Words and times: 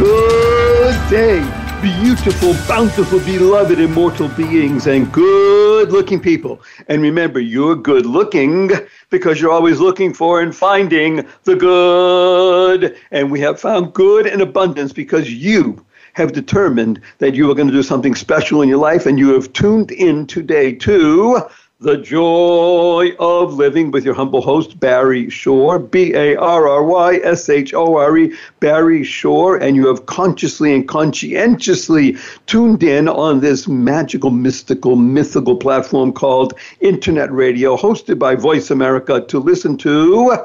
Good 0.00 1.10
day, 1.10 1.40
beautiful, 1.82 2.54
bountiful, 2.66 3.20
beloved, 3.20 3.78
immortal 3.78 4.28
beings, 4.28 4.86
and 4.86 5.12
good 5.12 5.92
looking 5.92 6.20
people. 6.20 6.62
And 6.88 7.02
remember, 7.02 7.38
you're 7.38 7.76
good 7.76 8.06
looking 8.06 8.70
because 9.10 9.38
you're 9.38 9.52
always 9.52 9.78
looking 9.78 10.14
for 10.14 10.40
and 10.40 10.56
finding 10.56 11.28
the 11.44 11.54
good. 11.54 12.96
And 13.10 13.30
we 13.30 13.40
have 13.40 13.60
found 13.60 13.92
good 13.92 14.26
in 14.26 14.40
abundance 14.40 14.94
because 14.94 15.30
you 15.30 15.84
have 16.14 16.32
determined 16.32 17.02
that 17.18 17.34
you 17.34 17.50
are 17.50 17.54
going 17.54 17.68
to 17.68 17.74
do 17.74 17.82
something 17.82 18.14
special 18.14 18.62
in 18.62 18.70
your 18.70 18.78
life 18.78 19.04
and 19.04 19.18
you 19.18 19.34
have 19.34 19.52
tuned 19.52 19.90
in 19.90 20.26
today 20.26 20.72
to 20.76 21.42
the 21.82 21.96
Joy 21.96 23.12
of 23.18 23.54
Living 23.54 23.90
with 23.90 24.04
your 24.04 24.12
humble 24.12 24.42
host, 24.42 24.78
Barry 24.78 25.30
Shore, 25.30 25.78
B 25.78 26.12
A 26.12 26.36
R 26.36 26.68
R 26.68 26.84
Y 26.84 27.20
S 27.24 27.48
H 27.48 27.72
O 27.72 27.96
R 27.96 28.18
E, 28.18 28.36
Barry 28.60 29.02
Shore, 29.02 29.56
and 29.56 29.74
you 29.74 29.86
have 29.86 30.04
consciously 30.04 30.74
and 30.74 30.86
conscientiously 30.86 32.18
tuned 32.44 32.82
in 32.82 33.08
on 33.08 33.40
this 33.40 33.66
magical, 33.66 34.28
mystical, 34.28 34.94
mythical 34.94 35.56
platform 35.56 36.12
called 36.12 36.52
Internet 36.80 37.32
Radio, 37.32 37.78
hosted 37.78 38.18
by 38.18 38.34
Voice 38.34 38.70
America, 38.70 39.22
to 39.22 39.38
listen 39.38 39.78
to 39.78 40.36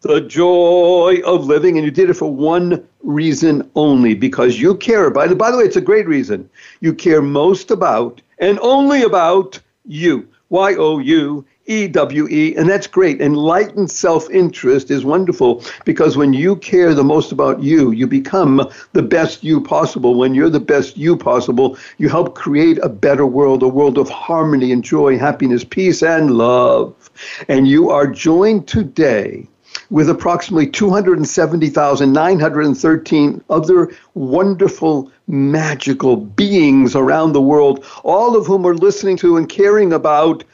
the 0.00 0.22
joy 0.22 1.18
of 1.26 1.44
living. 1.44 1.76
And 1.76 1.84
you 1.84 1.90
did 1.90 2.08
it 2.08 2.14
for 2.14 2.34
one 2.34 2.88
reason 3.02 3.70
only 3.74 4.14
because 4.14 4.58
you 4.58 4.74
care 4.78 5.04
about 5.04 5.30
it. 5.30 5.36
By 5.36 5.50
the 5.50 5.58
way, 5.58 5.64
it's 5.64 5.76
a 5.76 5.82
great 5.82 6.08
reason. 6.08 6.48
You 6.80 6.94
care 6.94 7.20
most 7.20 7.70
about 7.70 8.22
and 8.38 8.58
only 8.60 9.02
about 9.02 9.60
you. 9.84 10.26
Y 10.50 10.74
O 10.74 10.98
U 10.98 11.44
E 11.66 11.86
W 11.86 12.26
E, 12.28 12.56
and 12.56 12.68
that's 12.68 12.88
great. 12.88 13.20
Enlightened 13.20 13.88
self 13.88 14.28
interest 14.30 14.90
is 14.90 15.04
wonderful 15.04 15.62
because 15.84 16.16
when 16.16 16.32
you 16.32 16.56
care 16.56 16.92
the 16.92 17.04
most 17.04 17.30
about 17.30 17.62
you, 17.62 17.92
you 17.92 18.08
become 18.08 18.68
the 18.92 19.02
best 19.02 19.44
you 19.44 19.60
possible. 19.60 20.16
When 20.16 20.34
you're 20.34 20.50
the 20.50 20.58
best 20.58 20.96
you 20.96 21.16
possible, 21.16 21.78
you 21.98 22.08
help 22.08 22.34
create 22.34 22.78
a 22.82 22.88
better 22.88 23.24
world, 23.24 23.62
a 23.62 23.68
world 23.68 23.96
of 23.96 24.08
harmony 24.08 24.72
and 24.72 24.82
joy, 24.82 25.16
happiness, 25.18 25.62
peace, 25.62 26.02
and 26.02 26.32
love. 26.32 27.10
And 27.46 27.68
you 27.68 27.90
are 27.90 28.08
joined 28.08 28.66
today 28.66 29.46
with 29.90 30.08
approximately 30.08 30.68
270,913 30.68 33.44
other 33.50 33.90
wonderful, 34.14 35.10
magical 35.26 36.16
beings 36.16 36.94
around 36.94 37.32
the 37.32 37.40
world, 37.40 37.84
all 38.04 38.36
of 38.36 38.46
whom 38.46 38.64
are 38.66 38.74
listening 38.74 39.16
to 39.16 39.36
and 39.36 39.48
caring 39.48 39.92
about 39.92 40.44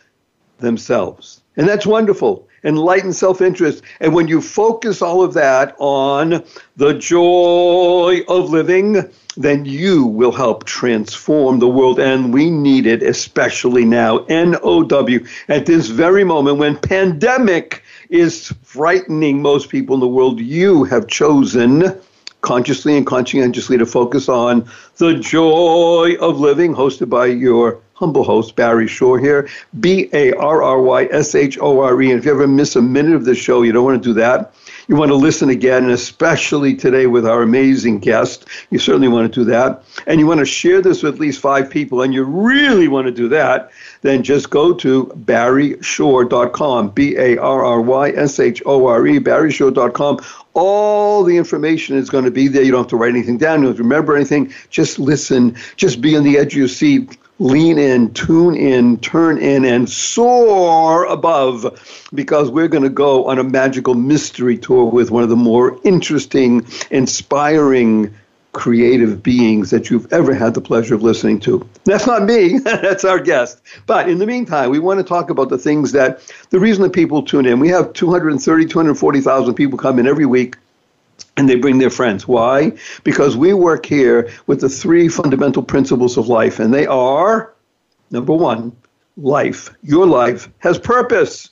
themselves. 0.58 1.42
And 1.56 1.68
that's 1.68 1.86
wonderful. 1.86 2.48
Enlightened 2.64 3.14
self 3.14 3.40
interest. 3.40 3.82
And 4.00 4.14
when 4.14 4.28
you 4.28 4.40
focus 4.40 5.00
all 5.00 5.22
of 5.22 5.34
that 5.34 5.76
on 5.78 6.44
the 6.76 6.94
joy 6.94 8.20
of 8.28 8.50
living, 8.50 9.10
then 9.36 9.64
you 9.64 10.06
will 10.06 10.32
help 10.32 10.64
transform 10.64 11.58
the 11.58 11.68
world. 11.68 12.00
And 12.00 12.32
we 12.32 12.50
need 12.50 12.86
it, 12.86 13.02
especially 13.02 13.84
now. 13.84 14.24
N 14.24 14.56
O 14.62 14.82
W. 14.82 15.24
At 15.48 15.66
this 15.66 15.88
very 15.88 16.24
moment 16.24 16.58
when 16.58 16.76
pandemic 16.76 17.82
is 18.10 18.48
frightening 18.62 19.42
most 19.42 19.68
people 19.68 19.94
in 19.94 20.00
the 20.00 20.08
world, 20.08 20.40
you 20.40 20.84
have 20.84 21.06
chosen 21.06 21.98
consciously 22.40 22.96
and 22.96 23.06
conscientiously 23.06 23.76
to 23.76 23.86
focus 23.86 24.28
on 24.28 24.68
the 24.98 25.14
joy 25.14 26.14
of 26.20 26.38
living, 26.38 26.74
hosted 26.74 27.08
by 27.08 27.26
your 27.26 27.80
humble 27.94 28.22
host, 28.22 28.54
Barry 28.54 28.86
Shore 28.86 29.18
here, 29.18 29.48
B 29.80 30.08
A 30.12 30.32
R 30.34 30.62
R 30.62 30.80
Y 30.80 31.08
S 31.10 31.34
H 31.34 31.58
O 31.60 31.80
R 31.80 32.00
E. 32.00 32.10
And 32.10 32.18
if 32.18 32.24
you 32.24 32.30
ever 32.30 32.46
miss 32.46 32.76
a 32.76 32.82
minute 32.82 33.14
of 33.14 33.24
the 33.24 33.34
show, 33.34 33.62
you 33.62 33.72
don't 33.72 33.84
want 33.84 34.02
to 34.02 34.08
do 34.08 34.14
that. 34.14 34.54
You 34.88 34.94
want 34.94 35.10
to 35.10 35.16
listen 35.16 35.50
again, 35.50 35.84
and 35.84 35.92
especially 35.92 36.76
today 36.76 37.06
with 37.06 37.26
our 37.26 37.42
amazing 37.42 37.98
guest. 37.98 38.46
You 38.70 38.78
certainly 38.78 39.08
want 39.08 39.32
to 39.32 39.40
do 39.40 39.44
that. 39.50 39.82
And 40.06 40.20
you 40.20 40.26
want 40.28 40.38
to 40.38 40.46
share 40.46 40.80
this 40.80 41.02
with 41.02 41.14
at 41.14 41.20
least 41.20 41.40
five 41.40 41.68
people, 41.68 42.02
and 42.02 42.14
you 42.14 42.22
really 42.22 42.86
want 42.86 43.06
to 43.06 43.12
do 43.12 43.28
that, 43.28 43.70
then 44.02 44.22
just 44.22 44.50
go 44.50 44.72
to 44.74 45.06
barryshore.com, 45.24 46.90
B 46.90 47.16
A 47.16 47.36
R 47.36 47.64
R 47.64 47.80
Y 47.80 48.10
S 48.10 48.38
H 48.38 48.62
O 48.64 48.86
R 48.86 49.06
E, 49.06 49.18
barryshore.com. 49.18 50.20
All 50.54 51.24
the 51.24 51.36
information 51.36 51.96
is 51.96 52.08
going 52.08 52.24
to 52.24 52.30
be 52.30 52.46
there. 52.46 52.62
You 52.62 52.70
don't 52.70 52.84
have 52.84 52.90
to 52.90 52.96
write 52.96 53.10
anything 53.10 53.38
down. 53.38 53.60
You 53.60 53.64
don't 53.64 53.72
have 53.72 53.76
to 53.78 53.82
remember 53.82 54.14
anything. 54.14 54.54
Just 54.70 55.00
listen. 55.00 55.56
Just 55.76 56.00
be 56.00 56.16
on 56.16 56.22
the 56.22 56.38
edge 56.38 56.52
of 56.52 56.58
your 56.58 56.68
seat 56.68 57.18
lean 57.38 57.78
in, 57.78 58.12
tune 58.14 58.54
in, 58.54 58.98
turn 58.98 59.38
in, 59.38 59.64
and 59.64 59.88
soar 59.88 61.04
above 61.04 62.08
because 62.14 62.50
we're 62.50 62.68
going 62.68 62.82
to 62.82 62.88
go 62.88 63.26
on 63.26 63.38
a 63.38 63.44
magical 63.44 63.94
mystery 63.94 64.56
tour 64.56 64.86
with 64.86 65.10
one 65.10 65.22
of 65.22 65.28
the 65.28 65.36
more 65.36 65.78
interesting, 65.84 66.66
inspiring, 66.90 68.14
creative 68.56 69.22
beings 69.22 69.68
that 69.68 69.90
you've 69.90 70.10
ever 70.14 70.32
had 70.32 70.54
the 70.54 70.62
pleasure 70.62 70.94
of 70.94 71.02
listening 71.02 71.38
to. 71.38 71.68
That's 71.84 72.06
not 72.06 72.22
me, 72.22 72.58
that's 72.64 73.04
our 73.04 73.18
guest. 73.18 73.60
But 73.84 74.08
in 74.08 74.16
the 74.16 74.26
meantime, 74.26 74.70
we 74.70 74.78
want 74.78 74.98
to 74.98 75.04
talk 75.04 75.28
about 75.28 75.50
the 75.50 75.58
things 75.58 75.92
that 75.92 76.20
the 76.48 76.58
reason 76.58 76.82
that 76.84 76.94
people 76.94 77.22
tune 77.22 77.44
in. 77.44 77.60
We 77.60 77.68
have 77.68 77.92
230, 77.92 78.64
240,000 78.64 79.54
people 79.54 79.78
come 79.78 79.98
in 79.98 80.06
every 80.06 80.24
week 80.24 80.56
and 81.36 81.48
they 81.48 81.56
bring 81.56 81.78
their 81.78 81.90
friends. 81.90 82.26
Why? 82.26 82.72
Because 83.04 83.36
we 83.36 83.52
work 83.52 83.86
here 83.86 84.30
with 84.46 84.60
the 84.60 84.68
three 84.68 85.08
fundamental 85.08 85.62
principles 85.62 86.16
of 86.16 86.28
life, 86.28 86.58
and 86.58 86.72
they 86.72 86.86
are 86.86 87.52
number 88.10 88.32
one, 88.32 88.76
life. 89.16 89.74
Your 89.82 90.06
life 90.06 90.48
has 90.58 90.78
purpose. 90.78 91.50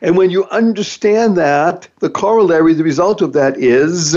And 0.00 0.16
when 0.16 0.30
you 0.30 0.44
understand 0.46 1.36
that, 1.36 1.88
the 2.00 2.10
corollary, 2.10 2.74
the 2.74 2.82
result 2.82 3.22
of 3.22 3.32
that 3.34 3.56
is 3.56 4.16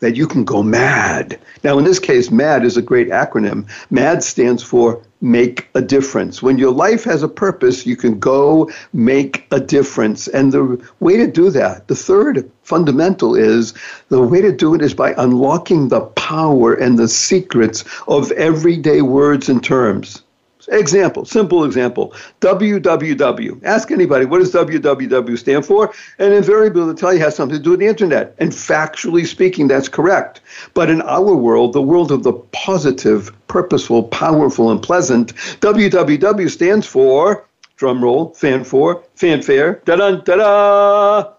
that 0.00 0.16
you 0.16 0.26
can 0.26 0.44
go 0.44 0.62
mad. 0.62 1.38
Now, 1.62 1.78
in 1.78 1.84
this 1.84 1.98
case, 1.98 2.30
MAD 2.30 2.64
is 2.64 2.76
a 2.76 2.82
great 2.82 3.08
acronym. 3.08 3.70
MAD 3.90 4.22
stands 4.22 4.62
for 4.62 5.02
make 5.22 5.68
a 5.74 5.80
difference. 5.80 6.42
When 6.42 6.58
your 6.58 6.72
life 6.72 7.04
has 7.04 7.22
a 7.22 7.28
purpose, 7.28 7.86
you 7.86 7.96
can 7.96 8.18
go 8.18 8.70
make 8.92 9.46
a 9.52 9.60
difference. 9.60 10.26
And 10.28 10.52
the 10.52 10.84
way 11.00 11.16
to 11.16 11.26
do 11.26 11.48
that, 11.50 11.88
the 11.88 11.94
third 11.94 12.50
fundamental 12.64 13.34
is 13.34 13.72
the 14.08 14.20
way 14.20 14.42
to 14.42 14.52
do 14.52 14.74
it 14.74 14.82
is 14.82 14.94
by 14.94 15.14
unlocking 15.16 15.88
the 15.88 16.00
power 16.00 16.74
and 16.74 16.98
the 16.98 17.08
secrets 17.08 17.84
of 18.08 18.32
everyday 18.32 19.00
words 19.02 19.48
and 19.48 19.62
terms. 19.62 20.22
Example, 20.68 21.24
simple 21.24 21.64
example. 21.64 22.14
www. 22.40 23.64
Ask 23.64 23.90
anybody, 23.90 24.24
what 24.24 24.38
does 24.38 24.52
www 24.52 25.38
stand 25.38 25.66
for? 25.66 25.92
And 26.18 26.32
invariably 26.32 26.84
they'll 26.84 26.94
tell 26.94 27.12
you 27.12 27.20
it 27.20 27.24
has 27.24 27.36
something 27.36 27.56
to 27.56 27.62
do 27.62 27.70
with 27.70 27.80
the 27.80 27.86
internet. 27.86 28.34
And 28.38 28.52
factually 28.52 29.26
speaking, 29.26 29.68
that's 29.68 29.88
correct. 29.88 30.40
But 30.74 30.90
in 30.90 31.02
our 31.02 31.34
world, 31.34 31.72
the 31.72 31.82
world 31.82 32.12
of 32.12 32.22
the 32.22 32.32
positive, 32.32 33.32
purposeful, 33.48 34.04
powerful, 34.04 34.70
and 34.70 34.82
pleasant, 34.82 35.34
www 35.34 36.50
stands 36.50 36.86
for, 36.86 37.46
drum 37.76 38.02
roll, 38.02 38.32
fan 38.34 38.64
for, 38.64 39.02
fanfare, 39.14 39.82
da-da, 39.84 40.16
da-da. 40.16 41.32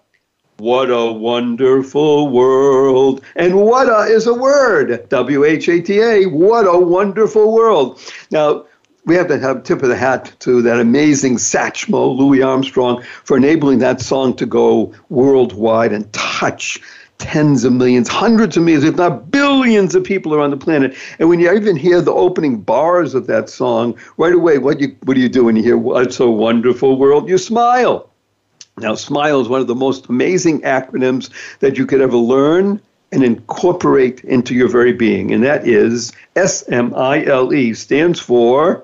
What 0.58 0.88
a 0.88 1.10
wonderful 1.10 2.28
world. 2.28 3.24
And 3.34 3.56
what 3.56 3.88
a 3.88 4.02
is 4.12 4.28
a 4.28 4.34
word. 4.34 5.08
W 5.08 5.44
H 5.44 5.68
A 5.68 5.80
T 5.80 6.00
A. 6.00 6.26
What 6.26 6.66
a 6.66 6.78
wonderful 6.78 7.52
world. 7.52 8.00
Now, 8.30 8.64
we 9.06 9.14
have 9.16 9.28
to 9.28 9.38
have 9.38 9.62
tip 9.64 9.82
of 9.82 9.88
the 9.88 9.96
hat 9.96 10.32
to 10.40 10.62
that 10.62 10.80
amazing 10.80 11.36
Satchmo, 11.36 12.16
Louis 12.16 12.42
Armstrong, 12.42 13.02
for 13.24 13.36
enabling 13.36 13.78
that 13.80 14.00
song 14.00 14.34
to 14.36 14.46
go 14.46 14.94
worldwide 15.10 15.92
and 15.92 16.10
touch 16.12 16.80
tens 17.18 17.64
of 17.64 17.72
millions, 17.72 18.08
hundreds 18.08 18.56
of 18.56 18.62
millions, 18.64 18.84
if 18.84 18.96
not 18.96 19.30
billions 19.30 19.94
of 19.94 20.02
people 20.04 20.34
around 20.34 20.50
the 20.50 20.56
planet. 20.56 20.96
And 21.18 21.28
when 21.28 21.38
you 21.38 21.52
even 21.52 21.76
hear 21.76 22.00
the 22.00 22.12
opening 22.12 22.60
bars 22.60 23.14
of 23.14 23.26
that 23.26 23.48
song, 23.48 23.96
right 24.16 24.32
away, 24.32 24.58
what 24.58 24.80
you 24.80 24.96
what 25.04 25.14
do 25.14 25.20
you 25.20 25.28
do 25.28 25.44
when 25.44 25.56
you 25.56 25.62
hear 25.62 25.76
"What's 25.76 26.18
a 26.18 26.28
Wonderful 26.28 26.98
World"? 26.98 27.28
You 27.28 27.38
smile. 27.38 28.10
Now, 28.78 28.96
SMILE 28.96 29.40
is 29.40 29.48
one 29.48 29.60
of 29.60 29.68
the 29.68 29.74
most 29.74 30.08
amazing 30.08 30.62
acronyms 30.62 31.30
that 31.60 31.78
you 31.78 31.86
could 31.86 32.00
ever 32.00 32.16
learn 32.16 32.80
and 33.12 33.22
incorporate 33.22 34.24
into 34.24 34.52
your 34.52 34.66
very 34.66 34.92
being, 34.92 35.32
and 35.32 35.44
that 35.44 35.68
is 35.68 36.12
S 36.34 36.68
M 36.68 36.92
I 36.96 37.24
L 37.24 37.54
E, 37.54 37.74
stands 37.74 38.18
for 38.18 38.82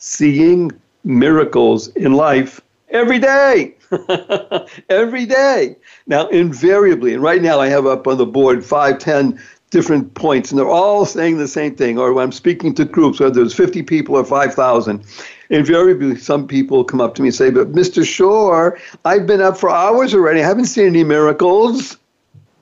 seeing 0.00 0.72
miracles 1.04 1.88
in 1.88 2.12
life 2.14 2.60
every 2.88 3.18
day. 3.18 3.74
every 4.88 5.26
day. 5.26 5.76
Now, 6.06 6.26
invariably, 6.28 7.14
and 7.14 7.22
right 7.22 7.42
now 7.42 7.60
I 7.60 7.68
have 7.68 7.86
up 7.86 8.06
on 8.06 8.18
the 8.18 8.26
board 8.26 8.64
five, 8.64 8.98
ten 8.98 9.40
different 9.70 10.14
points, 10.14 10.50
and 10.50 10.58
they're 10.58 10.68
all 10.68 11.06
saying 11.06 11.38
the 11.38 11.46
same 11.46 11.74
thing. 11.76 11.98
Or 11.98 12.12
when 12.12 12.24
I'm 12.24 12.32
speaking 12.32 12.74
to 12.74 12.84
groups, 12.84 13.20
whether 13.20 13.34
there's 13.34 13.54
50 13.54 13.82
people 13.84 14.16
or 14.16 14.24
5,000, 14.24 15.04
invariably 15.48 16.16
some 16.18 16.46
people 16.46 16.82
come 16.82 17.00
up 17.00 17.14
to 17.16 17.22
me 17.22 17.28
and 17.28 17.34
say, 17.34 17.50
"But 17.50 17.72
Mr. 17.72 18.04
Shore, 18.04 18.78
I've 19.04 19.26
been 19.26 19.40
up 19.40 19.56
for 19.56 19.70
hours 19.70 20.14
already. 20.14 20.42
I 20.42 20.46
haven't 20.46 20.66
seen 20.66 20.86
any 20.86 21.04
miracles." 21.04 21.96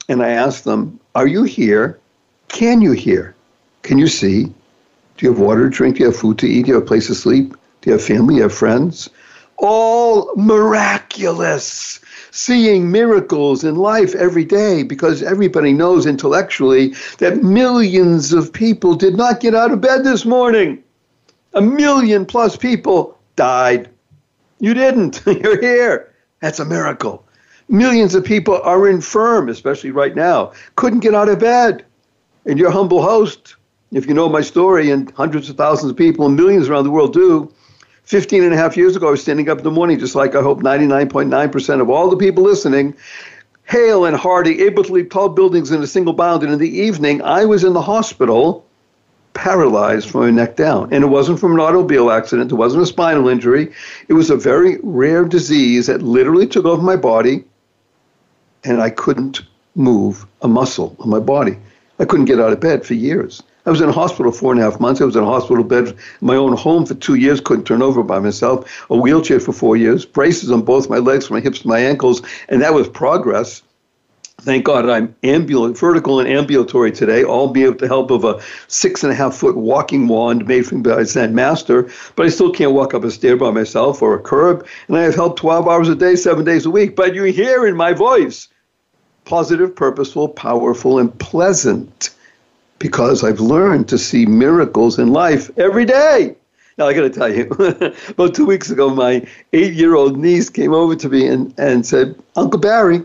And 0.08 0.22
I 0.22 0.30
ask 0.30 0.64
them, 0.64 0.98
"Are 1.14 1.26
you 1.26 1.44
here? 1.44 1.98
Can 2.48 2.80
you 2.80 2.92
hear? 2.92 3.34
Can 3.82 3.98
you 3.98 4.08
see? 4.08 4.52
Do 5.18 5.26
you 5.26 5.32
have 5.32 5.40
water 5.40 5.68
to 5.68 5.70
drink? 5.70 5.96
Do 5.96 6.04
you 6.04 6.06
have 6.06 6.16
food 6.16 6.38
to 6.38 6.46
eat? 6.46 6.62
Do 6.62 6.68
you 6.68 6.74
have 6.74 6.84
a 6.84 6.86
place 6.86 7.08
to 7.08 7.14
sleep? 7.14 7.54
Do 7.82 7.90
you 7.90 7.92
have 7.92 8.02
family? 8.02 8.34
Do 8.34 8.36
you 8.36 8.42
have 8.44 8.54
friends?" 8.54 9.10
All 9.56 10.32
miraculous 10.36 11.98
seeing 12.30 12.92
miracles 12.92 13.64
in 13.64 13.74
life 13.74 14.14
every 14.14 14.44
day 14.44 14.84
because 14.84 15.22
everybody 15.22 15.72
knows 15.72 16.06
intellectually 16.06 16.94
that 17.18 17.42
millions 17.42 18.32
of 18.32 18.52
people 18.52 18.94
did 18.94 19.16
not 19.16 19.40
get 19.40 19.56
out 19.56 19.72
of 19.72 19.80
bed 19.80 20.04
this 20.04 20.24
morning. 20.24 20.82
A 21.54 21.60
million 21.60 22.24
plus 22.24 22.56
people 22.56 23.18
died. 23.34 23.88
You 24.60 24.72
didn't. 24.74 25.22
You're 25.26 25.60
here. 25.60 26.14
That's 26.40 26.60
a 26.60 26.64
miracle. 26.64 27.24
Millions 27.68 28.14
of 28.14 28.24
people 28.24 28.60
are 28.62 28.88
infirm, 28.88 29.48
especially 29.48 29.90
right 29.90 30.14
now, 30.14 30.52
couldn't 30.76 31.00
get 31.00 31.14
out 31.14 31.28
of 31.28 31.40
bed. 31.40 31.84
And 32.46 32.58
your 32.58 32.70
humble 32.70 33.02
host, 33.02 33.56
if 33.92 34.06
you 34.06 34.14
know 34.14 34.28
my 34.28 34.40
story, 34.42 34.90
and 34.90 35.10
hundreds 35.12 35.48
of 35.48 35.56
thousands 35.56 35.90
of 35.90 35.96
people 35.96 36.26
and 36.26 36.36
millions 36.36 36.68
around 36.68 36.84
the 36.84 36.90
world 36.90 37.12
do, 37.12 37.52
15 38.04 38.42
and 38.42 38.54
a 38.54 38.56
half 38.56 38.76
years 38.76 38.96
ago, 38.96 39.08
I 39.08 39.10
was 39.12 39.22
standing 39.22 39.48
up 39.48 39.58
in 39.58 39.64
the 39.64 39.70
morning, 39.70 39.98
just 39.98 40.14
like 40.14 40.34
I 40.34 40.42
hope 40.42 40.62
99.9% 40.62 41.80
of 41.80 41.90
all 41.90 42.08
the 42.08 42.16
people 42.16 42.42
listening, 42.42 42.94
hale 43.64 44.06
and 44.06 44.16
hearty, 44.16 44.62
able 44.62 44.82
to 44.84 44.92
leap 44.92 45.10
tall 45.10 45.28
buildings 45.28 45.70
in 45.70 45.82
a 45.82 45.86
single 45.86 46.14
bound. 46.14 46.42
And 46.42 46.52
in 46.52 46.58
the 46.58 46.70
evening, 46.70 47.20
I 47.22 47.44
was 47.44 47.64
in 47.64 47.74
the 47.74 47.82
hospital, 47.82 48.64
paralyzed 49.34 50.08
from 50.08 50.22
my 50.22 50.30
neck 50.30 50.56
down. 50.56 50.92
And 50.92 51.04
it 51.04 51.08
wasn't 51.08 51.38
from 51.38 51.52
an 51.52 51.60
automobile 51.60 52.10
accident, 52.10 52.50
it 52.50 52.56
wasn't 52.56 52.82
a 52.82 52.86
spinal 52.86 53.28
injury. 53.28 53.72
It 54.08 54.14
was 54.14 54.30
a 54.30 54.36
very 54.36 54.78
rare 54.82 55.24
disease 55.24 55.86
that 55.86 56.02
literally 56.02 56.46
took 56.46 56.64
over 56.64 56.82
my 56.82 56.96
body, 56.96 57.44
and 58.64 58.80
I 58.80 58.90
couldn't 58.90 59.42
move 59.74 60.26
a 60.42 60.48
muscle 60.48 60.96
on 60.98 61.08
my 61.10 61.20
body. 61.20 61.58
I 61.98 62.04
couldn't 62.04 62.26
get 62.26 62.40
out 62.40 62.52
of 62.52 62.60
bed 62.60 62.86
for 62.86 62.94
years. 62.94 63.42
I 63.68 63.70
was 63.70 63.82
in 63.82 63.90
a 63.90 63.92
hospital 63.92 64.32
four 64.32 64.52
and 64.52 64.60
a 64.62 64.64
half 64.64 64.80
months. 64.80 64.98
I 64.98 65.04
was 65.04 65.14
in 65.14 65.22
a 65.22 65.26
hospital 65.26 65.62
bed 65.62 65.94
my 66.22 66.36
own 66.36 66.56
home 66.56 66.86
for 66.86 66.94
two 66.94 67.16
years, 67.16 67.38
couldn't 67.38 67.66
turn 67.66 67.82
over 67.82 68.02
by 68.02 68.18
myself, 68.18 68.86
a 68.88 68.96
wheelchair 68.96 69.40
for 69.40 69.52
four 69.52 69.76
years, 69.76 70.06
braces 70.06 70.50
on 70.50 70.62
both 70.62 70.88
my 70.88 70.96
legs, 70.96 71.26
from 71.26 71.36
my 71.36 71.40
hips 71.42 71.58
to 71.58 71.68
my 71.68 71.78
ankles, 71.78 72.22
and 72.48 72.62
that 72.62 72.72
was 72.72 72.88
progress. 72.88 73.60
Thank 74.40 74.64
God 74.64 74.88
I'm 74.88 75.14
ambulant, 75.22 75.76
vertical 75.76 76.18
and 76.18 76.26
ambulatory 76.26 76.92
today, 76.92 77.24
albeit 77.24 77.72
with 77.72 77.78
the 77.80 77.88
help 77.88 78.10
of 78.10 78.24
a 78.24 78.40
six 78.68 79.02
and 79.04 79.12
a 79.12 79.14
half 79.14 79.36
foot 79.36 79.58
walking 79.58 80.08
wand 80.08 80.46
made 80.46 80.66
from 80.66 80.82
by 80.82 81.02
Zen 81.02 81.34
Master. 81.34 81.90
But 82.16 82.24
I 82.24 82.30
still 82.30 82.50
can't 82.50 82.72
walk 82.72 82.94
up 82.94 83.04
a 83.04 83.10
stair 83.10 83.36
by 83.36 83.50
myself 83.50 84.00
or 84.00 84.14
a 84.14 84.18
curb, 84.18 84.66
and 84.86 84.96
I 84.96 85.02
have 85.02 85.14
help 85.14 85.36
12 85.36 85.68
hours 85.68 85.90
a 85.90 85.94
day, 85.94 86.16
seven 86.16 86.46
days 86.46 86.64
a 86.64 86.70
week. 86.70 86.96
But 86.96 87.14
you 87.14 87.24
hear 87.24 87.66
in 87.66 87.76
my 87.76 87.92
voice 87.92 88.48
positive, 89.26 89.76
purposeful, 89.76 90.30
powerful, 90.30 90.98
and 90.98 91.18
pleasant 91.18 92.14
because 92.78 93.24
I've 93.24 93.40
learned 93.40 93.88
to 93.88 93.98
see 93.98 94.26
miracles 94.26 94.98
in 94.98 95.12
life 95.12 95.50
every 95.58 95.84
day. 95.84 96.36
Now, 96.76 96.86
I 96.86 96.94
got 96.94 97.02
to 97.02 97.10
tell 97.10 97.34
you, 97.34 97.48
about 98.08 98.34
two 98.34 98.46
weeks 98.46 98.70
ago, 98.70 98.88
my 98.90 99.26
eight 99.52 99.74
year 99.74 99.96
old 99.96 100.16
niece 100.16 100.48
came 100.48 100.72
over 100.72 100.94
to 100.94 101.08
me 101.08 101.26
and, 101.26 101.52
and 101.58 101.84
said, 101.84 102.14
Uncle 102.36 102.60
Barry, 102.60 103.04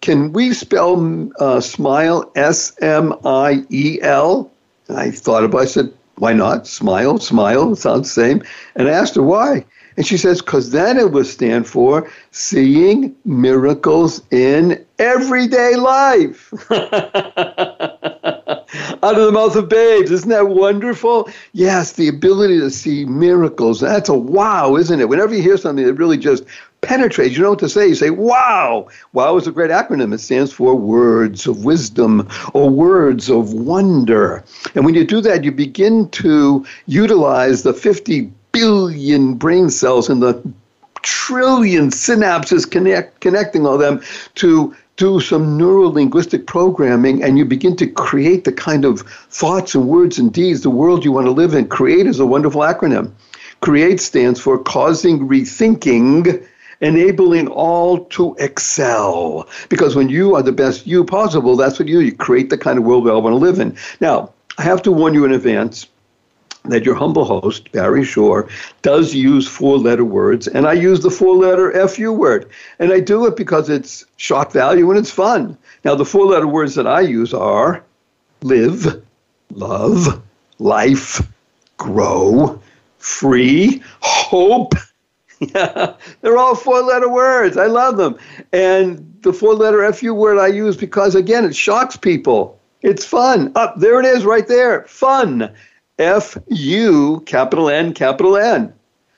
can 0.00 0.32
we 0.32 0.54
spell 0.54 1.30
uh, 1.38 1.60
smile 1.60 2.30
S 2.34 2.72
M 2.80 3.14
I 3.26 3.64
E 3.68 3.98
L? 4.00 4.50
And 4.88 4.96
I 4.96 5.10
thought 5.10 5.44
about 5.44 5.58
it. 5.58 5.62
I 5.62 5.66
said, 5.66 5.92
why 6.16 6.32
not? 6.32 6.66
Smile, 6.66 7.18
smile, 7.18 7.76
sounds 7.76 8.14
the 8.14 8.22
same. 8.22 8.42
And 8.74 8.88
I 8.88 8.92
asked 8.92 9.14
her 9.16 9.22
why. 9.22 9.64
And 9.96 10.06
she 10.06 10.16
says, 10.16 10.40
because 10.40 10.70
then 10.70 10.96
it 10.96 11.12
would 11.12 11.26
stand 11.26 11.66
for 11.66 12.10
seeing 12.30 13.14
miracles 13.24 14.22
in 14.30 14.84
everyday 14.98 15.76
life. 15.76 16.52
out 18.74 19.18
of 19.18 19.26
the 19.26 19.32
mouth 19.32 19.56
of 19.56 19.68
babes. 19.68 20.10
Isn't 20.10 20.30
that 20.30 20.48
wonderful? 20.48 21.28
Yes, 21.52 21.92
the 21.92 22.08
ability 22.08 22.58
to 22.60 22.70
see 22.70 23.04
miracles. 23.04 23.80
That's 23.80 24.08
a 24.08 24.14
wow, 24.14 24.76
isn't 24.76 25.00
it? 25.00 25.08
Whenever 25.08 25.34
you 25.34 25.42
hear 25.42 25.56
something 25.56 25.84
that 25.84 25.94
really 25.94 26.18
just 26.18 26.44
penetrates, 26.80 27.36
you 27.36 27.42
know 27.42 27.50
what 27.50 27.58
to 27.60 27.68
say. 27.68 27.88
You 27.88 27.94
say, 27.94 28.10
wow. 28.10 28.88
Wow 29.12 29.36
is 29.36 29.46
a 29.46 29.52
great 29.52 29.70
acronym. 29.70 30.14
It 30.14 30.18
stands 30.18 30.52
for 30.52 30.74
words 30.74 31.46
of 31.46 31.64
wisdom 31.64 32.28
or 32.54 32.70
words 32.70 33.28
of 33.28 33.52
wonder. 33.52 34.44
And 34.74 34.84
when 34.84 34.94
you 34.94 35.04
do 35.04 35.20
that, 35.22 35.44
you 35.44 35.52
begin 35.52 36.08
to 36.10 36.66
utilize 36.86 37.62
the 37.62 37.74
50 37.74 38.30
billion 38.52 39.34
brain 39.34 39.70
cells 39.70 40.08
and 40.08 40.22
the 40.22 40.42
trillion 41.02 41.90
synapses 41.90 42.70
connect, 42.70 43.20
connecting 43.20 43.66
all 43.66 43.78
them 43.78 44.02
to 44.36 44.74
do 45.00 45.18
some 45.18 45.56
neuro-linguistic 45.56 46.46
programming 46.46 47.22
and 47.22 47.38
you 47.38 47.44
begin 47.46 47.74
to 47.74 47.86
create 47.86 48.44
the 48.44 48.52
kind 48.52 48.84
of 48.84 49.00
thoughts 49.30 49.74
and 49.74 49.88
words 49.88 50.18
and 50.18 50.30
deeds 50.30 50.60
the 50.60 50.68
world 50.68 51.06
you 51.06 51.10
want 51.10 51.26
to 51.26 51.30
live 51.30 51.54
in. 51.54 51.66
CREATE 51.66 52.06
is 52.06 52.20
a 52.20 52.26
wonderful 52.26 52.60
acronym. 52.60 53.10
CREATE 53.62 53.98
stands 53.98 54.38
for 54.38 54.58
causing 54.58 55.26
rethinking 55.26 56.46
enabling 56.82 57.48
all 57.48 58.04
to 58.06 58.34
excel. 58.38 59.48
Because 59.70 59.96
when 59.96 60.10
you 60.10 60.34
are 60.34 60.42
the 60.42 60.52
best 60.52 60.86
you 60.86 61.02
possible, 61.04 61.56
that's 61.56 61.78
what 61.78 61.88
you 61.88 62.00
do. 62.00 62.04
You 62.04 62.14
create 62.14 62.50
the 62.50 62.58
kind 62.58 62.78
of 62.78 62.84
world 62.84 63.04
we 63.04 63.10
all 63.10 63.22
want 63.22 63.32
to 63.32 63.38
live 63.38 63.58
in. 63.58 63.76
Now, 64.00 64.34
I 64.58 64.62
have 64.62 64.82
to 64.82 64.92
warn 64.92 65.14
you 65.14 65.24
in 65.24 65.32
advance 65.32 65.86
that 66.64 66.84
your 66.84 66.94
humble 66.94 67.24
host, 67.24 67.72
Barry 67.72 68.04
Shore, 68.04 68.48
does 68.82 69.14
use 69.14 69.48
four 69.48 69.78
letter 69.78 70.04
words, 70.04 70.46
and 70.46 70.66
I 70.66 70.74
use 70.74 71.00
the 71.00 71.10
four 71.10 71.36
letter 71.36 71.88
FU 71.88 72.12
word. 72.12 72.50
And 72.78 72.92
I 72.92 73.00
do 73.00 73.26
it 73.26 73.36
because 73.36 73.68
it's 73.68 74.04
shock 74.16 74.52
value 74.52 74.90
and 74.90 74.98
it's 74.98 75.10
fun. 75.10 75.56
Now, 75.84 75.94
the 75.94 76.04
four 76.04 76.26
letter 76.26 76.46
words 76.46 76.74
that 76.74 76.86
I 76.86 77.00
use 77.00 77.32
are 77.32 77.82
live, 78.42 79.02
love, 79.52 80.22
life, 80.58 81.26
grow, 81.78 82.60
free, 82.98 83.82
hope. 84.00 84.74
Yeah, 85.38 85.94
they're 86.20 86.36
all 86.36 86.54
four 86.54 86.82
letter 86.82 87.08
words. 87.08 87.56
I 87.56 87.66
love 87.66 87.96
them. 87.96 88.18
And 88.52 89.18
the 89.22 89.32
four 89.32 89.54
letter 89.54 89.90
FU 89.92 90.14
word 90.14 90.38
I 90.38 90.48
use 90.48 90.76
because, 90.76 91.14
again, 91.14 91.44
it 91.44 91.56
shocks 91.56 91.96
people. 91.96 92.60
It's 92.82 93.04
fun. 93.04 93.52
Up 93.56 93.74
oh, 93.76 93.80
there 93.80 94.00
it 94.00 94.06
is 94.06 94.24
right 94.24 94.46
there. 94.46 94.84
Fun. 94.84 95.52
F 96.00 96.36
U, 96.48 97.22
capital 97.26 97.68
N, 97.68 97.92
capital 97.92 98.36
N. 98.36 98.72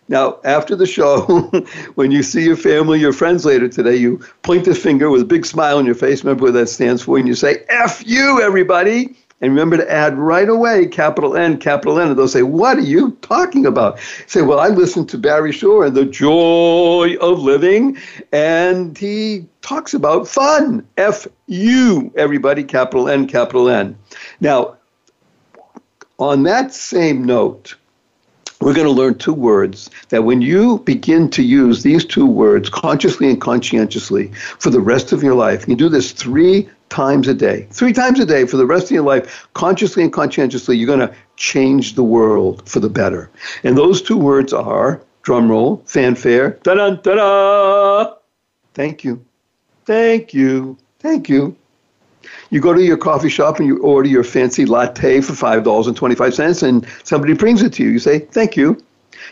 Now, 0.08 0.40
after 0.44 0.74
the 0.74 0.84
show, 0.84 1.20
when 1.94 2.10
you 2.10 2.24
see 2.24 2.44
your 2.44 2.56
family, 2.56 2.98
your 2.98 3.12
friends 3.12 3.44
later 3.44 3.68
today, 3.68 3.94
you 3.96 4.18
point 4.42 4.64
the 4.64 4.74
finger 4.74 5.08
with 5.08 5.22
a 5.22 5.24
big 5.24 5.46
smile 5.46 5.78
on 5.78 5.86
your 5.86 5.94
face. 5.94 6.24
Remember 6.24 6.46
what 6.46 6.54
that 6.54 6.68
stands 6.68 7.02
for, 7.02 7.16
and 7.18 7.28
you 7.28 7.36
say, 7.36 7.64
F 7.68 8.02
you, 8.04 8.42
everybody. 8.42 9.16
And 9.40 9.50
remember 9.50 9.76
to 9.76 9.90
add 9.90 10.16
right 10.18 10.48
away 10.48 10.86
capital 10.86 11.36
N, 11.36 11.58
capital 11.58 11.98
N. 11.98 12.08
And 12.08 12.18
they'll 12.18 12.28
say, 12.28 12.42
What 12.42 12.78
are 12.78 12.82
you 12.82 13.12
talking 13.22 13.64
about? 13.64 13.98
say, 14.26 14.42
Well, 14.42 14.60
I 14.60 14.68
listened 14.68 15.08
to 15.10 15.18
Barry 15.18 15.52
Shore 15.52 15.84
and 15.84 15.96
the 15.96 16.04
joy 16.04 17.16
of 17.20 17.40
living, 17.40 17.96
and 18.32 18.98
he 18.98 19.46
talks 19.60 19.94
about 19.94 20.26
fun. 20.26 20.86
F 20.96 21.28
U, 21.46 22.12
everybody, 22.16 22.64
capital 22.64 23.08
N, 23.08 23.26
capital 23.26 23.68
N. 23.68 23.96
Now, 24.40 24.76
on 26.18 26.42
that 26.44 26.72
same 26.72 27.24
note, 27.24 27.74
we're 28.60 28.74
going 28.74 28.86
to 28.86 28.92
learn 28.92 29.18
two 29.18 29.34
words 29.34 29.90
that 30.10 30.22
when 30.22 30.40
you 30.40 30.78
begin 30.80 31.28
to 31.30 31.42
use 31.42 31.82
these 31.82 32.04
two 32.04 32.26
words 32.26 32.68
consciously 32.70 33.28
and 33.28 33.40
conscientiously 33.40 34.28
for 34.58 34.70
the 34.70 34.80
rest 34.80 35.12
of 35.12 35.22
your 35.22 35.34
life, 35.34 35.66
you 35.66 35.74
do 35.74 35.88
this 35.88 36.12
three 36.12 36.68
times 36.88 37.26
a 37.26 37.34
day, 37.34 37.66
three 37.70 37.92
times 37.92 38.20
a 38.20 38.26
day 38.26 38.46
for 38.46 38.56
the 38.56 38.66
rest 38.66 38.84
of 38.84 38.92
your 38.92 39.02
life, 39.02 39.48
consciously 39.54 40.02
and 40.04 40.12
conscientiously, 40.12 40.76
you're 40.76 40.86
going 40.86 41.00
to 41.00 41.12
change 41.36 41.94
the 41.94 42.04
world 42.04 42.68
for 42.68 42.78
the 42.78 42.88
better. 42.88 43.30
And 43.64 43.76
those 43.76 44.00
two 44.00 44.18
words 44.18 44.52
are 44.52 45.02
drumroll, 45.24 45.88
fanfare, 45.88 46.58
da 46.62 46.74
da 46.74 46.90
da 46.90 47.14
da. 47.14 48.14
Thank 48.74 49.04
you. 49.04 49.24
Thank 49.84 50.34
you. 50.34 50.78
Thank 51.00 51.28
you. 51.28 51.56
You 52.52 52.60
go 52.60 52.74
to 52.74 52.82
your 52.82 52.98
coffee 52.98 53.30
shop 53.30 53.60
and 53.60 53.66
you 53.66 53.78
order 53.78 54.10
your 54.10 54.22
fancy 54.22 54.66
latte 54.66 55.22
for 55.22 55.32
$5.25 55.32 56.62
and 56.62 56.86
somebody 57.02 57.32
brings 57.32 57.62
it 57.62 57.72
to 57.72 57.82
you. 57.82 57.88
You 57.88 57.98
say, 57.98 58.18
thank 58.18 58.58
you. 58.58 58.76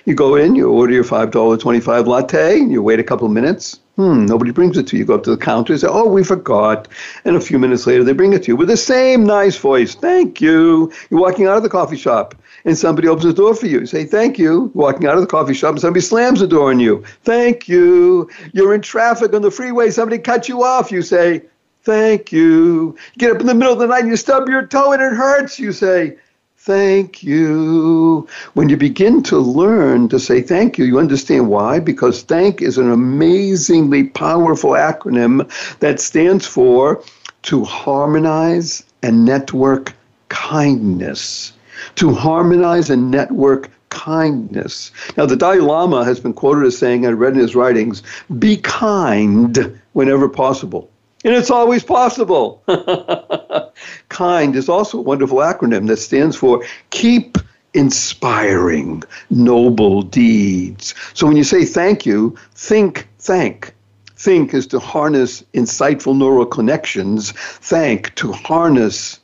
You 0.07 0.15
go 0.15 0.37
in, 0.37 0.55
you 0.55 0.71
order 0.71 0.95
your 0.95 1.05
$5.25 1.05 2.07
latte, 2.07 2.61
and 2.61 2.73
you 2.73 2.83
wait 2.83 2.99
a 2.99 3.05
couple 3.05 3.27
of 3.27 3.33
minutes. 3.33 3.79
Hmm, 3.97 4.25
nobody 4.25 4.53
brings 4.53 4.79
it 4.79 4.87
to 4.87 4.97
you. 4.97 5.01
You 5.01 5.05
go 5.05 5.17
up 5.17 5.25
to 5.25 5.31
the 5.33 5.37
counter 5.37 5.75
and 5.75 5.81
say, 5.81 5.89
oh, 5.91 6.09
we 6.09 6.25
forgot. 6.25 6.89
And 7.27 7.37
a 7.37 7.41
few 7.41 7.59
minutes 7.59 7.87
later, 7.87 8.05
they 8.05 8.15
bring 8.15 8.33
it 8.33 8.45
to 8.45 8.53
you 8.53 8.57
with 8.57 8.69
the 8.69 8.77
same 8.79 9.25
nice 9.25 9.59
voice. 9.59 9.95
Thank 9.95 10.41
you. 10.41 10.91
You're 11.11 11.21
walking 11.21 11.47
out 11.47 11.59
of 11.59 11.63
the 11.63 11.69
coffee 11.69 11.99
shop 11.99 12.35
and 12.65 12.79
somebody 12.79 13.07
opens 13.07 13.27
the 13.27 13.35
door 13.35 13.55
for 13.55 13.67
you. 13.67 13.81
You 13.81 13.87
say, 13.87 14.07
thank 14.07 14.39
you. 14.39 14.71
Walking 14.73 15.07
out 15.07 15.17
of 15.17 15.21
the 15.21 15.27
coffee 15.27 15.53
shop 15.53 15.73
and 15.73 15.81
somebody 15.83 16.01
slams 16.01 16.41
the 16.41 16.47
door 16.47 16.71
on 16.71 16.81
you. 16.81 17.05
Thank 17.25 17.69
you. 17.69 18.31
You're 18.55 18.75
in 18.75 18.81
traffic 18.81 19.35
on 19.35 19.43
the 19.43 19.51
freeway. 19.51 19.91
Somebody 19.91 20.23
cuts 20.23 20.49
you 20.49 20.65
off. 20.65 20.91
You 20.91 21.03
say, 21.03 21.43
thank 21.83 22.33
you. 22.33 22.41
you. 22.41 22.97
Get 23.19 23.33
up 23.33 23.41
in 23.41 23.47
the 23.47 23.55
middle 23.55 23.73
of 23.73 23.79
the 23.79 23.87
night 23.87 24.01
and 24.01 24.11
you 24.11 24.17
stub 24.17 24.49
your 24.49 24.67
toe 24.67 24.93
and 24.93 25.03
it 25.03 25.13
hurts. 25.13 25.59
You 25.59 25.73
say, 25.73 26.17
thank 26.57 27.23
you. 27.23 28.29
When 28.55 28.69
you 28.69 28.77
begin 28.77 29.23
to 29.25 29.39
learn 29.39 30.09
to 30.09 30.19
say 30.19 30.43
thank 30.43 30.79
you, 30.79 30.85
you 30.85 30.99
understand 30.99 31.49
why? 31.49 31.81
Because 31.81 32.23
thank 32.23 32.61
is 32.61 32.79
an 32.79 32.91
amazingly 32.91 34.05
powerful 34.05 34.73
acronym 34.73 35.51
that 35.81 36.01
stands 36.01 36.47
for 36.47 37.03
to 37.43 37.65
harmonize 37.65 38.85
and 39.03 39.25
network 39.25 39.95
kindness. 40.29 41.53
To 41.97 42.13
harmonize 42.13 42.91
and 42.91 43.11
network 43.11 43.71
kindness. 43.89 44.93
Now, 45.17 45.27
the 45.27 45.37
Dalai 45.37 45.59
Lama 45.59 46.05
has 46.05 46.21
been 46.21 46.35
quoted 46.35 46.67
as 46.67 46.77
saying, 46.77 47.07
I 47.07 47.11
read 47.11 47.33
in 47.33 47.41
his 47.41 47.57
writings, 47.57 48.03
be 48.39 48.59
kind 48.59 49.81
whenever 49.93 50.29
possible. 50.29 50.90
And 51.25 51.35
it's 51.35 51.51
always 51.51 51.85
possible. 51.85 52.63
KIND 54.09 54.57
is 54.57 54.69
also 54.69 54.99
a 54.99 55.03
wonderful 55.03 55.39
acronym 55.39 55.87
that 55.89 55.99
stands 55.99 56.37
for 56.37 56.65
Keep 56.91 57.37
Inspiring 57.75 59.03
Noble 59.29 60.03
Deeds. 60.03 60.95
So 61.15 61.27
when 61.27 61.37
you 61.37 61.45
say 61.45 61.65
thank 61.65 62.07
you, 62.07 62.37
think 62.55 63.07
thank. 63.19 63.75
Think 64.17 64.55
is 64.55 64.67
to 64.69 64.79
harness 64.79 65.43
insightful 65.55 66.17
neural 66.17 66.47
connections. 66.47 67.33
Thank 67.33 68.15
to 68.17 68.33
harness 68.33 69.21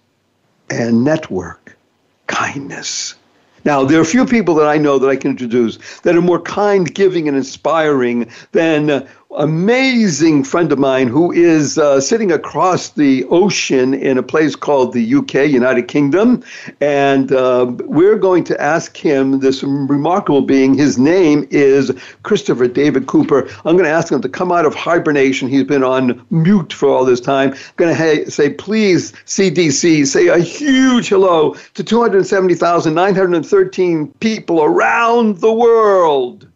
and 0.71 1.05
network 1.05 1.77
kindness. 2.27 3.15
Now, 3.65 3.85
there 3.85 3.99
are 3.99 4.03
a 4.03 4.07
few 4.07 4.25
people 4.25 4.55
that 4.55 4.69
I 4.69 4.79
know 4.79 4.99
that 5.01 5.09
I 5.09 5.17
can 5.17 5.33
introduce 5.33 5.79
that 6.03 6.15
are 6.15 6.23
more 6.23 6.41
kind, 6.41 6.95
giving, 6.95 7.27
and 7.27 7.37
inspiring 7.37 8.31
than 8.53 9.09
amazing 9.37 10.45
friend 10.45 10.73
of 10.73 10.79
mine 10.79 11.09
who 11.09 11.31
is 11.31 11.77
uh, 11.79 12.01
sitting 12.01 12.33
across 12.33 12.89
the 12.91 13.25
ocean 13.25 13.93
in 13.93 14.17
a 14.19 14.23
place 14.23 14.57
called 14.57 14.93
the 14.93 15.15
UK, 15.15 15.35
United 15.49 15.89
Kingdom. 15.89 16.43
And 16.81 17.33
uh, 17.33 17.67
we're 17.85 18.17
going 18.17 18.45
to 18.45 18.59
ask 18.61 18.97
him 18.97 19.41
this 19.41 19.63
remarkable 19.63 20.43
being. 20.43 20.75
His 20.75 20.99
name 20.99 21.47
is 21.51 21.93
Christopher 22.23 22.67
David 22.67 23.07
Cooper. 23.07 23.47
I'm 23.65 23.77
going 23.77 23.85
to 23.85 23.91
ask 23.91 24.11
him 24.11 24.23
to 24.23 24.29
come 24.29 24.51
out 24.51 24.65
of 24.65 24.75
hibernation. 24.75 25.49
He's 25.49 25.65
been 25.65 25.85
on 25.85 26.25
mute 26.31 26.73
for 26.73 26.89
all 26.89 27.05
this 27.05 27.21
time. 27.21 27.53
I'm 27.53 27.59
going 27.77 27.95
to 27.95 28.03
ha- 28.03 28.25
say, 28.31 28.51
please, 28.51 29.13
CDC, 29.27 30.07
say 30.07 30.29
a 30.29 30.39
huge 30.39 31.09
hello 31.09 31.55
to 31.75 31.85
270,913 31.85 34.09
people 34.21 34.63
around 34.63 35.39
the 35.39 35.53
world. 35.53 36.49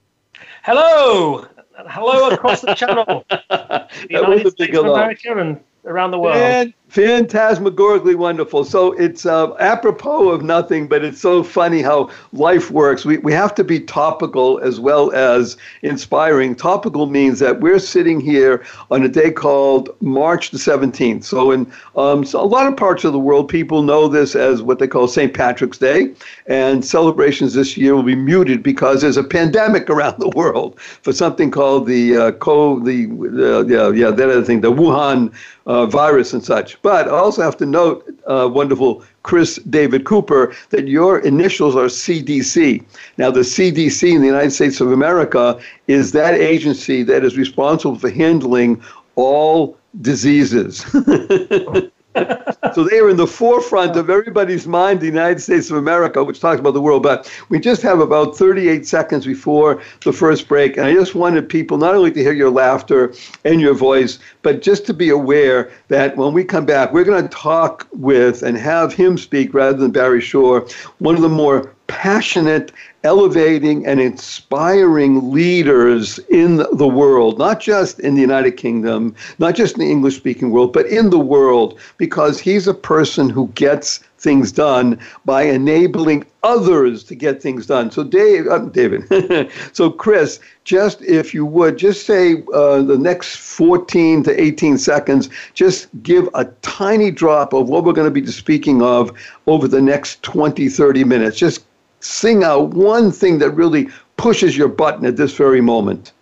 Hello 0.62 1.46
hello 1.88 2.30
across 2.30 2.60
the 2.60 2.74
channel. 2.74 3.24
the 3.28 3.88
United 4.10 4.50
States 4.52 4.76
of 4.76 4.86
America 4.86 5.38
and 5.38 5.60
around 5.84 6.10
the 6.10 6.18
world. 6.18 6.36
And 6.36 6.74
phantasmagorically 6.90 8.16
wonderful. 8.16 8.64
So 8.64 8.92
it's 8.92 9.24
uh, 9.24 9.54
apropos 9.58 10.30
of 10.30 10.42
nothing, 10.42 10.88
but 10.88 11.04
it's 11.04 11.20
so 11.20 11.44
funny 11.44 11.82
how 11.82 12.10
life 12.32 12.70
works. 12.70 13.04
We, 13.04 13.18
we 13.18 13.32
have 13.32 13.54
to 13.56 13.64
be 13.64 13.78
topical 13.78 14.58
as 14.58 14.80
well 14.80 15.12
as 15.12 15.56
inspiring. 15.82 16.56
Topical 16.56 17.06
means 17.06 17.38
that 17.38 17.60
we're 17.60 17.78
sitting 17.78 18.20
here 18.20 18.64
on 18.90 19.04
a 19.04 19.08
day 19.08 19.30
called 19.30 19.90
March 20.00 20.50
the 20.50 20.58
17th. 20.58 21.22
So 21.22 21.52
in 21.52 21.70
um, 21.94 22.24
so 22.24 22.40
a 22.40 22.44
lot 22.44 22.66
of 22.66 22.76
parts 22.76 23.04
of 23.04 23.12
the 23.12 23.18
world, 23.18 23.48
people 23.48 23.82
know 23.82 24.08
this 24.08 24.34
as 24.34 24.60
what 24.60 24.80
they 24.80 24.88
call 24.88 25.06
St. 25.06 25.32
Patrick's 25.32 25.78
Day, 25.78 26.12
and 26.46 26.84
celebrations 26.84 27.54
this 27.54 27.76
year 27.76 27.94
will 27.94 28.02
be 28.02 28.16
muted 28.16 28.62
because 28.62 29.02
there's 29.02 29.16
a 29.16 29.24
pandemic 29.24 29.88
around 29.90 30.18
the 30.18 30.30
world 30.30 30.80
for 30.80 31.12
something 31.12 31.50
called 31.52 31.86
the 31.86 32.16
uh, 32.16 32.32
co 32.32 32.80
the 32.80 33.06
uh, 33.06 33.64
yeah 33.66 33.90
yeah 33.90 34.10
that 34.10 34.28
other 34.28 34.42
thing 34.42 34.60
the 34.60 34.72
Wuhan 34.72 35.32
uh, 35.66 35.86
virus 35.86 36.32
and 36.32 36.44
such. 36.44 36.79
But 36.82 37.08
I 37.08 37.10
also 37.10 37.42
have 37.42 37.56
to 37.58 37.66
note, 37.66 38.08
uh, 38.26 38.48
wonderful 38.50 39.04
Chris 39.22 39.56
David 39.68 40.04
Cooper, 40.04 40.54
that 40.70 40.88
your 40.88 41.18
initials 41.18 41.76
are 41.76 41.86
CDC. 41.86 42.82
Now, 43.18 43.30
the 43.30 43.40
CDC 43.40 44.14
in 44.14 44.20
the 44.20 44.26
United 44.26 44.52
States 44.52 44.80
of 44.80 44.92
America 44.92 45.60
is 45.88 46.12
that 46.12 46.34
agency 46.34 47.02
that 47.02 47.24
is 47.24 47.36
responsible 47.36 47.96
for 47.96 48.10
handling 48.10 48.82
all 49.16 49.76
diseases. 50.00 50.84
so 52.74 52.84
they 52.84 52.98
are 52.98 53.08
in 53.08 53.16
the 53.16 53.26
forefront 53.26 53.96
of 53.96 54.10
everybody's 54.10 54.66
mind, 54.66 55.00
the 55.00 55.06
United 55.06 55.40
States 55.40 55.70
of 55.70 55.76
America, 55.76 56.24
which 56.24 56.40
talks 56.40 56.58
about 56.58 56.74
the 56.74 56.80
world. 56.80 57.02
But 57.02 57.30
we 57.48 57.60
just 57.60 57.82
have 57.82 58.00
about 58.00 58.36
38 58.36 58.86
seconds 58.86 59.26
before 59.26 59.80
the 60.04 60.12
first 60.12 60.48
break. 60.48 60.76
And 60.76 60.86
I 60.86 60.92
just 60.92 61.14
wanted 61.14 61.48
people 61.48 61.78
not 61.78 61.94
only 61.94 62.10
to 62.10 62.20
hear 62.20 62.32
your 62.32 62.50
laughter 62.50 63.14
and 63.44 63.60
your 63.60 63.74
voice, 63.74 64.18
but 64.42 64.60
just 64.60 64.86
to 64.86 64.94
be 64.94 65.08
aware 65.08 65.70
that 65.88 66.16
when 66.16 66.32
we 66.32 66.42
come 66.42 66.66
back, 66.66 66.92
we're 66.92 67.04
going 67.04 67.22
to 67.22 67.28
talk 67.28 67.86
with 67.92 68.42
and 68.42 68.56
have 68.56 68.92
him 68.92 69.16
speak 69.16 69.54
rather 69.54 69.76
than 69.76 69.92
Barry 69.92 70.20
Shore, 70.20 70.66
one 70.98 71.14
of 71.14 71.22
the 71.22 71.28
more 71.28 71.72
passionate 71.86 72.72
elevating 73.02 73.86
and 73.86 74.00
inspiring 74.00 75.32
leaders 75.32 76.18
in 76.28 76.56
the 76.72 76.88
world, 76.88 77.38
not 77.38 77.60
just 77.60 77.98
in 78.00 78.14
the 78.14 78.20
United 78.20 78.52
Kingdom, 78.52 79.14
not 79.38 79.54
just 79.54 79.74
in 79.74 79.80
the 79.80 79.90
English 79.90 80.16
speaking 80.16 80.50
world, 80.50 80.72
but 80.72 80.86
in 80.86 81.10
the 81.10 81.18
world, 81.18 81.78
because 81.96 82.38
he's 82.38 82.66
a 82.66 82.74
person 82.74 83.30
who 83.30 83.48
gets 83.54 84.00
things 84.18 84.52
done 84.52 84.98
by 85.24 85.42
enabling 85.42 86.26
others 86.42 87.02
to 87.04 87.14
get 87.14 87.42
things 87.42 87.66
done. 87.66 87.90
So, 87.90 88.04
Dave, 88.04 88.46
uh, 88.46 88.58
David, 88.58 89.50
so 89.72 89.90
Chris, 89.90 90.38
just 90.64 91.00
if 91.02 91.32
you 91.32 91.46
would, 91.46 91.78
just 91.78 92.06
say 92.06 92.42
uh, 92.52 92.82
the 92.82 92.98
next 92.98 93.36
14 93.36 94.22
to 94.24 94.40
18 94.40 94.76
seconds, 94.76 95.30
just 95.54 95.88
give 96.02 96.28
a 96.34 96.44
tiny 96.60 97.10
drop 97.10 97.54
of 97.54 97.70
what 97.70 97.84
we're 97.84 97.94
going 97.94 98.12
to 98.12 98.20
be 98.20 98.26
speaking 98.26 98.82
of 98.82 99.10
over 99.46 99.66
the 99.66 99.80
next 99.80 100.22
20, 100.22 100.68
30 100.68 101.04
minutes. 101.04 101.38
Just 101.38 101.64
sing 102.00 102.42
out 102.42 102.70
one 102.70 103.12
thing 103.12 103.38
that 103.38 103.50
really 103.50 103.88
pushes 104.16 104.56
your 104.56 104.68
button 104.68 105.06
at 105.06 105.16
this 105.16 105.34
very 105.34 105.60
moment? 105.60 106.12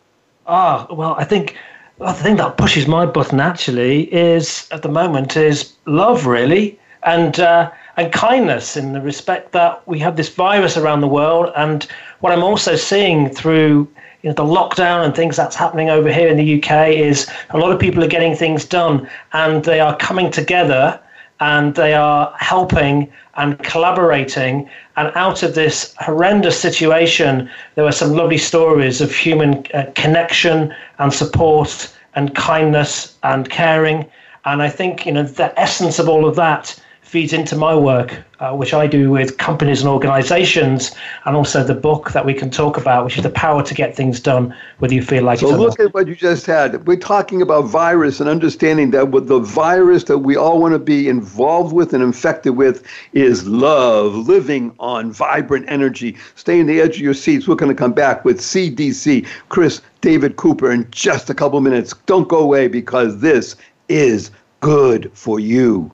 Ah, 0.46 0.86
well, 0.90 1.14
I 1.18 1.24
think 1.24 1.56
well, 1.98 2.12
the 2.12 2.22
thing 2.22 2.36
that 2.36 2.56
pushes 2.56 2.86
my 2.86 3.06
button 3.06 3.40
actually 3.40 4.02
is 4.14 4.68
at 4.70 4.82
the 4.82 4.88
moment 4.88 5.36
is 5.36 5.72
love, 5.86 6.26
really, 6.26 6.78
and 7.02 7.40
uh, 7.40 7.70
and 7.96 8.12
kindness 8.12 8.76
in 8.76 8.92
the 8.92 9.00
respect 9.00 9.50
that 9.52 9.86
we 9.88 9.98
have 9.98 10.16
this 10.16 10.28
virus 10.28 10.76
around 10.76 11.00
the 11.00 11.08
world, 11.08 11.52
and 11.56 11.88
what 12.20 12.32
I'm 12.32 12.44
also 12.44 12.76
seeing 12.76 13.28
through 13.28 13.88
you 14.22 14.30
know, 14.30 14.34
the 14.34 14.44
lockdown 14.44 15.04
and 15.04 15.14
things 15.14 15.36
that's 15.36 15.56
happening 15.56 15.90
over 15.90 16.12
here 16.12 16.28
in 16.28 16.36
the 16.36 16.62
UK 16.62 16.88
is 16.88 17.28
a 17.50 17.58
lot 17.58 17.72
of 17.72 17.78
people 17.78 18.02
are 18.02 18.08
getting 18.08 18.36
things 18.36 18.64
done, 18.64 19.08
and 19.32 19.64
they 19.64 19.80
are 19.80 19.96
coming 19.96 20.30
together 20.30 21.00
and 21.40 21.74
they 21.74 21.94
are 21.94 22.34
helping 22.38 23.10
and 23.36 23.58
collaborating. 23.60 24.68
And 24.96 25.12
out 25.14 25.42
of 25.42 25.54
this 25.54 25.94
horrendous 25.98 26.60
situation, 26.60 27.48
there 27.74 27.84
were 27.84 27.92
some 27.92 28.12
lovely 28.12 28.38
stories 28.38 29.00
of 29.00 29.14
human 29.14 29.64
uh, 29.72 29.86
connection 29.94 30.74
and 30.98 31.12
support 31.12 31.94
and 32.14 32.34
kindness 32.34 33.16
and 33.22 33.48
caring. 33.48 34.06
And 34.44 34.62
I 34.62 34.68
think 34.68 35.06
you 35.06 35.12
know 35.12 35.22
the 35.22 35.58
essence 35.58 35.98
of 35.98 36.08
all 36.08 36.26
of 36.26 36.36
that 36.36 36.80
feeds 37.08 37.32
into 37.32 37.56
my 37.56 37.74
work, 37.74 38.22
uh, 38.38 38.54
which 38.54 38.74
I 38.74 38.86
do 38.86 39.10
with 39.10 39.38
companies 39.38 39.80
and 39.80 39.88
organizations, 39.88 40.94
and 41.24 41.34
also 41.34 41.64
the 41.64 41.74
book 41.74 42.12
that 42.12 42.26
we 42.26 42.34
can 42.34 42.50
talk 42.50 42.76
about, 42.76 43.06
which 43.06 43.16
is 43.16 43.22
The 43.22 43.30
Power 43.30 43.62
to 43.62 43.74
Get 43.74 43.96
Things 43.96 44.20
Done, 44.20 44.54
whether 44.78 44.92
you 44.92 45.02
feel 45.02 45.24
like 45.24 45.38
so 45.38 45.48
look 45.48 45.80
at 45.80 45.94
what 45.94 46.06
you 46.06 46.14
just 46.14 46.44
had. 46.44 46.86
We're 46.86 46.98
talking 46.98 47.40
about 47.40 47.62
virus 47.62 48.20
and 48.20 48.28
understanding 48.28 48.90
that 48.90 49.10
with 49.10 49.26
the 49.26 49.38
virus 49.38 50.04
that 50.04 50.18
we 50.18 50.36
all 50.36 50.60
want 50.60 50.74
to 50.74 50.78
be 50.78 51.08
involved 51.08 51.72
with 51.72 51.94
and 51.94 52.02
infected 52.02 52.58
with 52.58 52.86
is 53.14 53.46
love, 53.48 54.14
living 54.14 54.74
on 54.78 55.10
vibrant 55.10 55.64
energy. 55.70 56.14
Stay 56.34 56.60
in 56.60 56.66
the 56.66 56.78
edge 56.78 56.96
of 56.96 57.02
your 57.02 57.14
seats. 57.14 57.48
We're 57.48 57.54
going 57.54 57.74
to 57.74 57.78
come 57.78 57.94
back 57.94 58.22
with 58.26 58.38
CDC, 58.38 59.26
Chris 59.48 59.80
David 60.02 60.36
Cooper, 60.36 60.70
in 60.70 60.86
just 60.90 61.30
a 61.30 61.34
couple 61.34 61.58
minutes. 61.62 61.94
Don't 62.04 62.28
go 62.28 62.38
away 62.38 62.68
because 62.68 63.20
this 63.20 63.56
is 63.88 64.30
good 64.60 65.10
for 65.14 65.40
you. 65.40 65.90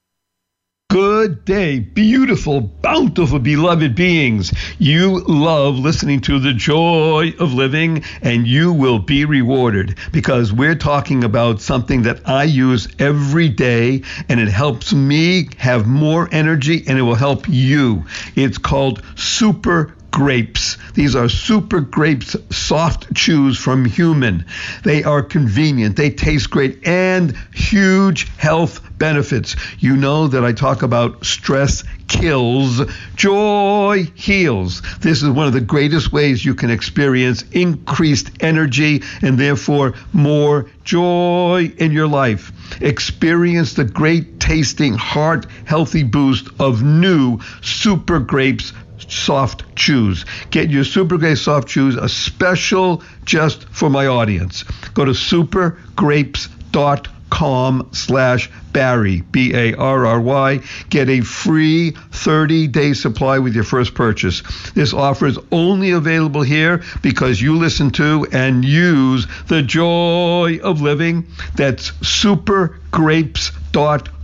Good 0.91 1.47
day, 1.47 1.79
beautiful, 1.79 2.61
bountiful, 2.61 3.39
beloved 3.39 3.95
beings. 3.97 4.53
You 4.79 5.21
love 5.21 5.79
listening 5.79 6.21
to 6.21 6.39
the 6.39 6.53
joy 6.53 7.33
of 7.41 7.55
living, 7.55 8.05
and 8.21 8.47
you 8.47 8.73
will 8.73 8.99
be 8.99 9.25
rewarded 9.25 9.99
because 10.13 10.53
we're 10.53 10.75
talking 10.77 11.25
about 11.25 11.63
something 11.63 12.03
that 12.03 12.29
I 12.29 12.45
use 12.45 12.87
every 12.99 13.49
day, 13.49 14.03
and 14.29 14.39
it 14.39 14.49
helps 14.49 14.93
me 14.93 15.49
have 15.57 15.87
more 15.87 16.29
energy 16.31 16.85
and 16.87 16.99
it 16.99 17.03
will 17.03 17.15
help 17.15 17.49
you. 17.49 18.05
It's 18.37 18.59
called 18.59 19.03
Super 19.17 19.94
grapes. 20.15 20.79
These 20.95 21.17
are 21.17 21.29
super 21.29 21.81
grapes 21.81 22.37
soft 22.49 23.13
chews 23.17 23.59
from 23.59 23.85
human. 23.85 24.47
They 24.85 25.03
are 25.03 25.25
convenient, 25.25 25.97
they 25.97 26.11
taste 26.11 26.51
great, 26.51 26.87
and 26.87 27.37
huge 27.53 28.29
health 28.37 28.81
benefits. 28.97 29.57
You 29.81 29.97
know 29.97 30.29
that 30.29 30.45
I 30.45 30.53
talk 30.53 30.85
about 30.85 31.27
stress 31.27 31.83
kills, 32.07 32.81
joy 33.17 34.07
heals. 34.15 34.83
This 35.01 35.25
is 35.25 35.31
one 35.31 35.49
of 35.49 35.53
the 35.53 35.61
greatest 35.61 36.13
ways 36.13 36.45
you 36.45 36.55
can 36.55 36.71
experience 36.71 37.43
increased 37.51 38.31
energy 38.39 39.03
and 39.21 39.37
therefore 39.37 39.95
more 40.13 40.71
joy 40.85 41.73
in 41.79 41.91
your 41.91 42.07
life. 42.07 42.53
Experience 42.81 43.75
the 43.75 43.85
great 43.85 44.39
tasting, 44.39 44.95
heart 44.95 45.47
healthy 45.65 46.05
boost 46.05 46.49
of 46.61 46.83
new 46.83 47.41
Super 47.63 48.21
Grapes 48.21 48.73
soft 49.09 49.65
chews. 49.77 50.25
Get 50.51 50.71
your 50.71 50.83
Super 50.85 51.19
Grapes 51.19 51.43
soft 51.43 51.69
chews, 51.69 51.97
a 51.97 52.09
special 52.09 53.03
just 53.25 53.69
for 53.69 53.91
my 53.91 54.07
audience. 54.07 54.63
Go 54.95 55.05
to 55.05 55.11
supergrapes.com 55.13 57.89
slash 57.93 58.51
Barry, 58.73 59.21
B 59.21 59.55
A 59.55 59.75
R 59.75 60.07
R 60.07 60.21
Y. 60.21 60.61
Get 60.91 61.09
a 61.09 61.21
free 61.21 61.93
30 62.13 62.67
day 62.69 62.93
supply 62.93 63.39
with 63.39 63.55
your 63.55 63.65
first 63.65 63.95
purchase. 63.95 64.43
This 64.75 64.93
offer 64.93 65.27
is 65.27 65.39
only 65.53 65.93
available 65.93 66.43
here 66.43 66.83
because 67.03 67.41
you 67.41 67.57
listen 67.57 67.91
to 67.93 68.27
and 68.33 68.65
use 68.65 69.29
the 69.47 69.63
joy 69.63 70.59
of 70.63 70.81
living. 70.81 71.29
That's 71.57 71.93
supergrapes.com 71.93 74.24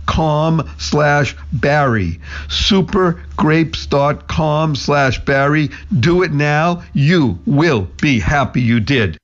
slash 0.77 1.35
Barry. 1.53 2.19
Supergrapes.com 2.47 4.75
slash 4.75 5.23
Barry. 5.25 5.69
Do 5.97 6.23
it 6.23 6.31
now. 6.31 6.83
You 6.93 7.39
will 7.45 7.87
be 8.01 8.19
happy 8.19 8.61
you 8.61 8.79
did. 8.79 9.17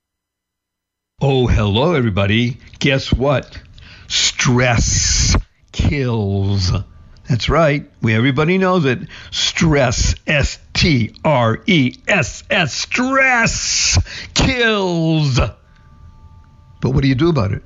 Oh, 1.21 1.47
hello, 1.47 1.93
everybody. 1.93 2.57
Guess 2.79 3.11
what? 3.11 3.59
Stress 4.07 5.35
kills. 5.71 6.71
That's 7.27 7.49
right. 7.49 7.89
We 8.01 8.13
everybody 8.13 8.57
knows 8.57 8.85
it. 8.85 8.99
Stress, 9.31 10.15
S 10.25 10.59
T 10.73 11.13
R 11.25 11.61
E 11.65 11.95
S 12.07 12.43
S, 12.49 12.73
stress 12.73 13.99
kills. 14.33 15.39
But 16.79 16.91
what 16.91 17.01
do 17.01 17.09
you 17.09 17.15
do 17.15 17.29
about 17.29 17.51
it? 17.51 17.63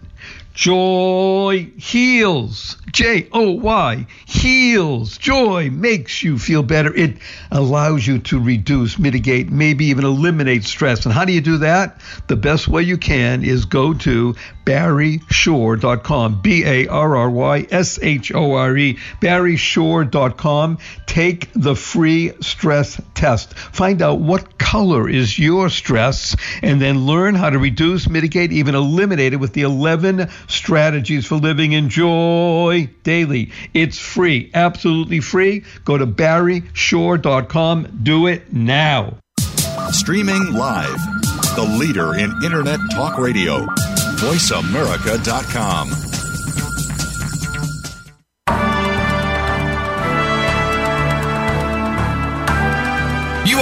Joy 0.62 1.72
heals. 1.76 2.78
J 2.92 3.28
O 3.32 3.54
Y 3.54 4.06
heals. 4.28 5.18
Joy 5.18 5.72
makes 5.72 6.22
you 6.22 6.38
feel 6.38 6.62
better. 6.62 6.94
It 6.94 7.18
allows 7.50 8.06
you 8.06 8.20
to 8.20 8.40
reduce, 8.40 9.00
mitigate, 9.00 9.50
maybe 9.50 9.86
even 9.86 10.06
eliminate 10.06 10.66
stress. 10.66 11.06
And 11.06 11.14
how 11.14 11.26
do 11.26 11.34
you 11.34 11.42
do 11.42 11.58
that? 11.60 12.00
The 12.28 12.36
best 12.36 12.68
way 12.68 12.84
you 12.84 12.98
can 12.98 13.44
is 13.44 13.66
go 13.66 13.96
to 13.96 14.36
barryshore.com. 14.66 16.42
B 16.42 16.64
A 16.64 16.88
R 16.88 17.16
R 17.16 17.30
Y 17.30 17.66
S 17.72 17.98
H 18.02 18.32
O 18.34 18.54
R 18.54 18.78
E. 18.78 19.00
barryshore.com. 19.20 20.78
Take 21.08 21.50
the 21.54 21.76
free 21.76 22.34
stress 22.42 23.02
test. 23.16 23.58
Find 23.58 24.02
out 24.02 24.20
what 24.20 24.58
color 24.60 25.10
is 25.10 25.38
your 25.38 25.70
stress 25.70 26.36
and 26.62 26.82
then 26.82 27.06
learn 27.06 27.36
how 27.36 27.50
to 27.50 27.60
reduce, 27.60 28.08
mitigate, 28.08 28.52
even 28.52 28.76
eliminate 28.76 29.34
it 29.34 29.38
with 29.38 29.54
the 29.54 29.64
11 29.64 30.30
strategies 30.52 31.26
for 31.26 31.36
living 31.36 31.72
in 31.72 31.90
joy 31.90 32.90
daily. 33.04 33.52
It's 33.74 33.98
free, 34.00 34.52
absolutely 34.54 35.20
free. 35.20 35.64
Go 35.86 35.98
to 35.98 36.06
barryshore.com. 36.08 38.00
Do 38.04 38.28
it 38.28 38.54
now. 38.54 39.18
Streaming 39.92 40.54
live, 40.54 40.98
the 41.56 41.78
leader 41.80 42.16
in 42.16 42.32
Internet 42.44 42.80
Talk 42.92 43.18
Radio, 43.18 43.66
voiceamerica.com. 44.20 46.11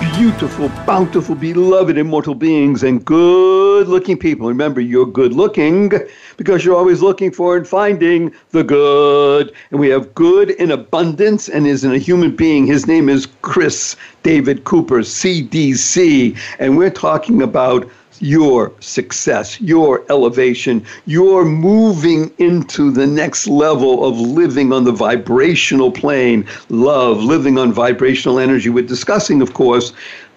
beautiful, 0.00 0.68
bountiful, 0.86 1.34
beloved, 1.34 1.96
immortal 1.96 2.34
beings 2.34 2.82
and 2.82 3.04
good 3.04 3.88
looking 3.88 4.18
people. 4.18 4.48
Remember, 4.48 4.80
you're 4.80 5.06
good 5.06 5.32
looking 5.32 5.92
because 6.36 6.64
you're 6.64 6.76
always 6.76 7.02
looking 7.02 7.30
for 7.30 7.56
and 7.56 7.66
finding 7.66 8.34
the 8.50 8.64
good. 8.64 9.52
And 9.70 9.80
we 9.80 9.88
have 9.88 10.14
good 10.14 10.50
in 10.50 10.70
abundance 10.70 11.48
and 11.48 11.66
is 11.66 11.84
in 11.84 11.92
a 11.92 11.98
human 11.98 12.34
being. 12.34 12.66
His 12.66 12.86
name 12.86 13.08
is 13.08 13.26
Chris 13.42 13.96
David 14.22 14.64
Cooper, 14.64 15.00
CDC. 15.00 16.36
And 16.58 16.76
we're 16.76 16.90
talking 16.90 17.42
about 17.42 17.88
your 18.20 18.72
success, 18.80 19.60
your 19.60 20.04
elevation, 20.10 20.84
your 21.06 21.44
moving 21.44 22.32
into 22.38 22.90
the 22.90 23.06
next 23.06 23.46
level 23.46 24.04
of 24.04 24.18
living 24.18 24.72
on 24.72 24.84
the 24.84 24.92
vibrational 24.92 25.90
plane, 25.90 26.46
love, 26.68 27.22
living 27.22 27.58
on 27.58 27.72
vibrational 27.72 28.38
energy. 28.38 28.68
We're 28.68 28.86
discussing, 28.86 29.42
of 29.42 29.54
course, 29.54 29.92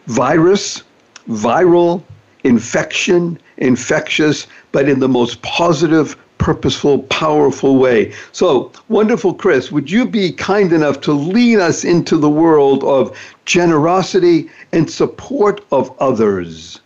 virus, 0.07 0.83
viral, 1.27 2.03
infection, 2.43 3.39
infectious, 3.57 4.47
but 4.71 4.87
in 4.87 4.99
the 4.99 5.09
most 5.09 5.41
positive, 5.41 6.15
purposeful, 6.37 6.99
powerful 7.03 7.77
way. 7.77 8.13
So, 8.31 8.71
wonderful 8.87 9.33
Chris, 9.33 9.71
would 9.71 9.91
you 9.91 10.07
be 10.07 10.31
kind 10.31 10.73
enough 10.73 11.01
to 11.01 11.13
lead 11.13 11.59
us 11.59 11.83
into 11.83 12.17
the 12.17 12.29
world 12.29 12.83
of 12.83 13.15
generosity 13.45 14.49
and 14.71 14.89
support 14.89 15.63
of 15.71 15.91
others? 15.99 16.79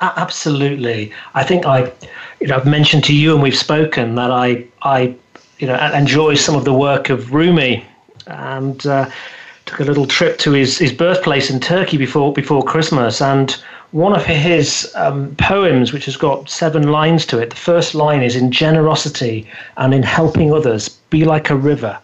Absolutely. 0.00 1.12
I 1.34 1.42
think 1.44 1.66
I, 1.66 1.92
you 2.40 2.46
know, 2.46 2.56
I've 2.56 2.66
mentioned 2.66 3.04
to 3.04 3.14
you 3.14 3.34
and 3.34 3.42
we've 3.42 3.56
spoken 3.56 4.14
that 4.16 4.30
I, 4.30 4.64
I, 4.82 5.14
you 5.58 5.66
know, 5.66 5.76
enjoy 5.92 6.34
some 6.34 6.54
of 6.54 6.64
the 6.64 6.72
work 6.72 7.10
of 7.10 7.32
Rumi, 7.32 7.84
and 8.26 8.86
uh, 8.86 9.08
took 9.66 9.80
a 9.80 9.84
little 9.84 10.06
trip 10.06 10.38
to 10.38 10.52
his, 10.52 10.78
his 10.78 10.92
birthplace 10.92 11.50
in 11.50 11.60
Turkey 11.60 11.96
before 11.96 12.32
before 12.32 12.62
Christmas. 12.62 13.20
And 13.20 13.50
one 13.92 14.14
of 14.14 14.24
his 14.24 14.92
um, 14.94 15.34
poems, 15.36 15.92
which 15.92 16.04
has 16.06 16.16
got 16.16 16.48
seven 16.48 16.88
lines 16.88 17.24
to 17.26 17.38
it, 17.38 17.50
the 17.50 17.56
first 17.56 17.94
line 17.94 18.22
is 18.22 18.36
in 18.36 18.50
generosity 18.50 19.48
and 19.76 19.94
in 19.94 20.02
helping 20.02 20.52
others, 20.52 20.88
be 21.10 21.24
like 21.24 21.50
a 21.50 21.56
river. 21.56 21.98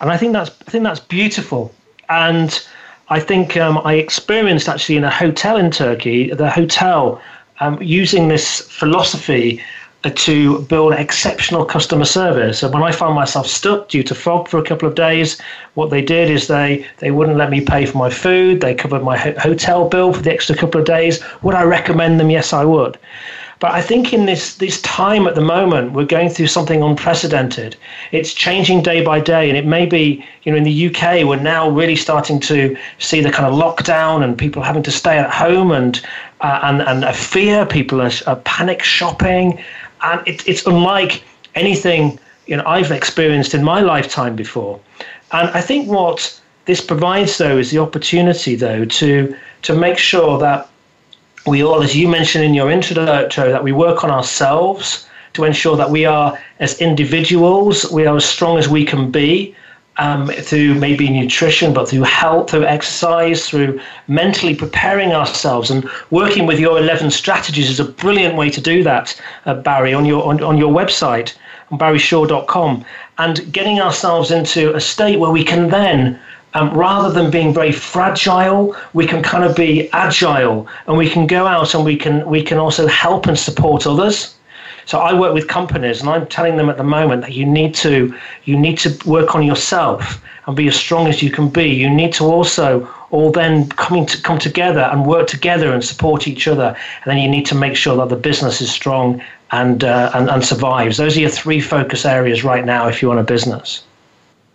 And 0.00 0.10
I 0.10 0.16
think 0.16 0.32
that's 0.32 0.50
I 0.66 0.70
think 0.70 0.84
that's 0.84 1.00
beautiful. 1.00 1.72
And 2.08 2.62
I 3.08 3.20
think 3.20 3.56
um, 3.56 3.78
I 3.84 3.94
experienced 3.94 4.68
actually 4.68 4.96
in 4.96 5.04
a 5.04 5.10
hotel 5.10 5.56
in 5.56 5.70
Turkey, 5.70 6.30
the 6.32 6.50
hotel 6.50 7.20
um, 7.60 7.80
using 7.80 8.26
this 8.28 8.62
philosophy 8.62 9.62
uh, 10.02 10.10
to 10.16 10.62
build 10.62 10.92
exceptional 10.92 11.64
customer 11.64 12.04
service. 12.04 12.64
And 12.64 12.74
when 12.74 12.82
I 12.82 12.90
found 12.90 13.14
myself 13.14 13.46
stuck 13.46 13.88
due 13.88 14.02
to 14.02 14.14
fog 14.14 14.48
for 14.48 14.58
a 14.58 14.64
couple 14.64 14.88
of 14.88 14.96
days, 14.96 15.40
what 15.74 15.90
they 15.90 16.02
did 16.02 16.30
is 16.30 16.48
they, 16.48 16.84
they 16.98 17.12
wouldn't 17.12 17.38
let 17.38 17.50
me 17.50 17.60
pay 17.60 17.86
for 17.86 17.96
my 17.96 18.10
food. 18.10 18.60
They 18.60 18.74
covered 18.74 19.04
my 19.04 19.16
ho- 19.16 19.38
hotel 19.38 19.88
bill 19.88 20.12
for 20.12 20.22
the 20.22 20.32
extra 20.32 20.56
couple 20.56 20.80
of 20.80 20.86
days. 20.86 21.22
Would 21.42 21.54
I 21.54 21.62
recommend 21.62 22.18
them? 22.18 22.30
Yes, 22.30 22.52
I 22.52 22.64
would. 22.64 22.98
But 23.58 23.72
I 23.72 23.80
think 23.80 24.12
in 24.12 24.26
this 24.26 24.56
this 24.56 24.82
time 24.82 25.26
at 25.26 25.34
the 25.34 25.40
moment, 25.40 25.92
we're 25.92 26.04
going 26.04 26.28
through 26.28 26.48
something 26.48 26.82
unprecedented. 26.82 27.74
It's 28.12 28.34
changing 28.34 28.82
day 28.82 29.02
by 29.02 29.18
day, 29.20 29.48
and 29.48 29.56
it 29.56 29.64
may 29.64 29.86
be, 29.86 30.22
you 30.42 30.52
know, 30.52 30.58
in 30.58 30.64
the 30.64 30.86
UK, 30.88 31.24
we're 31.26 31.36
now 31.36 31.70
really 31.70 31.96
starting 31.96 32.38
to 32.40 32.76
see 32.98 33.22
the 33.22 33.30
kind 33.30 33.46
of 33.46 33.54
lockdown 33.58 34.22
and 34.22 34.36
people 34.36 34.62
having 34.62 34.82
to 34.82 34.90
stay 34.90 35.16
at 35.16 35.30
home 35.30 35.72
and 35.72 36.02
uh, 36.42 36.60
and 36.64 36.82
and 36.82 37.04
a 37.04 37.14
fear. 37.14 37.64
People 37.64 38.02
are, 38.02 38.12
are 38.26 38.36
panic 38.36 38.82
shopping, 38.82 39.58
and 40.02 40.26
it, 40.28 40.46
it's 40.46 40.66
unlike 40.66 41.22
anything 41.54 42.18
you 42.46 42.56
know 42.58 42.64
I've 42.66 42.90
experienced 42.90 43.54
in 43.54 43.64
my 43.64 43.80
lifetime 43.80 44.36
before. 44.36 44.78
And 45.32 45.48
I 45.50 45.62
think 45.62 45.88
what 45.88 46.40
this 46.66 46.82
provides, 46.82 47.38
though, 47.38 47.56
is 47.56 47.70
the 47.70 47.78
opportunity, 47.78 48.54
though, 48.54 48.84
to 48.84 49.34
to 49.62 49.74
make 49.74 49.96
sure 49.96 50.38
that 50.38 50.68
we 51.46 51.62
all, 51.62 51.82
as 51.82 51.96
you 51.96 52.08
mentioned 52.08 52.44
in 52.44 52.54
your 52.54 52.70
introduction, 52.70 53.50
that 53.50 53.62
we 53.62 53.72
work 53.72 54.04
on 54.04 54.10
ourselves 54.10 55.08
to 55.34 55.44
ensure 55.44 55.76
that 55.76 55.90
we 55.90 56.04
are, 56.04 56.38
as 56.60 56.80
individuals, 56.80 57.90
we 57.92 58.06
are 58.06 58.16
as 58.16 58.24
strong 58.24 58.58
as 58.58 58.68
we 58.68 58.84
can 58.84 59.10
be, 59.10 59.54
um, 59.98 60.28
through 60.28 60.74
maybe 60.74 61.08
nutrition, 61.08 61.72
but 61.72 61.88
through 61.88 62.02
health, 62.02 62.50
through 62.50 62.64
exercise, 62.64 63.48
through 63.48 63.80
mentally 64.08 64.54
preparing 64.54 65.12
ourselves. 65.12 65.70
And 65.70 65.88
working 66.10 66.46
with 66.46 66.58
your 66.58 66.78
11 66.78 67.10
strategies 67.10 67.70
is 67.70 67.80
a 67.80 67.84
brilliant 67.84 68.36
way 68.36 68.50
to 68.50 68.60
do 68.60 68.82
that, 68.82 69.20
uh, 69.46 69.54
Barry, 69.54 69.94
on 69.94 70.04
your, 70.04 70.24
on, 70.24 70.42
on 70.42 70.58
your 70.58 70.72
website, 70.72 71.34
barryshore.com, 71.70 72.84
and 73.18 73.52
getting 73.52 73.80
ourselves 73.80 74.30
into 74.30 74.74
a 74.74 74.80
state 74.80 75.18
where 75.18 75.30
we 75.30 75.44
can 75.44 75.68
then 75.68 76.18
um, 76.56 76.70
rather 76.72 77.12
than 77.12 77.30
being 77.30 77.52
very 77.52 77.70
fragile, 77.70 78.74
we 78.94 79.06
can 79.06 79.22
kind 79.22 79.44
of 79.44 79.54
be 79.54 79.90
agile, 79.92 80.66
and 80.86 80.96
we 80.96 81.08
can 81.08 81.26
go 81.26 81.46
out 81.46 81.74
and 81.74 81.84
we 81.84 81.96
can 81.96 82.26
we 82.26 82.42
can 82.42 82.56
also 82.56 82.86
help 82.86 83.26
and 83.26 83.38
support 83.38 83.86
others. 83.86 84.34
So 84.86 84.98
I 84.98 85.12
work 85.12 85.34
with 85.34 85.48
companies, 85.48 86.00
and 86.00 86.08
I'm 86.08 86.26
telling 86.28 86.56
them 86.56 86.70
at 86.70 86.78
the 86.78 86.84
moment 86.98 87.20
that 87.22 87.34
you 87.34 87.44
need 87.44 87.74
to 87.86 88.14
you 88.44 88.58
need 88.58 88.78
to 88.78 88.90
work 89.04 89.34
on 89.34 89.42
yourself 89.42 90.22
and 90.46 90.56
be 90.56 90.66
as 90.68 90.76
strong 90.76 91.08
as 91.08 91.22
you 91.22 91.30
can 91.30 91.48
be. 91.50 91.68
You 91.68 91.90
need 91.90 92.14
to 92.14 92.24
also 92.24 92.88
all 93.10 93.30
then 93.30 93.68
coming 93.70 94.06
to 94.06 94.22
come 94.22 94.38
together 94.38 94.88
and 94.92 95.04
work 95.04 95.26
together 95.26 95.74
and 95.74 95.84
support 95.84 96.26
each 96.26 96.48
other. 96.48 96.74
And 97.02 97.10
then 97.10 97.18
you 97.18 97.28
need 97.28 97.44
to 97.46 97.54
make 97.54 97.76
sure 97.76 97.96
that 97.96 98.08
the 98.08 98.20
business 98.30 98.62
is 98.62 98.70
strong 98.70 99.20
and 99.50 99.84
uh, 99.84 100.10
and, 100.14 100.30
and 100.30 100.42
survives. 100.42 100.96
Those 100.96 101.18
are 101.18 101.20
your 101.20 101.30
three 101.42 101.60
focus 101.60 102.06
areas 102.06 102.44
right 102.44 102.64
now 102.64 102.88
if 102.88 103.02
you 103.02 103.08
want 103.08 103.20
a 103.20 103.24
business. 103.24 103.82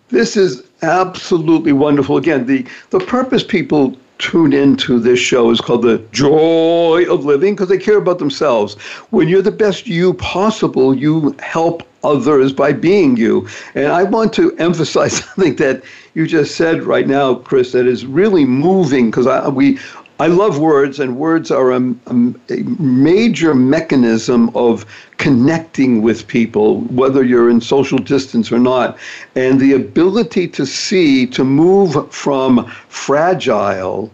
This 0.09 0.35
is 0.35 0.63
absolutely 0.81 1.73
wonderful. 1.73 2.17
Again, 2.17 2.45
the, 2.45 2.65
the 2.89 2.99
purpose 2.99 3.43
people 3.43 3.95
tune 4.21 4.53
into 4.53 4.99
this 4.99 5.19
show 5.19 5.49
is 5.49 5.59
called 5.59 5.81
the 5.81 5.97
joy 6.11 7.05
of 7.09 7.25
living 7.25 7.55
because 7.55 7.69
they 7.69 7.77
care 7.77 7.97
about 7.97 8.19
themselves. 8.19 8.75
When 9.09 9.27
you're 9.27 9.41
the 9.41 9.51
best 9.51 9.87
you 9.87 10.13
possible, 10.13 10.95
you 10.95 11.35
help 11.39 11.83
others 12.03 12.53
by 12.53 12.73
being 12.73 13.17
you. 13.17 13.47
And 13.75 13.87
I 13.87 14.03
want 14.03 14.33
to 14.33 14.55
emphasize 14.57 15.17
something 15.25 15.55
that 15.55 15.83
you 16.13 16.27
just 16.27 16.55
said 16.55 16.83
right 16.83 17.07
now, 17.07 17.35
Chris, 17.35 17.71
that 17.71 17.87
is 17.87 18.05
really 18.05 18.45
moving 18.45 19.09
because 19.09 19.27
we 19.53 19.79
I 20.21 20.27
love 20.27 20.59
words, 20.59 20.99
and 20.99 21.17
words 21.17 21.49
are 21.49 21.71
a, 21.71 21.95
a, 22.05 22.13
major 22.77 23.55
mechanism 23.55 24.51
of 24.55 24.85
connecting 25.17 26.03
with 26.03 26.27
people, 26.27 26.81
whether 26.81 27.23
you're 27.23 27.49
in 27.49 27.59
social 27.59 27.97
distance 27.97 28.51
or 28.51 28.59
not. 28.59 28.99
And 29.35 29.59
the 29.59 29.73
ability 29.73 30.47
to 30.49 30.63
see, 30.63 31.25
to 31.25 31.43
move 31.43 32.13
from 32.13 32.67
fragile 32.87 34.11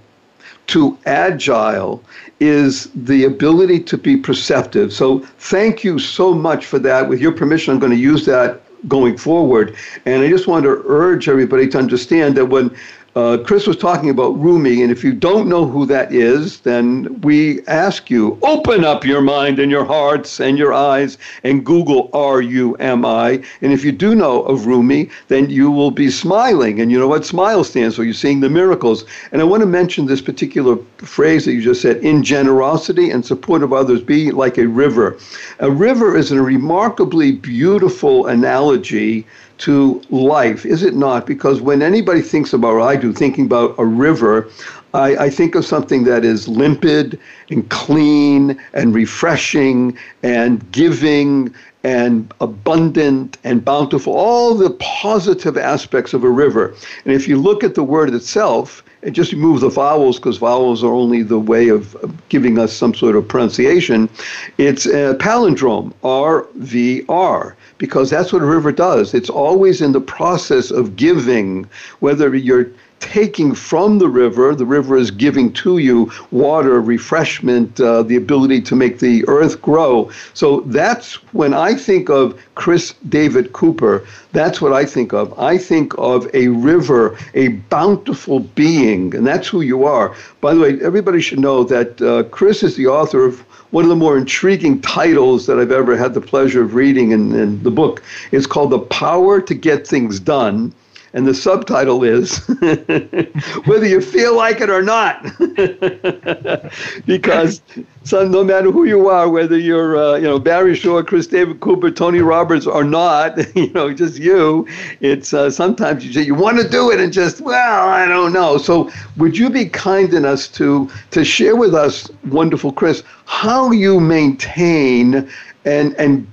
to 0.67 0.97
agile 1.05 2.01
is 2.39 2.89
the 2.95 3.25
ability 3.25 3.81
to 3.81 3.97
be 3.97 4.15
perceptive. 4.15 4.93
So, 4.93 5.19
thank 5.39 5.83
you 5.83 5.99
so 5.99 6.33
much 6.33 6.65
for 6.67 6.79
that. 6.79 7.09
With 7.09 7.19
your 7.19 7.33
permission, 7.33 7.73
I'm 7.73 7.79
going 7.79 7.91
to 7.91 7.97
use 7.97 8.25
that 8.27 8.61
going 8.87 9.17
forward. 9.17 9.75
And 10.05 10.21
I 10.21 10.29
just 10.29 10.47
want 10.47 10.63
to 10.63 10.81
urge 10.85 11.27
everybody 11.27 11.67
to 11.69 11.77
understand 11.77 12.37
that 12.37 12.45
when 12.45 12.73
uh, 13.17 13.35
Chris 13.47 13.65
was 13.65 13.77
talking 13.77 14.11
about 14.11 14.37
Rumi, 14.39 14.83
and 14.83 14.91
if 14.91 15.03
you 15.03 15.11
don't 15.11 15.49
know 15.49 15.65
who 15.65 15.87
that 15.87 16.13
is, 16.13 16.59
then 16.59 17.19
we 17.21 17.65
ask 17.65 18.11
you 18.11 18.37
open 18.43 18.83
up 18.83 19.03
your 19.03 19.21
mind 19.21 19.57
and 19.57 19.71
your 19.71 19.85
hearts 19.85 20.39
and 20.39 20.55
your 20.55 20.71
eyes 20.71 21.17
and 21.43 21.65
Google 21.65 22.11
R 22.13 22.41
U 22.41 22.75
M 22.75 23.03
I. 23.05 23.41
And 23.61 23.73
if 23.73 23.83
you 23.83 23.91
do 23.91 24.13
know 24.13 24.43
of 24.43 24.67
Rumi, 24.67 25.09
then 25.29 25.49
you 25.49 25.71
will 25.71 25.89
be 25.89 26.11
smiling. 26.11 26.79
And 26.79 26.91
you 26.91 26.99
know 26.99 27.07
what 27.07 27.25
smile 27.25 27.63
stands 27.63 27.95
for? 27.95 28.03
You're 28.03 28.13
seeing 28.13 28.41
the 28.41 28.49
miracles. 28.49 29.03
And 29.31 29.41
I 29.41 29.45
want 29.45 29.61
to 29.61 29.67
mention 29.79 30.05
this 30.05 30.21
particular 30.21 30.77
phrase 30.99 31.45
that 31.45 31.53
you 31.53 31.61
just 31.63 31.81
said 31.81 31.97
in 31.97 32.23
generosity 32.23 33.09
and 33.09 33.25
support 33.25 33.63
of 33.63 33.73
others, 33.73 33.99
be 34.03 34.29
like 34.29 34.59
a 34.59 34.67
river. 34.67 35.17
A 35.57 35.71
river 35.71 36.15
is 36.15 36.31
a 36.31 36.39
remarkably 36.39 37.31
beautiful 37.31 38.27
analogy 38.27 39.25
to 39.59 40.01
life, 40.09 40.65
is 40.65 40.83
it 40.83 40.95
not? 40.95 41.25
Because 41.25 41.61
when 41.61 41.81
anybody 41.81 42.21
thinks 42.21 42.53
about, 42.53 42.73
or 42.73 42.81
I 42.81 42.95
do, 42.95 43.11
thinking 43.11 43.45
about 43.45 43.75
a 43.77 43.85
river, 43.85 44.49
I, 44.93 45.15
I, 45.17 45.29
think 45.29 45.55
of 45.55 45.65
something 45.65 46.03
that 46.05 46.23
is 46.23 46.47
limpid 46.47 47.19
and 47.49 47.67
clean 47.69 48.59
and 48.73 48.95
refreshing 48.95 49.97
and 50.23 50.71
giving 50.71 51.53
and 51.83 52.33
abundant 52.41 53.37
and 53.43 53.63
bountiful, 53.63 54.13
all 54.13 54.55
the 54.55 54.71
positive 54.79 55.57
aspects 55.57 56.13
of 56.13 56.23
a 56.23 56.29
river. 56.29 56.73
And 57.05 57.13
if 57.13 57.27
you 57.27 57.37
look 57.37 57.63
at 57.63 57.75
the 57.75 57.83
word 57.83 58.13
itself, 58.13 58.83
and 59.03 59.13
just 59.13 59.31
remove 59.31 59.61
the 59.61 59.69
vowels 59.69 60.17
because 60.17 60.37
vowels 60.37 60.83
are 60.83 60.91
only 60.91 61.21
the 61.21 61.39
way 61.39 61.69
of 61.69 61.95
giving 62.29 62.57
us 62.57 62.73
some 62.73 62.93
sort 62.93 63.15
of 63.15 63.27
pronunciation. 63.27 64.09
It's 64.57 64.85
a 64.85 65.15
palindrome, 65.19 65.93
R 66.03 66.47
V 66.55 67.05
R 67.07 67.55
because 67.77 68.09
that's 68.09 68.33
what 68.33 68.41
a 68.41 68.45
river 68.45 68.71
does. 68.71 69.13
It's 69.13 69.29
always 69.29 69.81
in 69.81 69.91
the 69.91 70.01
process 70.01 70.71
of 70.71 70.95
giving, 70.95 71.69
whether 71.99 72.35
you're 72.35 72.67
taking 72.99 73.53
from 73.53 73.99
the 73.99 74.09
river, 74.09 74.55
the 74.55 74.65
river 74.65 74.97
is 74.97 75.11
giving 75.11 75.51
to 75.53 75.77
you 75.77 76.11
water, 76.31 76.81
refreshment, 76.81 77.79
uh, 77.79 78.03
the 78.03 78.15
ability 78.15 78.61
to 78.61 78.75
make 78.75 78.99
the 78.99 79.27
earth 79.27 79.61
grow. 79.61 80.09
So 80.33 80.61
that's 80.61 81.15
when 81.33 81.53
I 81.53 81.75
think 81.75 82.09
of 82.09 82.39
Chris 82.55 82.93
David 83.09 83.53
Cooper, 83.53 84.05
that's 84.33 84.61
what 84.61 84.73
I 84.73 84.85
think 84.85 85.13
of. 85.13 85.37
I 85.39 85.57
think 85.57 85.93
of 85.97 86.27
a 86.33 86.47
river, 86.49 87.17
a 87.33 87.49
bountiful 87.69 88.39
being, 88.41 89.15
and 89.15 89.25
that's 89.25 89.47
who 89.47 89.61
you 89.61 89.85
are. 89.85 90.15
By 90.41 90.53
the 90.53 90.59
way, 90.59 90.79
everybody 90.81 91.21
should 91.21 91.39
know 91.39 91.63
that 91.65 92.01
uh, 92.01 92.23
Chris 92.29 92.63
is 92.63 92.75
the 92.75 92.87
author 92.87 93.25
of 93.25 93.39
one 93.71 93.83
of 93.83 93.89
the 93.89 93.95
more 93.95 94.17
intriguing 94.17 94.79
titles 94.81 95.45
that 95.45 95.59
I've 95.59 95.71
ever 95.71 95.97
had 95.97 96.13
the 96.13 96.21
pleasure 96.21 96.61
of 96.61 96.73
reading 96.73 97.11
in, 97.11 97.35
in 97.35 97.61
the 97.63 97.71
book. 97.71 98.01
It's 98.31 98.47
called 98.47 98.71
The 98.71 98.79
Power 98.79 99.41
to 99.41 99.53
Get 99.53 99.85
Things 99.85 100.19
Done. 100.19 100.73
And 101.13 101.25
the 101.25 101.33
subtitle 101.33 102.03
is 102.03 102.37
Whether 103.65 103.87
You 103.87 104.01
Feel 104.01 104.35
Like 104.35 104.61
It 104.61 104.69
or 104.69 104.81
Not. 104.81 105.23
because 107.05 107.61
so 108.03 108.27
no 108.27 108.43
matter 108.43 108.71
who 108.71 108.85
you 108.85 109.09
are, 109.09 109.29
whether 109.29 109.57
you're 109.57 109.97
uh, 109.97 110.15
you 110.15 110.23
know 110.23 110.39
Barry 110.39 110.75
Shore, 110.75 111.03
Chris 111.03 111.27
David 111.27 111.59
Cooper, 111.59 111.91
Tony 111.91 112.19
Robbins 112.19 112.67
or 112.67 112.83
not, 112.83 113.37
you 113.55 113.71
know 113.73 113.93
just 113.93 114.17
you, 114.17 114.67
it's 115.01 115.33
uh, 115.33 115.49
sometimes 115.49 116.05
you 116.05 116.13
say 116.13 116.21
you 116.21 116.35
want 116.35 116.57
to 116.59 116.67
do 116.67 116.91
it 116.91 116.99
and 116.99 117.11
just 117.11 117.41
well 117.41 117.89
I 117.89 118.05
don't 118.05 118.33
know. 118.33 118.57
So 118.57 118.89
would 119.17 119.37
you 119.37 119.49
be 119.49 119.65
kind 119.65 120.13
enough 120.13 120.51
to 120.53 120.89
to 121.11 121.25
share 121.25 121.55
with 121.55 121.73
us, 121.73 122.09
wonderful 122.25 122.71
Chris, 122.71 123.03
how 123.25 123.71
you 123.71 123.99
maintain 123.99 125.29
and 125.65 125.93
and 125.95 126.27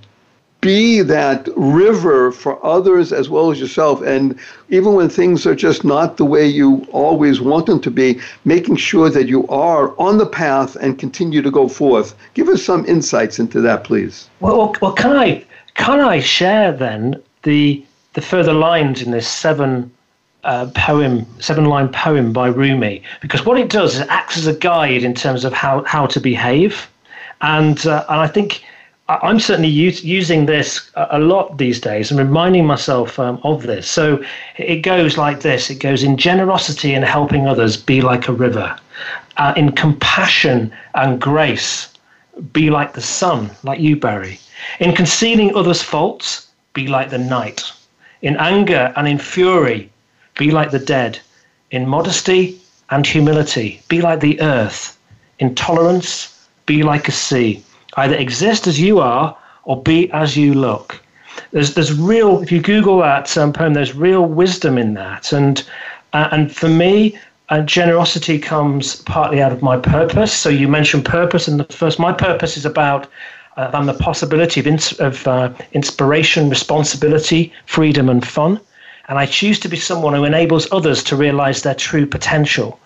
be 0.64 1.02
that 1.02 1.46
river 1.56 2.32
for 2.32 2.64
others 2.64 3.12
as 3.12 3.28
well 3.28 3.50
as 3.50 3.60
yourself. 3.60 4.00
And 4.00 4.38
even 4.74 4.94
when 4.94 5.08
things 5.08 5.46
are 5.46 5.54
just 5.54 5.84
not 5.84 6.16
the 6.16 6.24
way 6.24 6.44
you 6.44 6.86
always 6.90 7.40
want 7.40 7.66
them 7.66 7.80
to 7.80 7.90
be, 7.90 8.20
making 8.44 8.76
sure 8.76 9.08
that 9.08 9.28
you 9.28 9.46
are 9.46 9.94
on 10.00 10.18
the 10.18 10.26
path 10.26 10.76
and 10.76 10.98
continue 10.98 11.40
to 11.42 11.50
go 11.50 11.68
forth. 11.68 12.14
Give 12.34 12.48
us 12.48 12.62
some 12.62 12.84
insights 12.86 13.38
into 13.38 13.60
that, 13.60 13.84
please. 13.84 14.28
Well, 14.40 14.74
well 14.82 14.92
can 14.92 15.12
I 15.16 15.44
can 15.74 16.00
I 16.00 16.20
share 16.20 16.72
then 16.72 17.22
the 17.42 17.84
the 18.14 18.20
further 18.20 18.52
lines 18.52 19.02
in 19.02 19.12
this 19.12 19.28
seven 19.28 19.90
uh, 20.42 20.66
poem, 20.74 21.24
seven 21.38 21.66
line 21.66 21.88
poem 21.88 22.32
by 22.32 22.48
Rumi? 22.48 23.02
Because 23.20 23.46
what 23.46 23.58
it 23.58 23.70
does 23.70 23.94
is 23.94 24.00
it 24.00 24.08
acts 24.08 24.36
as 24.36 24.46
a 24.46 24.54
guide 24.54 25.04
in 25.04 25.14
terms 25.14 25.44
of 25.44 25.52
how 25.52 25.84
how 25.84 26.06
to 26.06 26.20
behave, 26.20 26.88
and 27.42 27.86
uh, 27.86 28.04
and 28.08 28.20
I 28.20 28.26
think 28.26 28.64
I'm 29.06 29.38
certainly 29.38 29.68
use, 29.68 30.02
using 30.02 30.46
this 30.46 30.90
a 30.94 31.18
lot 31.18 31.58
these 31.58 31.78
days 31.78 32.10
and 32.10 32.18
reminding 32.18 32.64
myself 32.64 33.18
um, 33.18 33.38
of 33.42 33.64
this. 33.64 33.86
So 33.90 34.24
it 34.56 34.76
goes 34.76 35.18
like 35.18 35.40
this 35.40 35.68
it 35.68 35.78
goes 35.78 36.02
in 36.02 36.16
generosity 36.16 36.94
and 36.94 37.04
helping 37.04 37.46
others, 37.46 37.76
be 37.76 38.00
like 38.00 38.28
a 38.28 38.32
river. 38.32 38.74
Uh, 39.36 39.52
in 39.58 39.72
compassion 39.72 40.72
and 40.94 41.20
grace, 41.20 41.92
be 42.54 42.70
like 42.70 42.94
the 42.94 43.02
sun, 43.02 43.50
like 43.62 43.78
you, 43.78 43.94
Barry. 43.94 44.40
In 44.80 44.94
concealing 44.94 45.54
others' 45.54 45.82
faults, 45.82 46.48
be 46.72 46.86
like 46.86 47.10
the 47.10 47.18
night. 47.18 47.62
In 48.22 48.38
anger 48.38 48.90
and 48.96 49.06
in 49.06 49.18
fury, 49.18 49.90
be 50.38 50.50
like 50.50 50.70
the 50.70 50.78
dead. 50.78 51.20
In 51.70 51.86
modesty 51.86 52.58
and 52.88 53.06
humility, 53.06 53.82
be 53.88 54.00
like 54.00 54.20
the 54.20 54.40
earth. 54.40 54.96
In 55.40 55.54
tolerance, 55.54 56.48
be 56.64 56.82
like 56.82 57.06
a 57.06 57.12
sea 57.12 57.62
Either 57.96 58.16
exist 58.16 58.66
as 58.66 58.80
you 58.80 59.00
are 59.00 59.36
or 59.64 59.82
be 59.82 60.10
as 60.12 60.36
you 60.36 60.54
look. 60.54 61.00
There's, 61.50 61.74
there's 61.74 61.92
real, 61.92 62.42
if 62.42 62.52
you 62.52 62.60
Google 62.60 62.98
that 62.98 63.36
um, 63.36 63.52
poem, 63.52 63.74
there's 63.74 63.94
real 63.94 64.24
wisdom 64.24 64.78
in 64.78 64.94
that. 64.94 65.32
And, 65.32 65.64
uh, 66.12 66.28
and 66.30 66.54
for 66.54 66.68
me, 66.68 67.18
uh, 67.48 67.60
generosity 67.62 68.38
comes 68.38 68.96
partly 69.02 69.42
out 69.42 69.52
of 69.52 69.62
my 69.62 69.76
purpose. 69.76 70.32
So 70.32 70.48
you 70.48 70.68
mentioned 70.68 71.04
purpose 71.04 71.48
in 71.48 71.56
the 71.56 71.64
first. 71.64 71.98
My 71.98 72.12
purpose 72.12 72.56
is 72.56 72.64
about 72.64 73.08
uh, 73.56 73.70
and 73.74 73.88
the 73.88 73.94
possibility 73.94 74.60
of, 74.60 74.66
ins- 74.66 74.98
of 74.98 75.26
uh, 75.26 75.52
inspiration, 75.72 76.50
responsibility, 76.50 77.52
freedom, 77.66 78.08
and 78.08 78.26
fun. 78.26 78.60
And 79.08 79.18
I 79.18 79.26
choose 79.26 79.60
to 79.60 79.68
be 79.68 79.76
someone 79.76 80.14
who 80.14 80.24
enables 80.24 80.70
others 80.72 81.02
to 81.04 81.16
realize 81.16 81.62
their 81.62 81.74
true 81.74 82.06
potential. 82.06 82.80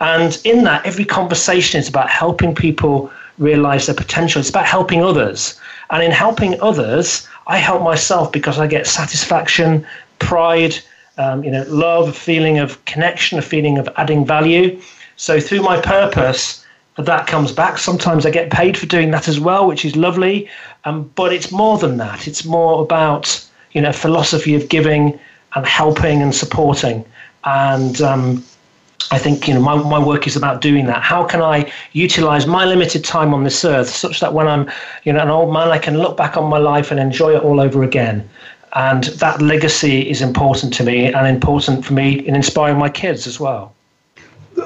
And 0.00 0.40
in 0.44 0.64
that, 0.64 0.86
every 0.86 1.04
conversation 1.04 1.80
is 1.80 1.88
about 1.88 2.08
helping 2.08 2.54
people 2.54 3.10
realize 3.38 3.86
their 3.86 3.94
potential. 3.94 4.40
It's 4.40 4.50
about 4.50 4.66
helping 4.66 5.02
others. 5.02 5.58
And 5.90 6.02
in 6.02 6.10
helping 6.10 6.60
others, 6.60 7.28
I 7.46 7.58
help 7.58 7.82
myself 7.82 8.32
because 8.32 8.58
I 8.58 8.66
get 8.66 8.86
satisfaction, 8.86 9.86
pride, 10.18 10.76
um, 11.18 11.44
you 11.44 11.50
know, 11.50 11.64
love, 11.68 12.08
a 12.08 12.12
feeling 12.12 12.58
of 12.58 12.84
connection, 12.84 13.38
a 13.38 13.42
feeling 13.42 13.78
of 13.78 13.88
adding 13.96 14.24
value. 14.26 14.80
So 15.16 15.40
through 15.40 15.62
my 15.62 15.80
purpose, 15.80 16.64
that 16.96 17.26
comes 17.26 17.52
back. 17.52 17.78
Sometimes 17.78 18.24
I 18.24 18.30
get 18.30 18.50
paid 18.50 18.76
for 18.78 18.86
doing 18.86 19.10
that 19.10 19.28
as 19.28 19.40
well, 19.40 19.66
which 19.66 19.84
is 19.84 19.96
lovely. 19.96 20.48
Um, 20.84 21.10
but 21.14 21.32
it's 21.32 21.50
more 21.50 21.78
than 21.78 21.96
that. 21.98 22.28
It's 22.28 22.44
more 22.44 22.82
about 22.82 23.44
you 23.72 23.80
know 23.80 23.92
philosophy 23.92 24.54
of 24.54 24.68
giving 24.68 25.18
and 25.54 25.66
helping 25.66 26.22
and 26.22 26.34
supporting. 26.34 27.04
And 27.44 28.00
um, 28.00 28.44
I 29.10 29.18
think 29.18 29.48
you 29.48 29.54
know 29.54 29.60
my, 29.60 29.76
my 29.76 29.98
work 29.98 30.26
is 30.26 30.36
about 30.36 30.60
doing 30.60 30.86
that. 30.86 31.02
How 31.02 31.24
can 31.24 31.42
I 31.42 31.72
utilize 31.92 32.46
my 32.46 32.64
limited 32.64 33.04
time 33.04 33.34
on 33.34 33.44
this 33.44 33.64
earth 33.64 33.88
such 33.88 34.20
that 34.20 34.32
when 34.32 34.46
I'm 34.46 34.70
you 35.04 35.12
know 35.12 35.20
an 35.20 35.28
old 35.28 35.52
man, 35.52 35.68
I 35.68 35.78
can 35.78 35.98
look 35.98 36.16
back 36.16 36.36
on 36.36 36.48
my 36.48 36.58
life 36.58 36.90
and 36.90 37.00
enjoy 37.00 37.36
it 37.36 37.42
all 37.42 37.60
over 37.60 37.82
again. 37.82 38.28
And 38.74 39.04
that 39.04 39.40
legacy 39.40 40.08
is 40.10 40.20
important 40.20 40.74
to 40.74 40.84
me 40.84 41.12
and 41.12 41.26
important 41.26 41.84
for 41.84 41.92
me 41.92 42.26
in 42.26 42.34
inspiring 42.34 42.78
my 42.78 42.88
kids 42.88 43.26
as 43.26 43.38
well. 43.38 43.72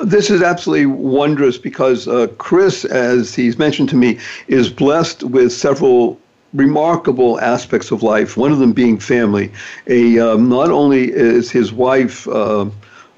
This 0.02 0.30
is 0.30 0.42
absolutely 0.42 0.86
wondrous 0.86 1.58
because 1.58 2.08
uh, 2.08 2.28
Chris, 2.38 2.84
as 2.84 3.34
he's 3.34 3.58
mentioned 3.58 3.88
to 3.90 3.96
me, 3.96 4.18
is 4.46 4.70
blessed 4.70 5.24
with 5.24 5.52
several 5.52 6.18
remarkable 6.54 7.40
aspects 7.40 7.90
of 7.90 8.02
life. 8.02 8.36
One 8.36 8.52
of 8.52 8.58
them 8.58 8.72
being 8.72 8.98
family. 8.98 9.52
A 9.86 10.18
um, 10.18 10.48
not 10.48 10.70
only 10.70 11.10
is 11.12 11.50
his 11.50 11.72
wife 11.72 12.26
uh, 12.28 12.66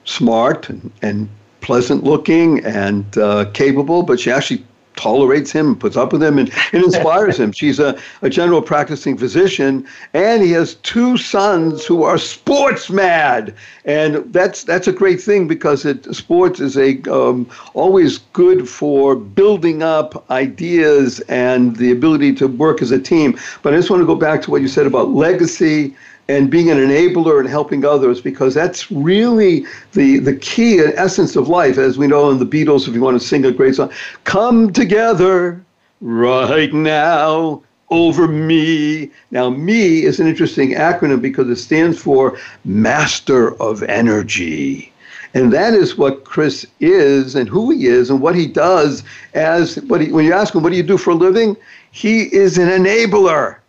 smart 0.04 0.68
and, 0.68 0.90
and, 1.02 1.28
pleasant 1.60 2.04
looking 2.04 2.64
and 2.64 3.18
uh, 3.18 3.44
capable, 3.52 4.02
but 4.02 4.18
she 4.18 4.30
actually 4.30 4.64
tolerates 4.96 5.50
him, 5.50 5.68
and 5.68 5.80
puts 5.80 5.96
up 5.96 6.12
with 6.12 6.22
him, 6.22 6.38
and, 6.38 6.50
and 6.72 6.84
inspires 6.84 7.38
him. 7.38 7.52
She's 7.52 7.78
a, 7.78 7.98
a 8.22 8.28
general 8.28 8.60
practicing 8.60 9.16
physician, 9.16 9.86
and 10.12 10.42
he 10.42 10.52
has 10.52 10.74
two 10.76 11.16
sons 11.16 11.86
who 11.86 12.02
are 12.02 12.18
sports 12.18 12.90
mad, 12.90 13.54
and 13.84 14.16
that's 14.32 14.64
that's 14.64 14.86
a 14.88 14.92
great 14.92 15.20
thing 15.20 15.48
because 15.48 15.84
it 15.84 16.04
sports 16.14 16.60
is 16.60 16.76
a 16.76 17.00
um, 17.10 17.48
always 17.74 18.18
good 18.32 18.68
for 18.68 19.16
building 19.16 19.82
up 19.82 20.28
ideas 20.30 21.20
and 21.28 21.76
the 21.76 21.90
ability 21.90 22.34
to 22.34 22.46
work 22.46 22.82
as 22.82 22.90
a 22.90 23.00
team. 23.00 23.38
But 23.62 23.72
I 23.72 23.76
just 23.76 23.90
want 23.90 24.02
to 24.02 24.06
go 24.06 24.16
back 24.16 24.42
to 24.42 24.50
what 24.50 24.60
you 24.60 24.68
said 24.68 24.86
about 24.86 25.08
legacy 25.08 25.94
and 26.30 26.48
being 26.48 26.70
an 26.70 26.78
enabler 26.78 27.40
and 27.40 27.48
helping 27.48 27.84
others 27.84 28.20
because 28.20 28.54
that's 28.54 28.90
really 28.92 29.66
the, 29.92 30.18
the 30.18 30.36
key 30.36 30.78
and 30.78 30.92
essence 30.94 31.34
of 31.34 31.48
life. 31.48 31.76
As 31.76 31.98
we 31.98 32.06
know 32.06 32.30
in 32.30 32.38
the 32.38 32.46
Beatles, 32.46 32.86
if 32.86 32.94
you 32.94 33.00
want 33.00 33.20
to 33.20 33.26
sing 33.26 33.44
a 33.44 33.50
great 33.50 33.74
song, 33.74 33.92
come 34.24 34.72
together 34.72 35.60
right 36.00 36.72
now 36.72 37.62
over 37.90 38.28
me. 38.28 39.10
Now, 39.32 39.50
me 39.50 40.04
is 40.04 40.20
an 40.20 40.28
interesting 40.28 40.70
acronym 40.70 41.20
because 41.20 41.48
it 41.48 41.56
stands 41.56 42.00
for 42.00 42.38
Master 42.64 43.60
of 43.60 43.82
Energy. 43.82 44.92
And 45.34 45.52
that 45.52 45.74
is 45.74 45.98
what 45.98 46.24
Chris 46.24 46.64
is 46.78 47.34
and 47.34 47.48
who 47.48 47.70
he 47.70 47.86
is 47.86 48.08
and 48.08 48.20
what 48.20 48.36
he 48.36 48.46
does 48.46 49.02
as 49.34 49.76
what 49.82 50.00
he, 50.00 50.12
when 50.12 50.24
you 50.24 50.32
ask 50.32 50.54
him, 50.54 50.62
what 50.62 50.70
do 50.70 50.76
you 50.76 50.84
do 50.84 50.96
for 50.96 51.10
a 51.10 51.14
living? 51.14 51.56
He 51.90 52.32
is 52.32 52.56
an 52.56 52.68
enabler. 52.68 53.59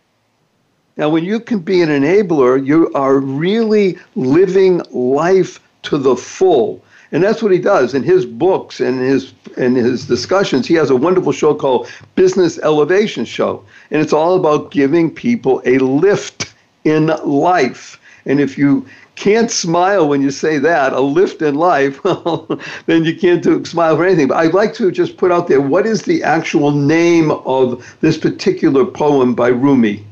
Now, 0.98 1.08
when 1.08 1.24
you 1.24 1.40
can 1.40 1.60
be 1.60 1.80
an 1.80 1.88
enabler, 1.88 2.64
you 2.64 2.90
are 2.94 3.18
really 3.18 3.98
living 4.14 4.82
life 4.90 5.58
to 5.84 5.96
the 5.96 6.16
full. 6.16 6.82
And 7.12 7.22
that's 7.22 7.42
what 7.42 7.52
he 7.52 7.58
does 7.58 7.94
in 7.94 8.02
his 8.02 8.26
books 8.26 8.80
and 8.80 9.00
his 9.00 9.32
in 9.56 9.74
his 9.74 10.06
discussions. 10.06 10.66
He 10.66 10.74
has 10.74 10.90
a 10.90 10.96
wonderful 10.96 11.32
show 11.32 11.54
called 11.54 11.88
Business 12.14 12.58
Elevation 12.58 13.24
Show, 13.24 13.64
and 13.90 14.02
it's 14.02 14.12
all 14.12 14.34
about 14.34 14.70
giving 14.70 15.10
people 15.10 15.62
a 15.64 15.78
lift 15.78 16.54
in 16.84 17.06
life. 17.24 17.98
And 18.26 18.38
if 18.40 18.56
you 18.58 18.86
can't 19.14 19.50
smile 19.50 20.08
when 20.08 20.22
you 20.22 20.30
say 20.30 20.58
that, 20.58 20.92
a 20.92 21.00
lift 21.00 21.42
in 21.42 21.54
life, 21.54 22.02
well, 22.04 22.46
then 22.86 23.04
you 23.04 23.16
can't 23.16 23.42
do, 23.42 23.64
smile 23.64 23.96
for 23.96 24.06
anything. 24.06 24.28
But 24.28 24.38
I'd 24.38 24.54
like 24.54 24.74
to 24.74 24.90
just 24.90 25.16
put 25.16 25.32
out 25.32 25.48
there 25.48 25.60
what 25.60 25.86
is 25.86 26.02
the 26.02 26.22
actual 26.22 26.70
name 26.70 27.30
of 27.30 27.96
this 28.00 28.16
particular 28.18 28.84
poem 28.84 29.34
by 29.34 29.48
Rumi? 29.48 30.04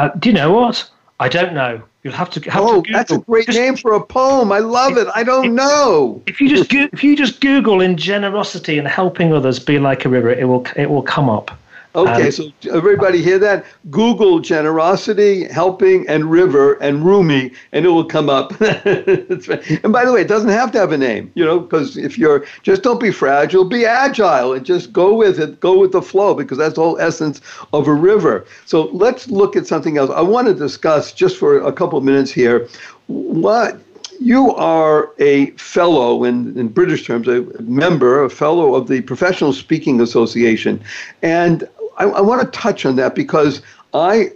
Uh, 0.00 0.08
do 0.18 0.30
you 0.30 0.34
know 0.34 0.50
what? 0.50 0.88
I 1.18 1.28
don't 1.28 1.52
know. 1.52 1.82
You'll 2.02 2.14
have 2.14 2.30
to. 2.30 2.50
Have 2.50 2.62
oh, 2.62 2.80
to 2.80 2.92
that's 2.92 3.12
a 3.12 3.18
great 3.18 3.44
just, 3.44 3.58
name 3.58 3.76
for 3.76 3.92
a 3.92 4.02
poem. 4.02 4.50
I 4.50 4.60
love 4.60 4.96
it. 4.96 5.06
I 5.14 5.22
don't 5.22 5.44
if, 5.44 5.52
know. 5.52 6.22
If 6.26 6.40
you 6.40 6.48
just 6.48 6.72
if 6.72 7.04
you 7.04 7.14
just 7.14 7.42
Google 7.42 7.82
in 7.82 7.98
generosity 7.98 8.78
and 8.78 8.88
helping 8.88 9.34
others 9.34 9.58
be 9.58 9.78
like 9.78 10.06
a 10.06 10.08
river, 10.08 10.30
it 10.30 10.48
will 10.48 10.66
it 10.74 10.88
will 10.88 11.02
come 11.02 11.28
up. 11.28 11.50
Okay, 11.94 12.26
um, 12.26 12.30
so 12.30 12.52
everybody 12.70 13.20
hear 13.20 13.38
that? 13.40 13.64
Google 13.90 14.38
generosity, 14.38 15.44
helping, 15.48 16.06
and 16.08 16.30
river 16.30 16.74
and 16.74 17.04
Rumi, 17.04 17.50
and 17.72 17.84
it 17.84 17.88
will 17.88 18.04
come 18.04 18.30
up. 18.30 18.52
and 18.60 19.92
by 19.92 20.04
the 20.04 20.12
way, 20.12 20.20
it 20.20 20.28
doesn't 20.28 20.50
have 20.50 20.70
to 20.72 20.78
have 20.78 20.92
a 20.92 20.98
name, 20.98 21.32
you 21.34 21.44
know, 21.44 21.58
because 21.58 21.96
if 21.96 22.16
you're 22.16 22.44
just 22.62 22.84
don't 22.84 23.00
be 23.00 23.10
fragile, 23.10 23.64
be 23.64 23.84
agile, 23.84 24.52
and 24.52 24.64
just 24.64 24.92
go 24.92 25.14
with 25.14 25.40
it, 25.40 25.58
go 25.58 25.76
with 25.76 25.90
the 25.90 26.02
flow, 26.02 26.32
because 26.32 26.58
that's 26.58 26.76
the 26.76 26.80
whole 26.80 26.98
essence 27.00 27.40
of 27.72 27.88
a 27.88 27.94
river. 27.94 28.46
So 28.66 28.84
let's 28.92 29.28
look 29.28 29.56
at 29.56 29.66
something 29.66 29.98
else. 29.98 30.10
I 30.10 30.20
want 30.20 30.46
to 30.46 30.54
discuss 30.54 31.12
just 31.12 31.38
for 31.38 31.60
a 31.60 31.72
couple 31.72 31.98
of 31.98 32.04
minutes 32.04 32.30
here 32.30 32.68
what 33.08 33.80
you 34.20 34.54
are 34.54 35.10
a 35.18 35.50
fellow, 35.52 36.24
in, 36.24 36.56
in 36.56 36.68
British 36.68 37.06
terms, 37.06 37.26
a 37.26 37.42
member, 37.62 38.22
a 38.22 38.30
fellow 38.30 38.74
of 38.74 38.86
the 38.86 39.00
Professional 39.00 39.52
Speaking 39.52 40.00
Association. 40.00 40.80
And 41.22 41.66
I, 42.00 42.04
I 42.04 42.20
want 42.22 42.40
to 42.40 42.58
touch 42.58 42.86
on 42.86 42.96
that 42.96 43.14
because 43.14 43.60
I 43.92 44.32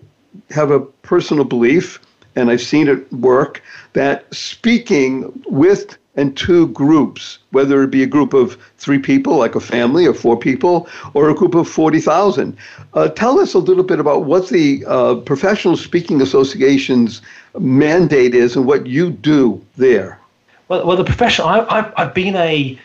have 0.50 0.70
a 0.70 0.80
personal 0.80 1.44
belief, 1.44 1.98
and 2.36 2.50
I've 2.50 2.60
seen 2.60 2.88
it 2.88 3.10
work, 3.12 3.62
that 3.94 4.32
speaking 4.34 5.42
with 5.46 5.96
and 6.16 6.36
to 6.36 6.68
groups, 6.68 7.38
whether 7.50 7.82
it 7.82 7.90
be 7.90 8.02
a 8.02 8.06
group 8.06 8.34
of 8.34 8.56
three 8.78 9.00
people, 9.00 9.36
like 9.36 9.56
a 9.56 9.60
family, 9.60 10.06
or 10.06 10.14
four 10.14 10.36
people, 10.36 10.88
or 11.14 11.28
a 11.28 11.34
group 11.34 11.56
of 11.56 11.68
40,000. 11.68 12.56
Uh, 12.92 13.08
tell 13.08 13.40
us 13.40 13.54
a 13.54 13.58
little 13.58 13.82
bit 13.82 13.98
about 13.98 14.24
what 14.24 14.48
the 14.48 14.84
uh, 14.86 15.16
Professional 15.16 15.76
Speaking 15.76 16.20
Association's 16.22 17.20
mandate 17.58 18.34
is 18.34 18.54
and 18.54 18.64
what 18.64 18.86
you 18.86 19.10
do 19.10 19.64
there. 19.76 20.20
Well, 20.68 20.86
well 20.86 20.96
the 20.96 21.04
professional, 21.04 21.48
I, 21.48 21.64
have 21.82 21.92
I've 21.96 22.14
been 22.14 22.36
a, 22.36 22.78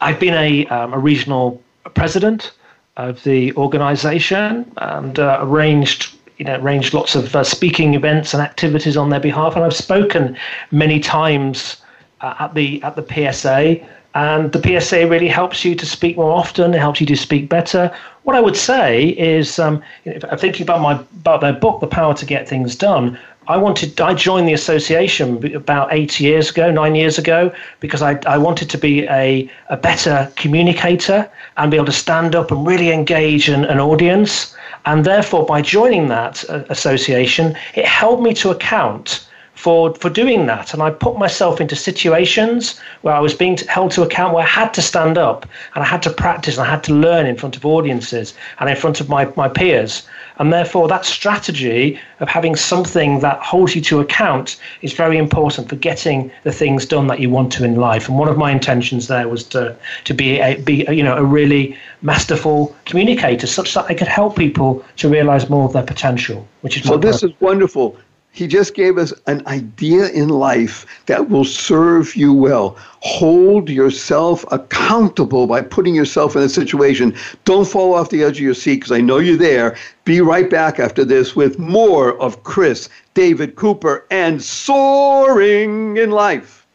I've 0.00 0.18
been 0.18 0.34
a, 0.34 0.66
um, 0.66 0.92
a 0.92 0.98
regional 0.98 1.62
president 1.94 2.50
of 2.96 3.22
the 3.24 3.54
organization 3.56 4.70
and 4.78 5.18
uh, 5.18 5.38
arranged 5.42 6.16
you 6.38 6.44
know, 6.44 6.56
arranged 6.56 6.92
lots 6.92 7.14
of 7.14 7.34
uh, 7.34 7.42
speaking 7.42 7.94
events 7.94 8.34
and 8.34 8.42
activities 8.42 8.96
on 8.96 9.08
their 9.08 9.20
behalf. 9.20 9.56
And 9.56 9.64
I've 9.64 9.74
spoken 9.74 10.36
many 10.70 11.00
times 11.00 11.80
uh, 12.20 12.34
at 12.38 12.54
the 12.54 12.82
at 12.82 12.96
the 12.96 13.02
PSA, 13.02 13.80
and 14.14 14.52
the 14.52 14.80
PSA 14.80 15.06
really 15.06 15.28
helps 15.28 15.64
you 15.64 15.74
to 15.74 15.86
speak 15.86 16.16
more 16.16 16.32
often. 16.32 16.74
It 16.74 16.78
helps 16.78 17.00
you 17.00 17.06
to 17.06 17.16
speak 17.16 17.48
better. 17.48 17.94
What 18.24 18.36
I 18.36 18.40
would 18.40 18.56
say 18.56 19.10
is, 19.10 19.58
um, 19.58 19.82
if 20.04 20.24
I'm 20.24 20.38
thinking 20.38 20.62
about 20.62 20.80
my 20.80 20.92
about 20.92 21.40
their 21.40 21.52
book, 21.52 21.80
The 21.80 21.86
Power 21.86 22.14
to 22.14 22.26
Get 22.26 22.48
Things 22.48 22.76
Done. 22.76 23.18
I 23.48 23.56
wanted 23.56 24.00
I 24.00 24.14
joined 24.14 24.48
the 24.48 24.52
association 24.52 25.54
about 25.54 25.92
eight 25.92 26.18
years 26.18 26.50
ago, 26.50 26.70
nine 26.70 26.94
years 26.94 27.18
ago, 27.18 27.52
because 27.80 28.02
I, 28.02 28.18
I 28.26 28.38
wanted 28.38 28.68
to 28.70 28.78
be 28.78 29.04
a, 29.04 29.48
a 29.68 29.76
better 29.76 30.30
communicator 30.36 31.30
and 31.56 31.70
be 31.70 31.76
able 31.76 31.86
to 31.86 31.92
stand 31.92 32.34
up 32.34 32.50
and 32.50 32.66
really 32.66 32.90
engage 32.90 33.48
an, 33.48 33.64
an 33.64 33.78
audience. 33.78 34.54
And 34.84 35.04
therefore, 35.04 35.46
by 35.46 35.62
joining 35.62 36.08
that 36.08 36.44
uh, 36.48 36.64
association, 36.70 37.56
it 37.74 37.84
held 37.84 38.22
me 38.22 38.34
to 38.34 38.50
account 38.50 39.25
for 39.56 39.94
for 39.94 40.10
doing 40.10 40.46
that. 40.46 40.72
And 40.72 40.82
I 40.82 40.90
put 40.90 41.18
myself 41.18 41.60
into 41.60 41.74
situations 41.74 42.78
where 43.02 43.14
I 43.14 43.20
was 43.20 43.34
being 43.34 43.56
held 43.56 43.90
to 43.92 44.02
account, 44.02 44.34
where 44.34 44.44
I 44.44 44.48
had 44.48 44.72
to 44.74 44.82
stand 44.82 45.18
up 45.18 45.46
and 45.74 45.82
I 45.82 45.86
had 45.86 46.02
to 46.04 46.10
practice 46.10 46.56
and 46.56 46.66
I 46.66 46.70
had 46.70 46.84
to 46.84 46.94
learn 46.94 47.26
in 47.26 47.36
front 47.36 47.56
of 47.56 47.64
audiences 47.64 48.34
and 48.60 48.70
in 48.70 48.76
front 48.76 49.00
of 49.00 49.08
my, 49.08 49.24
my 49.34 49.48
peers. 49.48 50.06
And 50.38 50.52
therefore, 50.52 50.86
that 50.88 51.06
strategy 51.06 51.98
of 52.20 52.28
having 52.28 52.56
something 52.56 53.20
that 53.20 53.40
holds 53.40 53.74
you 53.74 53.80
to 53.82 54.00
account 54.00 54.60
is 54.82 54.92
very 54.92 55.16
important 55.16 55.70
for 55.70 55.76
getting 55.76 56.30
the 56.44 56.52
things 56.52 56.84
done 56.84 57.06
that 57.06 57.20
you 57.20 57.30
want 57.30 57.50
to 57.52 57.64
in 57.64 57.76
life. 57.76 58.08
And 58.08 58.18
one 58.18 58.28
of 58.28 58.36
my 58.36 58.50
intentions 58.50 59.08
there 59.08 59.28
was 59.28 59.44
to 59.44 59.74
to 60.04 60.14
be 60.14 60.38
a, 60.38 60.56
be 60.56 60.84
you 60.90 61.02
know 61.02 61.16
a 61.16 61.24
really 61.24 61.76
masterful 62.02 62.76
communicator, 62.84 63.46
such 63.46 63.72
that 63.74 63.86
I 63.88 63.94
could 63.94 64.08
help 64.08 64.36
people 64.36 64.84
to 64.96 65.08
realize 65.08 65.48
more 65.48 65.64
of 65.64 65.72
their 65.72 65.82
potential. 65.82 66.46
Which 66.60 66.76
is 66.76 66.84
so. 66.84 66.98
This 66.98 67.20
purpose. 67.20 67.34
is 67.34 67.40
wonderful. 67.40 67.96
He 68.36 68.46
just 68.46 68.74
gave 68.74 68.98
us 68.98 69.14
an 69.26 69.42
idea 69.46 70.10
in 70.10 70.28
life 70.28 70.84
that 71.06 71.30
will 71.30 71.46
serve 71.46 72.14
you 72.14 72.34
well. 72.34 72.76
Hold 73.00 73.70
yourself 73.70 74.44
accountable 74.52 75.46
by 75.46 75.62
putting 75.62 75.94
yourself 75.94 76.36
in 76.36 76.42
a 76.42 76.48
situation. 76.50 77.14
Don't 77.46 77.66
fall 77.66 77.94
off 77.94 78.10
the 78.10 78.22
edge 78.22 78.36
of 78.36 78.44
your 78.44 78.52
seat 78.52 78.74
because 78.74 78.92
I 78.92 79.00
know 79.00 79.20
you're 79.20 79.38
there. 79.38 79.74
Be 80.04 80.20
right 80.20 80.50
back 80.50 80.78
after 80.78 81.02
this 81.02 81.34
with 81.34 81.58
more 81.58 82.20
of 82.20 82.42
Chris, 82.42 82.90
David 83.14 83.56
Cooper, 83.56 84.04
and 84.10 84.42
soaring 84.42 85.96
in 85.96 86.10
life. 86.10 86.65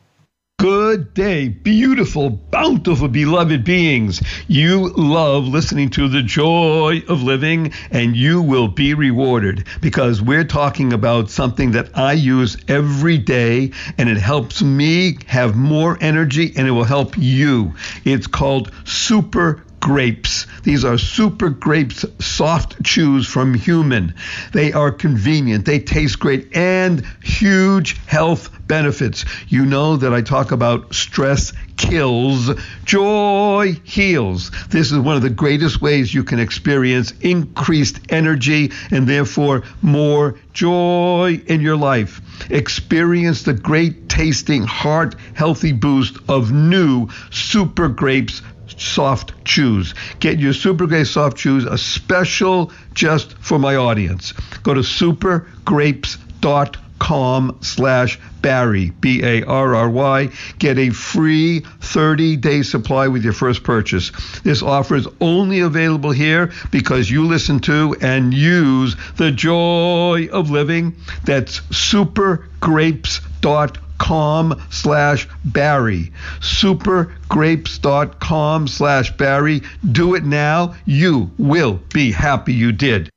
Good 0.62 1.16
day, 1.16 1.48
beautiful, 1.48 2.30
bountiful, 2.30 3.08
beloved 3.08 3.64
beings. 3.64 4.22
You 4.48 4.90
love 4.90 5.48
listening 5.48 5.90
to 5.92 6.08
the 6.08 6.22
joy 6.22 7.02
of 7.08 7.24
living, 7.24 7.74
and 7.90 8.16
you 8.16 8.44
will 8.44 8.68
be 8.68 8.94
rewarded 8.94 9.66
because 9.82 10.22
we're 10.22 10.44
talking 10.44 10.94
about 10.94 11.32
something 11.32 11.72
that 11.72 11.98
I 11.98 12.14
use 12.14 12.58
every 12.68 13.18
day, 13.18 13.72
and 13.98 14.08
it 14.08 14.18
helps 14.18 14.62
me 14.62 15.18
have 15.26 15.56
more 15.56 15.98
energy, 16.00 16.54
and 16.56 16.68
it 16.68 16.72
will 16.72 16.84
help 16.84 17.18
you. 17.18 17.74
It's 18.06 18.28
called 18.28 18.72
Super 18.86 19.64
grapes. 19.80 20.46
These 20.64 20.86
are 20.86 20.98
super 20.98 21.50
grapes 21.50 22.06
soft 22.20 22.84
chews 22.84 23.28
from 23.28 23.54
human. 23.54 24.16
They 24.54 24.74
are 24.74 24.92
convenient, 24.92 25.66
they 25.66 25.80
taste 25.80 26.20
great, 26.20 26.56
and 26.56 27.06
huge 27.24 27.98
health 28.06 28.50
benefits. 28.68 29.26
You 29.48 29.66
know 29.66 29.98
that 29.98 30.14
I 30.14 30.22
talk 30.22 30.52
about 30.52 30.94
stress 30.94 31.54
kills, 31.78 32.52
joy 32.86 33.76
heals. 33.84 34.52
This 34.70 34.92
is 34.92 35.00
one 35.00 35.16
of 35.16 35.24
the 35.24 35.30
greatest 35.30 35.82
ways 35.82 36.14
you 36.14 36.24
can 36.24 36.40
experience 36.40 37.12
increased 37.22 38.00
energy 38.10 38.72
and 38.92 39.08
therefore 39.08 39.64
more 39.82 40.36
joy 40.54 41.42
in 41.48 41.62
your 41.62 41.76
life. 41.76 42.22
Experience 42.50 43.44
the 43.44 43.54
great 43.54 44.10
tasting, 44.10 44.64
heart 44.64 45.16
healthy 45.34 45.72
boost 45.72 46.18
of 46.28 46.52
new 46.52 47.08
super 47.32 47.88
grapes 47.88 48.42
soft 48.82 49.46
chews. 49.46 49.94
Get 50.20 50.40
your 50.40 50.54
Super 50.54 50.88
Grape 50.88 51.06
soft 51.08 51.38
chews, 51.38 51.66
a 51.66 51.78
special 51.78 52.72
just 52.94 53.34
for 53.38 53.60
my 53.60 53.76
audience. 53.76 54.34
Go 54.64 54.74
to 54.74 54.80
supergrapes.com 54.82 57.58
slash 57.62 58.20
Barry, 58.42 58.90
B 58.90 59.24
A 59.24 59.44
R 59.44 59.76
R 59.76 59.90
Y. 59.90 60.30
Get 60.60 60.78
a 60.78 60.90
free 60.90 61.60
30 61.60 62.38
day 62.38 62.62
supply 62.64 63.08
with 63.08 63.24
your 63.24 63.34
first 63.34 63.64
purchase. 63.64 64.12
This 64.44 64.64
offer 64.64 64.96
is 64.96 65.08
only 65.20 65.60
available 65.60 66.12
here 66.12 66.52
because 66.72 67.10
you 67.10 67.28
listen 67.28 67.60
to 67.62 67.96
and 68.02 68.34
use 68.34 68.96
the 69.18 69.32
joy 69.32 70.30
of 70.32 70.50
living. 70.50 70.96
That's 71.26 71.60
supergrapes.com 71.70 73.91
com 74.02 74.60
slash 74.72 75.30
Barry. 75.46 76.12
Supergrapes.com 76.40 78.68
slash 78.68 79.16
Barry. 79.16 79.62
Do 79.90 80.16
it 80.16 80.26
now. 80.26 80.76
You 80.86 81.30
will 81.38 81.80
be 81.94 82.12
happy 82.12 82.54
you 82.54 82.72
did. 82.72 83.12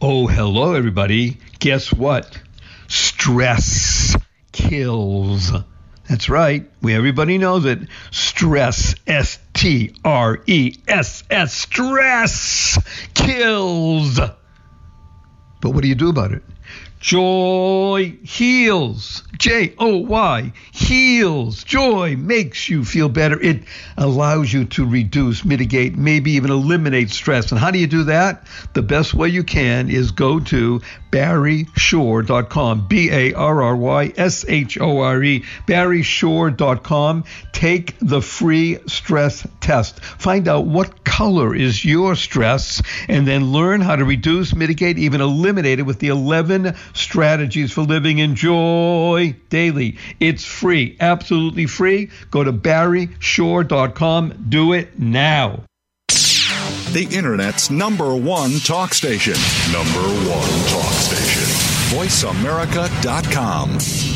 Oh, 0.00 0.28
hello, 0.28 0.74
everybody. 0.74 1.38
Guess 1.58 1.92
what? 1.92 2.40
Stress 2.86 4.16
kills. 4.52 5.50
That's 6.08 6.28
right. 6.28 6.70
We 6.80 6.94
everybody 6.94 7.36
knows 7.36 7.64
it. 7.64 7.80
Stress, 8.12 8.94
S 9.08 9.40
T 9.52 9.96
R 10.04 10.40
E 10.46 10.76
S 10.86 11.24
S, 11.28 11.52
stress 11.52 12.78
kills. 13.14 14.20
But 15.60 15.70
what 15.70 15.82
do 15.82 15.88
you 15.88 15.96
do 15.96 16.10
about 16.10 16.30
it? 16.30 16.44
Joy 17.00 18.16
heals. 18.22 19.22
J 19.38 19.74
O 19.78 19.98
Y 19.98 20.52
heals. 20.72 21.62
Joy 21.62 22.16
makes 22.16 22.68
you 22.68 22.84
feel 22.84 23.08
better. 23.08 23.40
It 23.40 23.62
allows 23.96 24.52
you 24.52 24.64
to 24.64 24.84
reduce, 24.84 25.44
mitigate, 25.44 25.96
maybe 25.96 26.32
even 26.32 26.50
eliminate 26.50 27.10
stress. 27.10 27.52
And 27.52 27.60
how 27.60 27.70
do 27.70 27.78
you 27.78 27.86
do 27.86 28.04
that? 28.04 28.46
The 28.72 28.82
best 28.82 29.14
way 29.14 29.28
you 29.28 29.44
can 29.44 29.90
is 29.90 30.10
go 30.10 30.40
to 30.40 30.80
barryshore.com. 31.10 32.88
B 32.88 33.10
A 33.10 33.34
R 33.34 33.62
R 33.62 33.76
Y 33.76 34.12
S 34.16 34.44
H 34.48 34.78
O 34.80 35.00
R 35.00 35.22
E. 35.22 35.44
barryshore.com. 35.66 37.24
Take 37.52 37.96
the 38.00 38.22
free 38.22 38.78
stress 38.86 39.46
test. 39.60 40.00
Find 40.00 40.48
out 40.48 40.66
what 40.66 41.04
color 41.04 41.54
is 41.54 41.84
your 41.84 42.14
stress 42.14 42.82
and 43.08 43.26
then 43.26 43.52
learn 43.52 43.80
how 43.80 43.96
to 43.96 44.04
reduce, 44.04 44.54
mitigate, 44.54 44.98
even 44.98 45.20
eliminate 45.20 45.78
it 45.78 45.84
with 45.84 45.98
the 45.98 46.08
11 46.08 46.75
strategies 46.94 47.72
for 47.72 47.82
living 47.82 48.18
in 48.18 48.34
joy 48.34 49.36
daily. 49.48 49.96
It's 50.20 50.44
free, 50.44 50.96
absolutely 51.00 51.66
free. 51.66 52.10
Go 52.30 52.44
to 52.44 52.52
barryshore.com. 52.52 54.46
Do 54.48 54.72
it 54.72 54.98
now. 54.98 55.62
The 56.92 57.08
Internet's 57.10 57.70
number 57.70 58.14
one 58.16 58.58
talk 58.60 58.94
station. 58.94 59.34
Number 59.72 60.00
one 60.30 60.48
talk 60.68 60.92
station. 60.94 61.42
VoiceAmerica.com. 61.94 64.15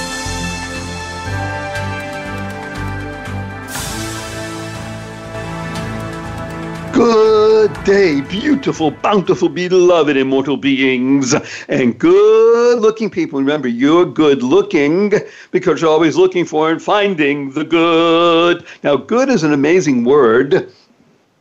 Good 7.01 7.83
day, 7.83 8.21
beautiful, 8.21 8.91
bountiful, 8.91 9.49
beloved, 9.49 10.15
immortal 10.15 10.55
beings, 10.55 11.33
and 11.67 11.97
good 11.97 12.79
looking 12.79 13.09
people. 13.09 13.39
Remember, 13.39 13.67
you're 13.67 14.05
good 14.05 14.43
looking 14.43 15.11
because 15.49 15.81
you're 15.81 15.89
always 15.89 16.15
looking 16.15 16.45
for 16.45 16.69
and 16.69 16.79
finding 16.79 17.49
the 17.53 17.63
good. 17.63 18.67
Now, 18.83 18.97
good 18.97 19.29
is 19.29 19.41
an 19.41 19.51
amazing 19.51 20.03
word 20.03 20.71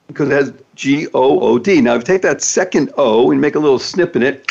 because 0.06 0.30
it 0.30 0.32
has 0.32 0.54
G 0.76 1.08
O 1.12 1.40
O 1.40 1.58
D. 1.58 1.82
Now, 1.82 1.96
if 1.96 2.00
you 2.00 2.04
take 2.06 2.22
that 2.22 2.40
second 2.40 2.90
O 2.96 3.30
and 3.30 3.38
make 3.38 3.54
a 3.54 3.58
little 3.58 3.78
snip 3.78 4.16
in 4.16 4.22
it, 4.22 4.50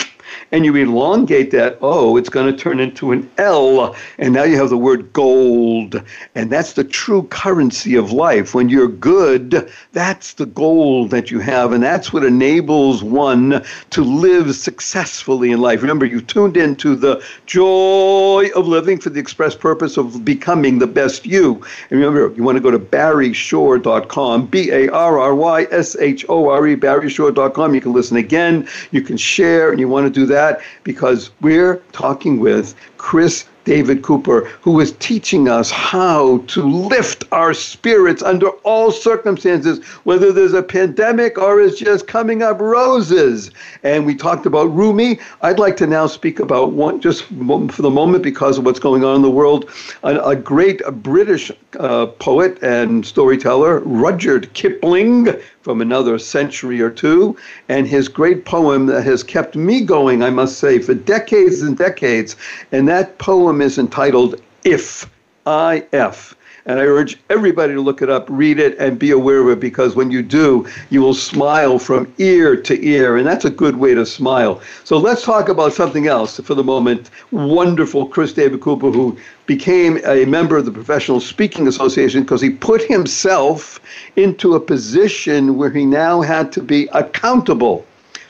and 0.52 0.66
you 0.66 0.76
elongate 0.76 1.52
that 1.52 1.78
O, 1.82 2.18
it's 2.18 2.30
going 2.30 2.52
to 2.52 2.58
turn 2.58 2.80
into 2.80 3.12
an 3.12 3.30
L. 3.38 3.96
And 4.18 4.34
now 4.34 4.44
you 4.44 4.58
have 4.58 4.70
the 4.70 4.78
word 4.78 5.12
gold. 5.14 6.02
And 6.36 6.52
that's 6.52 6.74
the 6.74 6.84
true 6.84 7.24
currency 7.24 7.96
of 7.96 8.12
life. 8.12 8.56
When 8.56 8.70
you're 8.70 8.88
good, 8.88 9.72
that's 9.92 10.34
the 10.34 10.48
gold 10.48 11.12
that 11.12 11.30
you 11.30 11.40
have. 11.40 11.72
And 11.72 11.84
that's 11.84 12.12
what 12.12 12.26
enables 12.26 13.04
one 13.04 13.64
to 13.92 14.02
live 14.02 14.56
successfully 14.56 15.52
in 15.52 15.62
life. 15.62 15.82
Remember, 15.82 16.06
you 16.06 16.22
tuned 16.22 16.58
into 16.58 16.96
the 16.96 17.24
joy 17.46 18.50
of 18.56 18.68
living 18.68 19.00
for 19.00 19.10
the 19.10 19.20
express 19.20 19.56
purpose 19.56 19.98
of 19.98 20.26
becoming 20.26 20.80
the 20.80 20.88
best 20.88 21.26
you. 21.26 21.56
And 21.90 22.00
remember, 22.00 22.34
you 22.36 22.44
want 22.44 22.56
to 22.56 22.62
go 22.62 22.72
to 22.72 22.80
barryshore.com, 22.80 24.48
B 24.48 24.72
A 24.72 24.90
R 24.90 25.20
R 25.20 25.36
Y 25.36 25.68
S 25.72 25.96
H 25.98 26.26
O 26.28 26.50
R 26.50 26.68
E, 26.68 26.76
barryshore.com. 26.76 27.76
You 27.76 27.82
can 27.82 27.94
listen 27.94 28.18
again, 28.18 28.68
you 28.92 29.02
can 29.02 29.18
share, 29.18 29.70
and 29.70 29.80
you 29.80 29.88
want 29.88 30.06
to 30.06 30.10
do 30.10 30.26
that 30.26 30.39
because 30.84 31.32
we're 31.42 31.78
talking 31.92 32.40
with 32.40 32.76
Chris 32.98 33.46
David 33.70 34.02
Cooper, 34.02 34.46
who 34.62 34.80
is 34.80 34.94
teaching 34.94 35.48
us 35.48 35.70
how 35.70 36.40
to 36.48 36.64
lift 36.64 37.24
our 37.32 37.54
spirits 37.54 38.24
under 38.24 38.48
all 38.64 38.92
circumstances, 38.92 39.86
whether 40.06 40.32
there's 40.32 40.54
a 40.54 40.64
pandemic 40.64 41.38
or 41.38 41.62
it's 41.62 41.78
just 41.78 42.08
coming 42.08 42.42
up 42.42 42.60
roses. 42.60 43.52
And 43.84 44.08
we 44.08 44.16
talked 44.16 44.48
about 44.48 44.74
Rumi. 44.74 45.20
I'd 45.44 45.60
like 45.60 45.78
to 45.78 45.88
now 45.88 46.08
speak 46.08 46.40
about 46.40 46.72
one, 46.72 47.00
just 47.00 47.26
for 47.26 47.82
the 47.84 47.92
moment, 47.92 48.24
because 48.24 48.58
of 48.58 48.66
what's 48.66 48.80
going 48.80 49.04
on 49.04 49.18
in 49.18 49.22
the 49.22 49.30
world, 49.30 49.70
a, 50.02 50.20
a 50.20 50.36
great 50.36 50.82
British 51.04 51.52
uh, 51.80 52.08
poet 52.08 52.58
and 52.64 53.06
storyteller, 53.06 53.82
Rudyard 53.82 54.52
Kipling, 54.54 55.28
from 55.62 55.82
another 55.82 56.18
century 56.18 56.82
or 56.82 56.90
two, 56.90 57.36
and 57.68 57.88
his 57.88 58.08
great 58.08 58.46
poem 58.46 58.86
that 58.86 59.04
has 59.04 59.24
kept 59.24 59.56
me 59.56 59.82
going, 59.82 60.24
I 60.24 60.30
must 60.30 60.58
say, 60.58 60.80
for 60.80 60.94
decades 60.94 61.62
and 61.62 61.78
decades. 61.78 62.36
And 62.72 62.88
that 62.88 63.18
poem 63.18 63.62
is 63.62 63.78
entitled 63.78 64.42
If, 64.64 65.10
I 65.46 65.86
F. 65.92 66.36
And 66.66 66.80
I 66.80 66.84
urge 66.84 67.18
everybody 67.30 67.74
to 67.74 67.82
look 67.82 68.02
it 68.02 68.10
up, 68.10 68.26
read 68.30 68.60
it, 68.60 68.78
and 68.78 69.00
be 69.00 69.12
aware 69.12 69.40
of 69.40 69.50
it 69.50 69.60
because 69.60 69.96
when 69.96 70.12
you 70.12 70.22
do, 70.22 70.68
you 70.90 71.02
will 71.02 71.14
smile 71.14 71.80
from 71.80 72.12
ear 72.18 72.56
to 72.56 72.86
ear. 72.86 73.18
And 73.18 73.26
that's 73.26 73.46
a 73.46 73.50
good 73.50 73.78
way 73.78 73.94
to 73.94 74.06
smile. 74.06 74.62
So 74.84 74.98
let's 74.98 75.24
talk 75.24 75.50
about 75.50 75.74
something 75.74 76.08
else 76.08 76.40
for 76.40 76.56
the 76.56 76.64
moment. 76.64 77.10
Wonderful 77.32 78.08
Chris 78.08 78.34
David 78.34 78.62
Cooper, 78.62 78.92
who 78.92 79.18
became 79.46 80.00
a 80.06 80.26
member 80.26 80.58
of 80.58 80.66
the 80.66 80.72
Professional 80.72 81.20
Speaking 81.20 81.68
Association 81.68 82.22
because 82.24 82.42
he 82.42 82.50
put 82.50 82.84
himself 82.84 83.80
into 84.16 84.56
a 84.56 84.60
position 84.60 85.58
where 85.58 85.72
he 85.72 85.86
now 85.86 86.22
had 86.22 86.52
to 86.52 86.62
be 86.62 86.88
accountable 86.94 87.86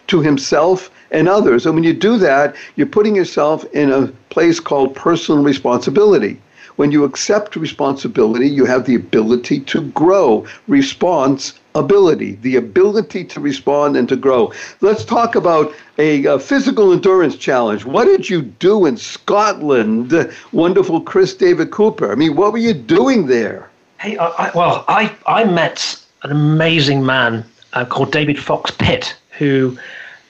to 0.08 0.22
himself 0.22 0.90
and 1.12 1.28
others. 1.28 1.66
And 1.66 1.76
when 1.76 1.84
you 1.84 1.94
do 1.94 2.18
that, 2.18 2.56
you're 2.76 2.88
putting 2.88 3.16
yourself 3.16 3.66
in 3.74 3.92
a 3.92 4.08
place 4.30 4.60
called 4.60 4.96
personal 4.96 5.44
responsibility. 5.44 6.40
When 6.80 6.94
you 6.94 7.04
accept 7.04 7.58
responsibility, 7.58 8.48
you 8.48 8.64
have 8.64 8.86
the 8.86 8.96
ability 8.96 9.60
to 9.72 9.82
grow. 9.90 10.48
Response 10.70 11.56
ability, 11.76 12.40
the 12.42 12.56
ability 12.56 13.26
to 13.26 13.42
respond 13.42 13.98
and 13.98 14.08
to 14.08 14.16
grow. 14.16 14.54
Let's 14.80 15.04
talk 15.04 15.36
about 15.36 15.76
a, 15.98 16.24
a, 16.24 16.40
physical 16.40 16.94
endurance 16.94 17.36
challenge. 17.36 17.84
What 17.84 18.06
did 18.06 18.30
you 18.30 18.44
do 18.44 18.86
in 18.86 18.96
Scotland, 18.96 20.14
wonderful 20.54 21.02
Chris 21.02 21.34
David 21.34 21.72
Cooper? 21.72 22.14
I 22.14 22.16
mean, 22.16 22.38
what 22.38 22.54
were 22.54 22.60
you 22.60 22.74
doing 22.74 23.28
there? 23.28 23.70
Hey, 24.00 24.18
I, 24.18 24.50
well, 24.56 24.86
I, 24.88 25.14
I 25.28 25.44
met 25.44 26.02
an 26.24 26.32
amazing 26.32 27.06
man 27.06 27.44
uh, 27.74 27.84
called 27.84 28.14
David 28.14 28.40
Fox 28.40 28.72
Pitt, 28.72 29.18
who 29.32 29.78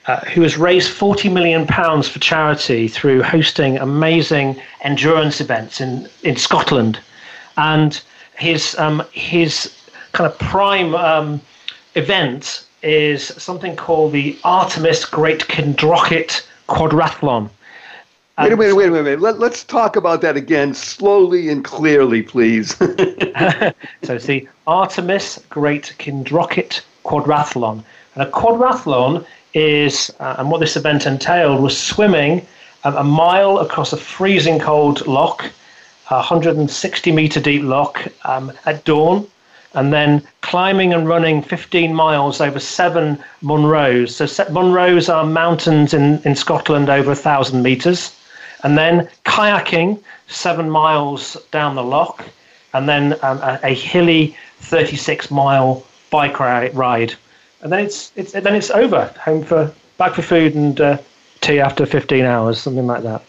uh, 0.06 0.20
who 0.20 0.42
has 0.42 0.56
raised 0.56 0.90
40 0.90 1.28
million 1.28 1.66
pounds 1.66 2.08
for 2.08 2.18
charity 2.18 2.88
through 2.88 3.22
hosting 3.22 3.78
amazing 3.78 4.60
endurance 4.82 5.40
events 5.40 5.80
in, 5.80 6.08
in 6.22 6.36
Scotland. 6.36 6.98
And 7.56 8.00
his, 8.38 8.78
um, 8.78 9.02
his 9.12 9.76
kind 10.12 10.30
of 10.30 10.38
prime 10.38 10.94
um, 10.94 11.40
event 11.94 12.66
is 12.82 13.26
something 13.26 13.76
called 13.76 14.12
the 14.12 14.38
Artemis 14.42 15.04
Great 15.04 15.40
Kindrochit 15.48 16.46
Quadrathlon. 16.68 17.50
Wait 18.38 18.52
a 18.52 18.56
minute, 18.56 18.74
wait 18.74 18.88
a 18.88 18.90
minute. 18.90 19.20
Let, 19.20 19.38
let's 19.38 19.64
talk 19.64 19.96
about 19.96 20.22
that 20.22 20.34
again 20.34 20.72
slowly 20.72 21.50
and 21.50 21.62
clearly, 21.62 22.22
please. 22.22 22.74
so 22.78 24.14
it's 24.14 24.24
the 24.24 24.48
Artemis 24.66 25.44
Great 25.50 25.94
Kindrochit 25.98 26.80
Quadrathlon. 27.04 27.84
And 28.14 28.22
a 28.22 28.30
quadrathlon 28.30 29.26
is, 29.54 30.12
uh, 30.20 30.36
and 30.38 30.50
what 30.50 30.60
this 30.60 30.76
event 30.76 31.06
entailed 31.06 31.60
was 31.60 31.78
swimming 31.78 32.46
a, 32.84 33.04
mile 33.04 33.58
across 33.58 33.92
a 33.92 33.96
freezing 33.96 34.58
cold 34.58 35.06
loch, 35.06 35.44
a 36.10 36.16
160 36.16 37.12
meter 37.12 37.40
deep 37.40 37.62
loch 37.62 38.06
um, 38.24 38.52
at 38.66 38.84
dawn, 38.84 39.26
and 39.74 39.92
then 39.92 40.22
climbing 40.40 40.92
and 40.92 41.06
running 41.08 41.42
15 41.42 41.94
miles 41.94 42.40
over 42.40 42.58
seven 42.58 43.22
Munros. 43.42 44.10
So 44.10 44.24
Munros 44.24 45.12
are 45.12 45.24
mountains 45.24 45.94
in, 45.94 46.20
in 46.24 46.34
Scotland 46.34 46.88
over 46.88 47.12
a 47.12 47.16
thousand 47.16 47.62
meters, 47.62 48.16
and 48.64 48.76
then 48.76 49.08
kayaking 49.24 50.00
seven 50.26 50.68
miles 50.70 51.36
down 51.50 51.76
the 51.76 51.84
loch, 51.84 52.24
and 52.72 52.88
then 52.88 53.14
um, 53.22 53.38
a, 53.38 53.60
a 53.62 53.74
hilly 53.74 54.36
36 54.60 55.30
mile 55.30 55.84
bike 56.10 56.40
ride 56.40 57.14
and 57.62 57.72
then 57.72 57.84
it's 57.84 58.12
it's 58.16 58.32
then 58.32 58.54
it's 58.54 58.70
over. 58.70 59.12
Home 59.24 59.44
for 59.44 59.72
back 59.98 60.14
for 60.14 60.22
food 60.22 60.54
and 60.54 60.80
uh, 60.80 60.98
tea 61.40 61.60
after 61.60 61.86
15 61.86 62.24
hours, 62.24 62.60
something 62.60 62.86
like 62.86 63.02
that. 63.02 63.22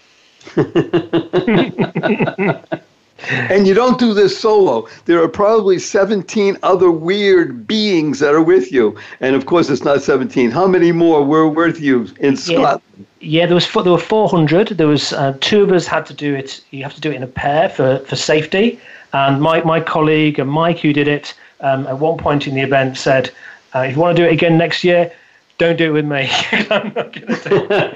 and 3.29 3.67
you 3.67 3.73
don't 3.73 3.99
do 3.99 4.13
this 4.13 4.39
solo. 4.39 4.87
There 5.05 5.21
are 5.21 5.27
probably 5.27 5.79
17 5.79 6.57
other 6.63 6.91
weird 6.91 7.67
beings 7.67 8.19
that 8.19 8.33
are 8.33 8.41
with 8.41 8.71
you. 8.71 8.97
And 9.19 9.35
of 9.35 9.45
course, 9.45 9.69
it's 9.69 9.83
not 9.83 10.01
17. 10.01 10.51
How 10.51 10.67
many 10.67 10.91
more 10.91 11.23
were 11.23 11.47
with 11.47 11.79
you 11.79 12.07
in 12.19 12.37
Scotland? 12.37 12.81
Yeah, 12.97 13.05
yeah 13.19 13.45
there 13.45 13.55
was 13.55 13.65
four, 13.65 13.83
there 13.83 13.91
were 13.91 13.99
400. 13.99 14.69
There 14.69 14.87
was 14.87 15.13
uh, 15.13 15.37
two 15.41 15.61
of 15.61 15.71
us 15.71 15.85
had 15.85 16.05
to 16.07 16.13
do 16.13 16.33
it. 16.33 16.63
You 16.71 16.83
have 16.83 16.95
to 16.95 17.01
do 17.01 17.11
it 17.11 17.15
in 17.15 17.23
a 17.23 17.27
pair 17.27 17.69
for, 17.69 17.99
for 17.99 18.15
safety. 18.15 18.79
And 19.13 19.41
my, 19.41 19.61
my 19.63 19.81
colleague 19.81 20.39
and 20.39 20.49
Mike, 20.49 20.79
who 20.79 20.93
did 20.93 21.07
it, 21.07 21.33
um, 21.59 21.85
at 21.85 21.99
one 21.99 22.17
point 22.17 22.47
in 22.47 22.55
the 22.55 22.61
event 22.61 22.97
said, 22.97 23.29
uh, 23.75 23.79
if 23.79 23.95
you 23.95 24.01
want 24.01 24.15
to 24.17 24.23
do 24.23 24.27
it 24.27 24.33
again 24.33 24.57
next 24.57 24.83
year, 24.83 25.11
don't 25.57 25.77
do 25.77 25.85
it 25.85 25.91
with 25.91 26.05
me. 26.05 26.29
I'm 26.71 26.93
not 26.93 27.13
going 27.13 27.27
to 27.27 27.49
do 27.49 27.67
it. 27.69 27.91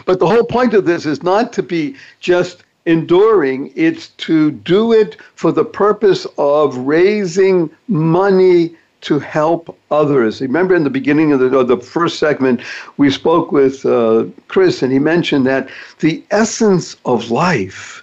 but 0.06 0.18
the 0.18 0.26
whole 0.26 0.44
point 0.44 0.74
of 0.74 0.84
this 0.86 1.06
is 1.06 1.22
not 1.22 1.52
to 1.54 1.62
be 1.62 1.96
just 2.20 2.64
enduring, 2.86 3.72
it's 3.76 4.08
to 4.08 4.50
do 4.50 4.92
it 4.92 5.16
for 5.34 5.52
the 5.52 5.64
purpose 5.64 6.26
of 6.38 6.76
raising 6.78 7.70
money 7.88 8.74
to 9.02 9.18
help 9.18 9.76
others. 9.90 10.40
Remember 10.40 10.74
in 10.74 10.84
the 10.84 10.90
beginning 10.90 11.32
of 11.32 11.40
the, 11.40 11.58
of 11.58 11.68
the 11.68 11.76
first 11.76 12.18
segment, 12.18 12.60
we 12.96 13.10
spoke 13.10 13.52
with 13.52 13.84
uh, 13.84 14.24
Chris, 14.48 14.82
and 14.82 14.92
he 14.92 14.98
mentioned 14.98 15.46
that 15.46 15.68
the 15.98 16.22
essence 16.30 16.96
of 17.04 17.30
life 17.30 18.02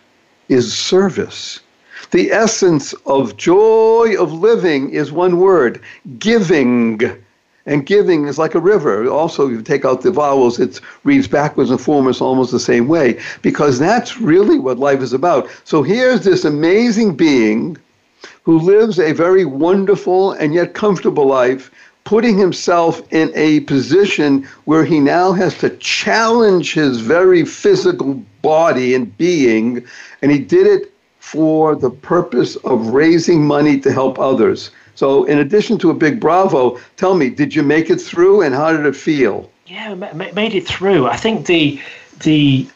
is 0.50 0.76
service. 0.76 1.62
The 2.12 2.32
essence 2.32 2.94
of 3.06 3.38
joy 3.38 4.16
of 4.18 4.34
living 4.34 4.90
is 4.90 5.12
one 5.12 5.38
word 5.38 5.82
giving. 6.18 7.02
And 7.68 7.86
giving 7.86 8.26
is 8.26 8.40
like 8.40 8.56
a 8.56 8.60
river. 8.60 9.08
Also, 9.08 9.48
you 9.48 9.62
take 9.62 9.86
out 9.86 10.02
the 10.02 10.10
vowels, 10.10 10.60
it 10.60 10.82
reads 11.04 11.28
backwards 11.28 11.70
and 11.70 11.80
forwards 11.80 12.20
almost 12.20 12.52
the 12.52 12.60
same 12.60 12.88
way, 12.88 13.20
because 13.44 13.78
that's 13.78 14.20
really 14.20 14.58
what 14.58 14.80
life 14.80 15.02
is 15.02 15.14
about. 15.14 15.48
So 15.66 15.84
here's 15.84 16.24
this 16.24 16.46
amazing 16.46 17.16
being 17.16 17.78
who 18.42 18.58
lives 18.58 19.00
a 19.00 19.12
very 19.12 19.46
wonderful 19.46 20.32
and 20.32 20.52
yet 20.52 20.74
comfortable 20.74 21.28
life, 21.28 21.70
putting 22.06 22.40
himself 22.40 23.04
in 23.14 23.32
a 23.36 23.60
position 23.62 24.48
where 24.66 24.84
he 24.84 25.00
now 25.00 25.32
has 25.32 25.56
to 25.60 25.70
challenge 25.78 26.74
his 26.74 27.02
very 27.02 27.46
physical 27.46 28.16
body 28.42 28.96
and 28.96 29.16
being, 29.18 29.86
and 30.24 30.32
he 30.32 30.40
did 30.40 30.66
it 30.66 30.92
for 31.32 31.76
the 31.76 31.92
purpose 31.92 32.56
of 32.58 32.88
raising 32.88 33.46
money 33.46 33.80
to 33.80 33.92
help 33.92 34.18
others. 34.20 34.72
So, 34.96 35.26
in 35.26 35.38
addition 35.38 35.78
to 35.80 35.92
a 35.92 35.94
big 35.94 36.20
bravo, 36.20 36.80
tell 36.98 37.14
me, 37.14 37.30
did 37.30 37.56
you 37.56 37.62
make 37.62 37.90
it 37.90 38.02
through, 38.02 38.42
and 38.42 38.56
how 38.56 38.76
did 38.76 38.86
it 38.86 38.96
feel? 38.96 39.50
Yeah, 39.68 39.94
made 39.94 40.56
it 40.56 40.68
through. 40.68 41.08
I 41.08 41.18
think 41.18 41.46
the 41.46 41.80
the 42.22 42.68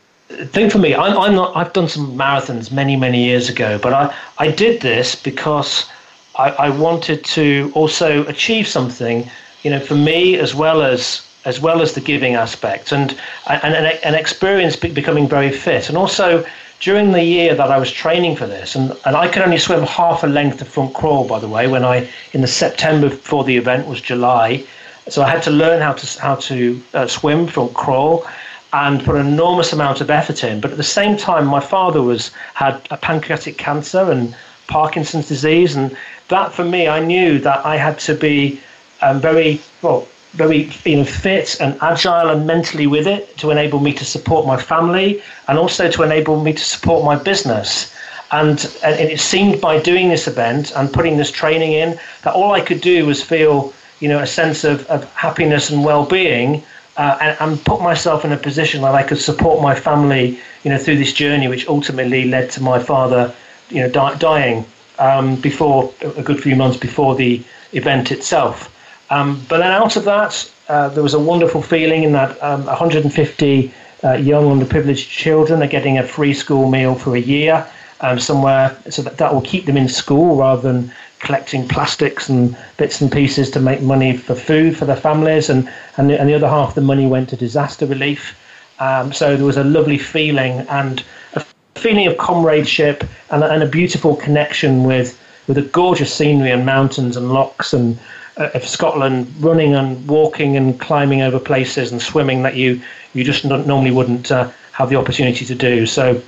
thing 0.53 0.69
for 0.69 0.77
me, 0.77 0.93
I'm, 0.93 1.17
I'm 1.17 1.35
not. 1.35 1.55
I've 1.57 1.73
done 1.73 1.89
some 1.89 2.15
marathons 2.15 2.71
many 2.71 2.95
many 2.95 3.23
years 3.23 3.49
ago, 3.49 3.79
but 3.81 3.93
I 3.93 4.15
I 4.37 4.51
did 4.51 4.81
this 4.81 5.15
because 5.15 5.89
I, 6.37 6.49
I 6.67 6.69
wanted 6.69 7.25
to 7.37 7.71
also 7.73 8.25
achieve 8.27 8.67
something, 8.67 9.29
you 9.63 9.71
know, 9.71 9.79
for 9.79 9.95
me 9.95 10.37
as 10.37 10.53
well 10.53 10.83
as 10.83 11.27
as 11.45 11.59
well 11.59 11.81
as 11.81 11.93
the 11.93 12.01
giving 12.01 12.35
aspect 12.35 12.91
and 12.91 13.17
and 13.47 13.73
an, 13.73 13.85
an 14.03 14.15
experience 14.15 14.75
becoming 14.75 15.27
very 15.27 15.51
fit 15.51 15.89
and 15.89 15.97
also 15.97 16.45
during 16.83 17.13
the 17.13 17.23
year 17.23 17.55
that 17.55 17.71
I 17.71 17.77
was 17.77 17.89
training 17.89 18.35
for 18.35 18.45
this, 18.45 18.75
and, 18.75 18.91
and 19.05 19.15
I 19.15 19.29
could 19.29 19.41
only 19.41 19.57
swim 19.57 19.83
half 19.83 20.23
a 20.23 20.27
length 20.27 20.61
of 20.61 20.67
front 20.67 20.93
crawl, 20.93 21.25
by 21.25 21.39
the 21.39 21.47
way, 21.47 21.65
when 21.65 21.85
I, 21.85 22.09
in 22.33 22.41
the 22.41 22.47
September 22.47 23.07
before 23.07 23.45
the 23.45 23.55
event 23.55 23.87
was 23.87 24.01
July. 24.01 24.65
So 25.07 25.23
I 25.23 25.29
had 25.29 25.41
to 25.43 25.51
learn 25.51 25.81
how 25.81 25.93
to, 25.93 26.21
how 26.21 26.35
to 26.35 26.81
uh, 26.93 27.07
swim 27.07 27.47
front 27.47 27.73
crawl 27.73 28.27
and 28.73 29.01
put 29.01 29.15
an 29.15 29.25
enormous 29.27 29.71
amount 29.71 30.01
of 30.01 30.09
effort 30.09 30.43
in. 30.43 30.59
But 30.59 30.71
at 30.71 30.77
the 30.77 30.83
same 30.83 31.15
time, 31.15 31.45
my 31.45 31.61
father 31.61 32.01
was 32.01 32.31
had 32.53 32.85
a 32.91 32.97
pancreatic 32.97 33.57
cancer 33.57 34.11
and 34.11 34.35
Parkinson's 34.67 35.29
disease, 35.29 35.77
and 35.77 35.95
that 36.27 36.51
for 36.51 36.65
me, 36.65 36.89
I 36.89 36.99
knew 36.99 37.39
that 37.39 37.65
I 37.65 37.77
had 37.77 37.97
to 37.99 38.13
be 38.13 38.59
um, 39.01 39.21
very 39.21 39.61
well 39.81 40.05
very 40.33 40.69
you 40.85 40.97
know, 40.97 41.05
fit 41.05 41.59
and 41.59 41.77
agile 41.81 42.29
and 42.29 42.45
mentally 42.45 42.87
with 42.87 43.07
it 43.07 43.37
to 43.37 43.51
enable 43.51 43.79
me 43.79 43.93
to 43.93 44.05
support 44.05 44.45
my 44.47 44.57
family 44.57 45.21
and 45.47 45.57
also 45.57 45.89
to 45.89 46.03
enable 46.03 46.41
me 46.41 46.53
to 46.53 46.63
support 46.63 47.05
my 47.05 47.15
business. 47.15 47.95
And, 48.31 48.65
and 48.83 48.95
it 48.99 49.19
seemed 49.19 49.61
by 49.61 49.79
doing 49.79 50.09
this 50.09 50.27
event 50.27 50.71
and 50.75 50.91
putting 50.91 51.17
this 51.17 51.31
training 51.31 51.73
in 51.73 51.99
that 52.23 52.33
all 52.33 52.51
I 52.51 52.61
could 52.61 52.81
do 52.81 53.05
was 53.05 53.23
feel 53.23 53.73
you 53.99 54.09
know 54.09 54.19
a 54.19 54.27
sense 54.27 54.63
of, 54.63 54.85
of 54.87 55.05
happiness 55.13 55.69
and 55.69 55.85
well-being 55.85 56.63
uh, 56.97 57.17
and, 57.21 57.37
and, 57.39 57.65
put 57.65 57.81
myself 57.81 58.25
in 58.25 58.31
a 58.31 58.37
position 58.37 58.81
that 58.81 58.93
I 58.93 59.03
could 59.03 59.19
support 59.19 59.61
my 59.61 59.75
family 59.75 60.39
you 60.63 60.71
know 60.71 60.77
through 60.77 60.97
this 60.97 61.13
journey 61.13 61.47
which 61.47 61.67
ultimately 61.67 62.25
led 62.25 62.49
to 62.51 62.61
my 62.61 62.79
father 62.79 63.33
you 63.69 63.81
know 63.81 63.89
di- 63.89 64.15
dying 64.15 64.65
um, 64.99 65.35
before 65.37 65.93
a 66.17 66.23
good 66.23 66.41
few 66.41 66.55
months 66.55 66.77
before 66.77 67.15
the 67.15 67.41
event 67.73 68.11
itself. 68.11 68.72
Um, 69.13 69.45
but 69.47 69.59
then 69.59 69.71
out 69.71 69.95
of 69.95 70.05
that, 70.05 70.51
uh, 70.69 70.89
there 70.89 71.03
was 71.03 71.13
a 71.13 71.19
wonderful 71.19 71.61
feeling 71.61 72.03
in 72.03 72.13
that 72.13 72.41
um, 72.41 72.65
150 72.65 73.71
uh, 74.03 74.13
young 74.13 74.45
underprivileged 74.45 75.07
children 75.07 75.61
are 75.61 75.67
getting 75.67 75.99
a 75.99 76.03
free 76.03 76.33
school 76.33 76.67
meal 76.67 76.95
for 76.95 77.15
a 77.15 77.19
year 77.19 77.67
um, 78.01 78.19
somewhere, 78.19 78.75
so 78.89 79.03
that, 79.03 79.17
that 79.17 79.31
will 79.31 79.43
keep 79.43 79.67
them 79.67 79.77
in 79.77 79.87
school 79.87 80.35
rather 80.35 80.63
than 80.63 80.91
collecting 81.19 81.67
plastics 81.67 82.27
and 82.27 82.57
bits 82.77 83.01
and 83.01 83.11
pieces 83.11 83.51
to 83.51 83.59
make 83.59 83.81
money 83.81 84.17
for 84.17 84.33
food 84.33 84.75
for 84.75 84.85
their 84.85 84.95
families, 85.09 85.47
and 85.47 85.69
and 85.97 86.09
the, 86.09 86.19
and 86.19 86.27
the 86.27 86.33
other 86.33 86.49
half 86.49 86.69
of 86.69 86.75
the 86.75 86.81
money 86.81 87.05
went 87.05 87.29
to 87.29 87.35
disaster 87.35 87.85
relief. 87.85 88.35
Um, 88.79 89.13
so 89.13 89.37
there 89.37 89.45
was 89.45 89.57
a 89.57 89.63
lovely 89.63 89.99
feeling 89.99 90.65
and 90.69 91.03
a 91.35 91.45
feeling 91.75 92.07
of 92.07 92.17
comradeship 92.17 93.03
and, 93.29 93.43
and 93.43 93.61
a 93.61 93.67
beautiful 93.67 94.15
connection 94.15 94.85
with 94.85 95.19
with 95.45 95.57
the 95.57 95.69
gorgeous 95.69 96.11
scenery 96.11 96.49
and 96.49 96.65
mountains 96.65 97.15
and 97.15 97.31
lochs 97.31 97.73
and 97.73 97.99
of 98.37 98.67
Scotland, 98.67 99.31
running 99.39 99.75
and 99.75 100.07
walking 100.07 100.57
and 100.57 100.79
climbing 100.79 101.21
over 101.21 101.39
places 101.39 101.91
and 101.91 102.01
swimming 102.01 102.43
that 102.43 102.55
you 102.55 102.81
you 103.13 103.23
just 103.23 103.45
normally 103.45 103.91
wouldn't 103.91 104.31
uh, 104.31 104.49
have 104.71 104.89
the 104.89 104.95
opportunity 104.95 105.45
to 105.45 105.55
do. 105.55 105.85
So 105.85 106.21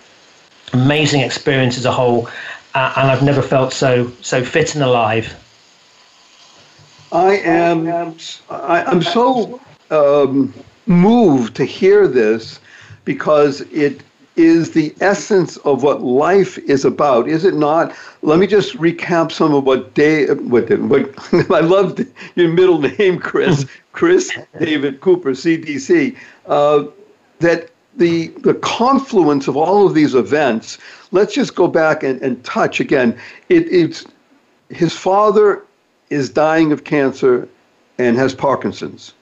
amazing 0.73 1.21
experience 1.21 1.77
as 1.77 1.85
a 1.85 1.91
whole, 1.91 2.27
uh, 2.75 2.93
and 2.97 3.11
I've 3.11 3.23
never 3.23 3.41
felt 3.41 3.73
so 3.73 4.11
so 4.21 4.43
fit 4.43 4.75
and 4.75 4.83
alive. 4.83 5.33
I 7.11 7.37
am 7.37 7.87
I, 8.49 8.91
am 8.91 9.01
so 9.01 9.59
um, 9.89 10.53
moved 10.85 11.55
to 11.55 11.65
hear 11.65 12.07
this 12.07 12.59
because 13.05 13.61
it 13.61 14.01
is 14.35 14.71
the 14.71 14.93
essence 14.99 15.57
of 15.57 15.83
what 15.83 16.01
life 16.01 16.57
is 16.57 16.85
about, 16.85 17.27
is 17.27 17.45
it 17.45 17.53
not? 17.53 17.95
Let 18.21 18.39
me 18.39 18.47
just 18.47 18.75
recap 18.77 19.31
some 19.31 19.53
of 19.53 19.63
what 19.63 19.93
Dave, 19.93 20.39
what, 20.41 20.69
what 20.79 21.13
I 21.51 21.61
loved 21.61 22.05
your 22.35 22.49
middle 22.49 22.79
name, 22.79 23.19
Chris, 23.19 23.65
Chris 23.93 24.31
David 24.59 25.01
Cooper, 25.01 25.31
CDC, 25.31 26.15
uh, 26.47 26.85
that 27.39 27.69
the, 27.95 28.27
the 28.39 28.55
confluence 28.55 29.47
of 29.47 29.55
all 29.55 29.87
of 29.87 29.93
these 29.93 30.15
events, 30.15 30.77
let's 31.11 31.33
just 31.33 31.55
go 31.55 31.67
back 31.67 32.03
and, 32.03 32.21
and 32.21 32.43
touch 32.43 32.79
again. 32.79 33.17
It, 33.49 33.71
it's 33.71 34.05
his 34.69 34.93
father 34.93 35.63
is 36.09 36.29
dying 36.29 36.71
of 36.71 36.83
cancer 36.83 37.47
and 37.97 38.17
has 38.17 38.35
Parkinson's 38.35 39.13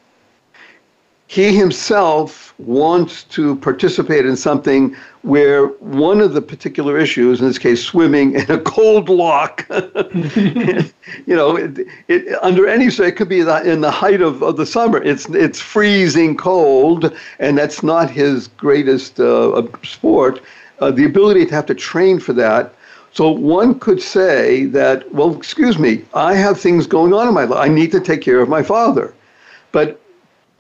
he 1.33 1.57
himself 1.57 2.53
wants 2.59 3.23
to 3.23 3.55
participate 3.55 4.23
in 4.23 4.37
something 4.37 4.95
where 5.23 5.65
one 5.79 6.21
of 6.21 6.35
the 6.35 6.41
particular 6.43 6.99
issues, 6.99 7.41
in 7.41 7.47
this 7.47 7.57
case 7.57 7.83
swimming 7.83 8.35
in 8.35 8.51
a 8.51 8.59
cold 8.59 9.09
loch, 9.09 9.65
you 10.35 11.35
know, 11.35 11.55
it, 11.55 11.87
it, 12.07 12.37
under 12.43 12.67
any 12.67 12.91
so 12.91 13.01
it 13.01 13.15
could 13.15 13.29
be 13.29 13.39
in 13.39 13.81
the 13.81 13.89
height 13.89 14.21
of, 14.21 14.43
of 14.43 14.57
the 14.57 14.65
summer. 14.67 15.01
It's 15.01 15.27
it's 15.29 15.59
freezing 15.59 16.37
cold, 16.37 17.11
and 17.39 17.57
that's 17.57 17.81
not 17.81 18.11
his 18.11 18.49
greatest 18.49 19.19
uh, 19.19 19.63
sport. 19.81 20.39
Uh, 20.81 20.91
the 20.91 21.05
ability 21.05 21.47
to 21.47 21.55
have 21.55 21.65
to 21.65 21.73
train 21.73 22.19
for 22.19 22.33
that. 22.33 22.75
So 23.11 23.31
one 23.31 23.79
could 23.79 24.03
say 24.03 24.65
that, 24.65 25.11
well, 25.11 25.35
excuse 25.35 25.79
me, 25.79 26.05
I 26.13 26.35
have 26.35 26.59
things 26.59 26.85
going 26.85 27.11
on 27.11 27.27
in 27.27 27.33
my 27.33 27.45
life. 27.45 27.59
I 27.59 27.73
need 27.73 27.91
to 27.93 27.99
take 27.99 28.21
care 28.21 28.39
of 28.39 28.49
my 28.49 28.61
father. 28.61 29.15
But 29.71 29.99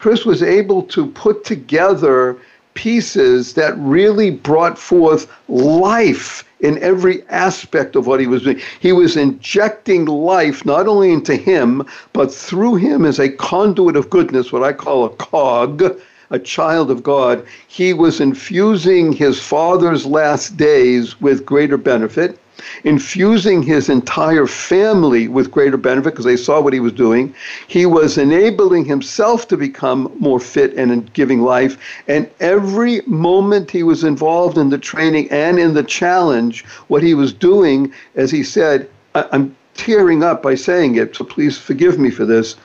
Chris 0.03 0.25
was 0.25 0.43
able 0.43 0.81
to 0.81 1.05
put 1.05 1.45
together 1.45 2.35
pieces 2.73 3.53
that 3.53 3.73
really 3.77 4.29
brought 4.29 4.77
forth 4.77 5.31
life 5.47 6.43
in 6.59 6.77
every 6.79 7.23
aspect 7.29 7.95
of 7.95 8.05
what 8.05 8.19
he 8.19 8.27
was 8.27 8.43
doing. 8.43 8.59
He 8.81 8.91
was 8.91 9.15
injecting 9.15 10.03
life 10.03 10.65
not 10.65 10.89
only 10.89 11.13
into 11.13 11.37
him, 11.37 11.85
but 12.11 12.33
through 12.33 12.75
him 12.75 13.05
as 13.05 13.17
a 13.17 13.29
conduit 13.29 13.95
of 13.95 14.09
goodness, 14.09 14.51
what 14.51 14.61
I 14.61 14.73
call 14.73 15.05
a 15.05 15.09
cog, 15.09 15.81
a 16.31 16.37
child 16.37 16.91
of 16.91 17.01
God. 17.01 17.45
He 17.69 17.93
was 17.93 18.19
infusing 18.19 19.13
his 19.13 19.39
father's 19.39 20.05
last 20.05 20.57
days 20.57 21.21
with 21.21 21.45
greater 21.45 21.77
benefit 21.77 22.37
infusing 22.83 23.61
his 23.61 23.89
entire 23.89 24.47
family 24.47 25.27
with 25.27 25.51
greater 25.51 25.77
benefit 25.77 26.11
because 26.11 26.25
they 26.25 26.37
saw 26.37 26.61
what 26.61 26.73
he 26.73 26.79
was 26.79 26.93
doing. 26.93 27.33
He 27.67 27.85
was 27.85 28.17
enabling 28.17 28.85
himself 28.85 29.47
to 29.49 29.57
become 29.57 30.11
more 30.19 30.39
fit 30.39 30.73
and 30.75 30.91
in 30.91 31.01
giving 31.13 31.41
life. 31.41 31.77
And 32.07 32.29
every 32.39 33.01
moment 33.05 33.71
he 33.71 33.83
was 33.83 34.03
involved 34.03 34.57
in 34.57 34.69
the 34.69 34.77
training 34.77 35.29
and 35.31 35.59
in 35.59 35.73
the 35.73 35.83
challenge, 35.83 36.65
what 36.87 37.03
he 37.03 37.13
was 37.13 37.33
doing, 37.33 37.93
as 38.15 38.31
he 38.31 38.43
said, 38.43 38.89
I'm 39.15 39.55
tearing 39.75 40.23
up 40.23 40.41
by 40.41 40.55
saying 40.55 40.95
it, 40.95 41.15
so 41.15 41.25
please 41.25 41.57
forgive 41.57 41.99
me 41.99 42.09
for 42.09 42.25
this. 42.25 42.55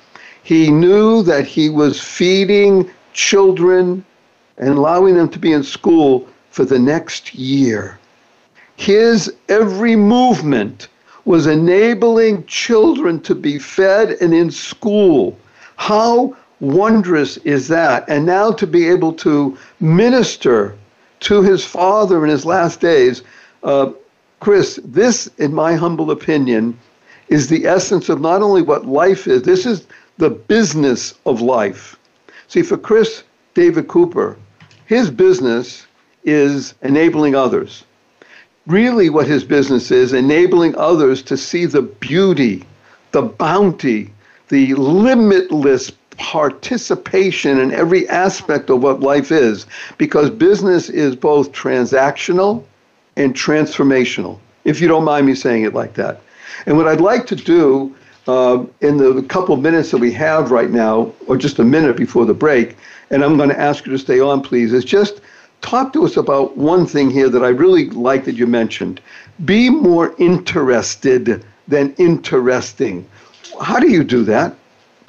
He 0.42 0.70
knew 0.70 1.22
that 1.24 1.46
he 1.46 1.68
was 1.68 2.00
feeding 2.00 2.90
children 3.12 4.04
and 4.56 4.70
allowing 4.70 5.14
them 5.14 5.28
to 5.30 5.38
be 5.38 5.52
in 5.52 5.62
school 5.62 6.26
for 6.50 6.64
the 6.64 6.78
next 6.78 7.34
year. 7.34 7.98
His 8.78 9.30
every 9.48 9.96
movement 9.96 10.86
was 11.24 11.48
enabling 11.48 12.46
children 12.46 13.20
to 13.22 13.34
be 13.34 13.58
fed 13.58 14.12
and 14.20 14.32
in 14.32 14.52
school. 14.52 15.36
How 15.74 16.36
wondrous 16.60 17.38
is 17.38 17.66
that? 17.68 18.08
And 18.08 18.24
now 18.24 18.52
to 18.52 18.68
be 18.68 18.88
able 18.88 19.12
to 19.14 19.58
minister 19.80 20.76
to 21.20 21.42
his 21.42 21.64
father 21.64 22.22
in 22.22 22.30
his 22.30 22.46
last 22.46 22.80
days. 22.80 23.24
Uh, 23.64 23.90
Chris, 24.38 24.78
this, 24.84 25.28
in 25.38 25.52
my 25.52 25.74
humble 25.74 26.12
opinion, 26.12 26.78
is 27.26 27.48
the 27.48 27.66
essence 27.66 28.08
of 28.08 28.20
not 28.20 28.42
only 28.42 28.62
what 28.62 28.86
life 28.86 29.26
is, 29.26 29.42
this 29.42 29.66
is 29.66 29.88
the 30.18 30.30
business 30.30 31.14
of 31.26 31.40
life. 31.40 31.98
See, 32.46 32.62
for 32.62 32.78
Chris 32.78 33.24
David 33.54 33.88
Cooper, 33.88 34.36
his 34.86 35.10
business 35.10 35.84
is 36.22 36.74
enabling 36.82 37.34
others 37.34 37.84
really 38.68 39.08
what 39.08 39.26
his 39.26 39.42
business 39.42 39.90
is 39.90 40.12
enabling 40.12 40.76
others 40.76 41.22
to 41.22 41.36
see 41.36 41.64
the 41.64 41.82
beauty, 41.82 42.64
the 43.12 43.22
bounty, 43.22 44.12
the 44.48 44.74
limitless 44.74 45.90
participation 46.18 47.58
in 47.58 47.72
every 47.72 48.08
aspect 48.08 48.68
of 48.70 48.82
what 48.82 49.00
life 49.00 49.32
is 49.32 49.66
because 49.96 50.28
business 50.30 50.90
is 50.90 51.16
both 51.16 51.50
transactional 51.52 52.62
and 53.16 53.34
transformational, 53.34 54.38
if 54.64 54.80
you 54.80 54.88
don't 54.88 55.04
mind 55.04 55.26
me 55.26 55.34
saying 55.34 55.62
it 55.62 55.74
like 55.74 55.94
that. 55.94 56.20
And 56.66 56.76
what 56.76 56.86
I'd 56.86 57.00
like 57.00 57.26
to 57.28 57.36
do 57.36 57.94
uh, 58.26 58.64
in 58.80 58.98
the 58.98 59.22
couple 59.22 59.54
of 59.54 59.62
minutes 59.62 59.90
that 59.92 59.98
we 59.98 60.12
have 60.12 60.50
right 60.50 60.70
now, 60.70 61.12
or 61.26 61.36
just 61.36 61.58
a 61.58 61.64
minute 61.64 61.96
before 61.96 62.26
the 62.26 62.34
break, 62.34 62.76
and 63.10 63.24
I'm 63.24 63.36
going 63.38 63.48
to 63.48 63.58
ask 63.58 63.86
you 63.86 63.92
to 63.92 63.98
stay 63.98 64.20
on, 64.20 64.42
please, 64.42 64.72
is 64.72 64.84
just 64.84 65.20
talk 65.60 65.92
to 65.92 66.04
us 66.04 66.16
about 66.16 66.56
one 66.56 66.86
thing 66.86 67.10
here 67.10 67.28
that 67.28 67.44
I 67.44 67.48
really 67.48 67.90
like 67.90 68.24
that 68.24 68.36
you 68.36 68.46
mentioned. 68.46 69.00
Be 69.44 69.70
more 69.70 70.14
interested 70.18 71.44
than 71.66 71.94
interesting. 71.98 73.06
How 73.60 73.78
do 73.78 73.90
you 73.90 74.04
do 74.04 74.24
that? 74.24 74.54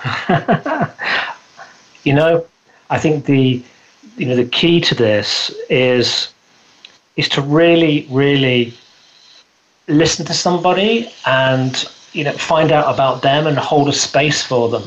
you 2.04 2.14
know, 2.14 2.46
I 2.90 3.00
think 3.00 3.26
the 3.26 3.64
you 4.18 4.26
know 4.26 4.36
the 4.36 4.46
key 4.46 4.82
to 4.82 4.96
this 4.96 5.52
is 5.70 6.34
is 7.16 7.30
to 7.30 7.42
really 7.42 8.08
really 8.10 8.74
listen 9.88 10.26
to 10.26 10.34
somebody 10.34 11.12
and 11.26 11.86
you 12.14 12.24
know 12.24 12.34
find 12.34 12.72
out 12.72 12.94
about 12.94 13.22
them 13.22 13.48
and 13.48 13.58
hold 13.58 13.90
a 13.90 13.94
space 13.94 14.42
for 14.42 14.70
them. 14.70 14.84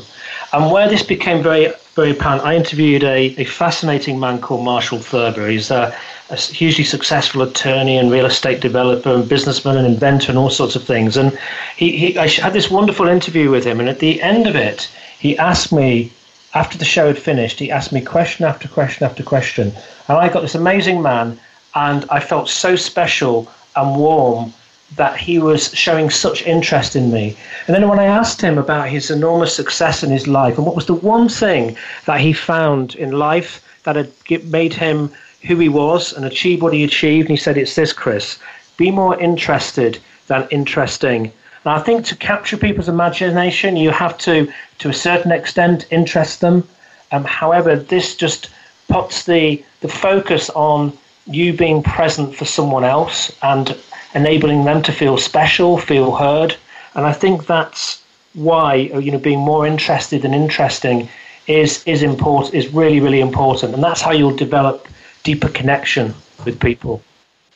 And 0.51 0.71
where 0.71 0.87
this 0.87 1.03
became 1.03 1.41
very 1.41 1.73
very 1.95 2.11
apparent. 2.11 2.43
I 2.43 2.55
interviewed 2.55 3.03
a, 3.03 3.35
a 3.37 3.45
fascinating 3.45 4.19
man 4.19 4.41
called 4.41 4.65
Marshall 4.65 4.99
Thurber. 4.99 5.47
He's 5.47 5.69
a, 5.69 5.95
a, 6.29 6.35
hugely 6.35 6.83
successful 6.83 7.43
attorney 7.43 7.97
and 7.97 8.11
real 8.11 8.25
estate 8.25 8.61
developer 8.61 9.13
and 9.13 9.29
businessman 9.29 9.77
and 9.77 9.85
inventor 9.85 10.31
and 10.31 10.37
all 10.39 10.49
sorts 10.49 10.75
of 10.75 10.83
things. 10.83 11.17
And 11.17 11.37
he, 11.77 11.95
he, 11.95 12.17
I 12.17 12.27
had 12.27 12.53
this 12.53 12.71
wonderful 12.71 13.07
interview 13.07 13.51
with 13.51 13.63
him. 13.63 13.79
And 13.79 13.89
at 13.89 13.99
the 13.99 14.21
end 14.21 14.47
of 14.47 14.55
it, 14.55 14.89
he 15.19 15.37
asked 15.37 15.71
me, 15.71 16.11
after 16.55 16.77
the 16.77 16.85
show 16.85 17.07
had 17.07 17.17
finished, 17.17 17.59
he 17.59 17.71
asked 17.71 17.91
me 17.91 18.01
question 18.01 18.45
after 18.45 18.67
question 18.67 19.05
after 19.05 19.23
question. 19.23 19.73
And 20.07 20.17
I 20.17 20.29
got 20.29 20.41
this 20.41 20.55
amazing 20.55 21.01
man, 21.01 21.39
and 21.75 22.05
I 22.09 22.19
felt 22.19 22.49
so 22.49 22.75
special 22.75 23.51
and 23.75 23.95
warm 23.95 24.53
that 24.95 25.17
he 25.17 25.39
was 25.39 25.73
showing 25.73 26.09
such 26.09 26.43
interest 26.43 26.95
in 26.95 27.11
me. 27.11 27.35
And 27.67 27.75
then 27.75 27.87
when 27.87 27.99
I 27.99 28.05
asked 28.05 28.41
him 28.41 28.57
about 28.57 28.89
his 28.89 29.09
enormous 29.09 29.55
success 29.55 30.03
in 30.03 30.11
his 30.11 30.27
life 30.27 30.57
and 30.57 30.65
what 30.65 30.75
was 30.75 30.85
the 30.85 30.93
one 30.93 31.29
thing 31.29 31.75
that 32.05 32.19
he 32.19 32.33
found 32.33 32.95
in 32.95 33.11
life 33.11 33.63
that 33.83 33.95
had 33.95 34.11
made 34.45 34.73
him 34.73 35.11
who 35.47 35.57
he 35.57 35.69
was 35.69 36.13
and 36.13 36.25
achieve 36.25 36.61
what 36.61 36.73
he 36.73 36.83
achieved, 36.83 37.29
and 37.29 37.37
he 37.37 37.41
said, 37.41 37.57
It's 37.57 37.75
this, 37.75 37.91
Chris 37.93 38.39
be 38.77 38.91
more 38.91 39.19
interested 39.19 39.99
than 40.27 40.47
interesting. 40.49 41.31
And 41.63 41.73
I 41.73 41.79
think 41.79 42.05
to 42.05 42.15
capture 42.15 42.57
people's 42.57 42.89
imagination, 42.89 43.77
you 43.77 43.91
have 43.91 44.17
to, 44.19 44.51
to 44.79 44.89
a 44.89 44.93
certain 44.93 45.31
extent, 45.31 45.85
interest 45.91 46.41
them. 46.41 46.67
Um, 47.11 47.23
however, 47.23 47.75
this 47.75 48.15
just 48.15 48.49
puts 48.89 49.23
the, 49.23 49.63
the 49.81 49.87
focus 49.87 50.49
on 50.51 50.97
you 51.25 51.53
being 51.53 51.83
present 51.83 52.35
for 52.35 52.45
someone 52.45 52.83
else 52.83 53.31
and 53.43 53.77
enabling 54.15 54.65
them 54.65 54.81
to 54.83 54.91
feel 54.91 55.17
special, 55.17 55.77
feel 55.77 56.15
heard. 56.15 56.55
And 56.95 57.05
I 57.05 57.13
think 57.13 57.45
that's 57.45 58.03
why 58.33 58.75
you 58.75 59.11
know 59.11 59.19
being 59.19 59.39
more 59.39 59.67
interested 59.67 60.23
than 60.23 60.33
interesting 60.33 61.07
is 61.47 61.83
is 61.85 62.01
important 62.01 62.53
is 62.53 62.67
really 62.73 62.99
really 62.99 63.19
important, 63.19 63.73
and 63.73 63.83
that's 63.83 64.01
how 64.01 64.11
you'll 64.11 64.35
develop 64.35 64.87
deeper 65.23 65.49
connection 65.49 66.13
with 66.45 66.59
people. 66.59 67.01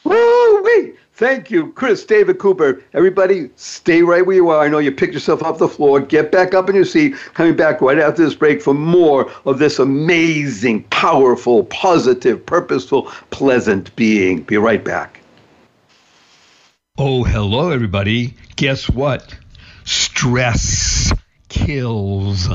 Woo-wee. 0.04 0.94
Thank 1.16 1.50
you, 1.50 1.72
Chris 1.72 2.06
David 2.06 2.38
Cooper. 2.38 2.84
Everybody, 2.94 3.50
stay 3.56 4.04
right 4.04 4.24
where 4.24 4.36
you 4.36 4.50
are. 4.50 4.64
I 4.64 4.68
know 4.68 4.78
you 4.78 4.92
picked 4.92 5.16
yourself 5.16 5.42
off 5.42 5.58
the 5.58 5.68
floor. 5.68 6.00
Get 6.00 6.32
back 6.32 6.54
up 6.54 6.70
in 6.70 6.76
your 6.76 6.86
seat. 6.86 7.16
Coming 7.34 7.56
back 7.56 7.82
right 7.82 7.98
after 7.98 8.24
this 8.24 8.36
break 8.36 8.62
for 8.62 8.76
more 8.76 9.32
of 9.46 9.58
this 9.58 9.80
amazing, 9.80 10.84
powerful, 10.84 11.64
positive, 11.66 12.46
purposeful, 12.46 13.12
pleasant 13.32 13.94
being. 13.96 14.44
Be 14.44 14.58
right 14.58 14.84
back. 14.84 15.20
Oh, 17.00 17.24
hello, 17.24 17.70
everybody. 17.70 18.34
Guess 18.56 18.90
what? 18.90 19.38
Stress 19.86 21.14
kills. 21.48 22.50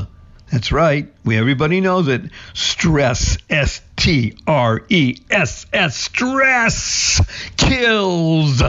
That's 0.51 0.69
right. 0.69 1.07
We 1.23 1.37
everybody 1.37 1.79
knows 1.79 2.09
it. 2.09 2.23
Stress, 2.53 3.37
S 3.49 3.79
T 3.95 4.37
R 4.45 4.81
E 4.89 5.15
S 5.31 5.65
S, 5.71 5.95
stress 5.95 7.21
kills. 7.55 8.61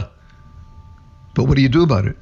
But 1.34 1.42
what 1.42 1.56
do 1.56 1.62
you 1.62 1.68
do 1.68 1.82
about 1.82 2.06
it? 2.06 2.18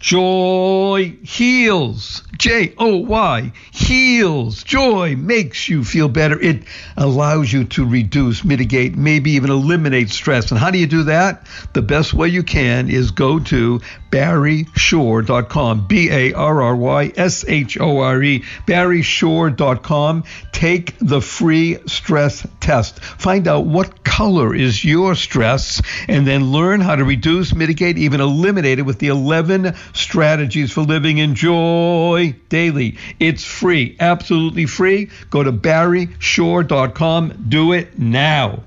Joy 0.00 1.18
heals. 1.22 2.22
J 2.38 2.72
O 2.78 2.96
Y 2.96 3.52
heals. 3.70 4.64
Joy 4.64 5.14
makes 5.14 5.68
you 5.68 5.84
feel 5.84 6.08
better. 6.08 6.40
It 6.40 6.62
allows 6.96 7.52
you 7.52 7.64
to 7.64 7.86
reduce, 7.86 8.42
mitigate, 8.42 8.96
maybe 8.96 9.32
even 9.32 9.50
eliminate 9.50 10.08
stress. 10.08 10.50
And 10.50 10.58
how 10.58 10.70
do 10.70 10.78
you 10.78 10.86
do 10.86 11.02
that? 11.02 11.46
The 11.74 11.82
best 11.82 12.14
way 12.14 12.28
you 12.28 12.42
can 12.42 12.88
is 12.88 13.10
go 13.10 13.40
to 13.40 13.82
barryshore.com. 14.10 15.86
B 15.86 16.08
A 16.10 16.32
R 16.32 16.62
R 16.62 16.76
Y 16.76 17.12
S 17.14 17.44
H 17.46 17.78
O 17.78 17.98
R 17.98 18.22
E. 18.22 18.42
barryshore.com. 18.66 20.24
Take 20.52 20.98
the 20.98 21.20
free 21.20 21.76
stress 21.86 22.46
test. 22.60 23.00
Find 23.04 23.46
out 23.46 23.66
what 23.66 24.02
color 24.02 24.54
is 24.54 24.82
your 24.82 25.14
stress 25.14 25.82
and 26.08 26.26
then 26.26 26.52
learn 26.52 26.80
how 26.80 26.96
to 26.96 27.04
reduce, 27.04 27.54
mitigate, 27.54 27.98
even 27.98 28.20
eliminate 28.20 28.78
it 28.78 28.82
with 28.82 28.98
the 28.98 29.08
11 29.08 29.74
strategies 29.92 30.72
for 30.72 30.82
living 30.82 31.18
in 31.18 31.34
joy 31.34 32.34
daily. 32.48 32.96
It's 33.18 33.44
free, 33.44 33.96
absolutely 34.00 34.66
free. 34.66 35.10
Go 35.30 35.42
to 35.42 35.52
barryshore.com. 35.52 37.46
Do 37.48 37.72
it 37.72 37.98
now. 37.98 38.64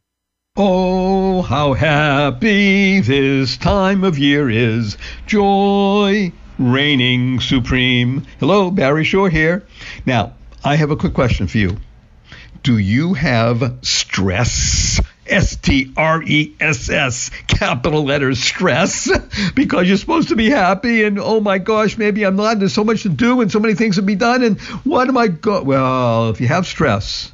Oh, 0.56 1.42
how 1.42 1.74
happy 1.74 3.00
this 3.00 3.58
time 3.58 4.04
of 4.04 4.20
year 4.20 4.50
is. 4.50 4.98
Joy 5.26 6.32
reigning 6.60 7.40
supreme. 7.40 8.26
Hello, 8.40 8.70
Barry 8.70 9.04
Shore 9.04 9.30
here. 9.30 9.66
Now, 10.06 10.34
I 10.64 10.76
have 10.76 10.92
a 10.92 10.96
quick 10.96 11.14
question 11.14 11.48
for 11.48 11.58
you. 11.58 11.78
Do 12.62 12.78
you 12.78 13.14
have 13.16 13.80
stress? 13.82 15.02
S 15.28 15.56
T 15.56 15.94
R 15.96 16.22
E 16.24 16.56
S 16.60 16.90
S, 16.90 17.30
capital 17.48 18.04
letters, 18.04 18.40
stress, 18.40 19.10
because 19.56 19.88
you're 19.88 19.98
supposed 19.98 20.30
to 20.30 20.36
be 20.36 20.50
happy. 20.50 21.04
And 21.04 21.20
oh 21.20 21.40
my 21.40 21.58
gosh, 21.58 21.98
maybe 21.98 22.24
I'm 22.26 22.36
not. 22.36 22.60
There's 22.60 22.74
so 22.74 22.84
much 22.84 23.04
to 23.04 23.10
do 23.10 23.42
and 23.42 23.52
so 23.52 23.60
many 23.60 23.76
things 23.76 23.96
to 23.96 24.02
be 24.02 24.16
done. 24.16 24.44
And 24.44 24.60
what 24.84 25.08
am 25.08 25.18
I 25.18 25.28
go? 25.28 25.64
Well, 25.64 26.30
if 26.30 26.42
you 26.42 26.48
have 26.48 26.68
stress 26.68 27.32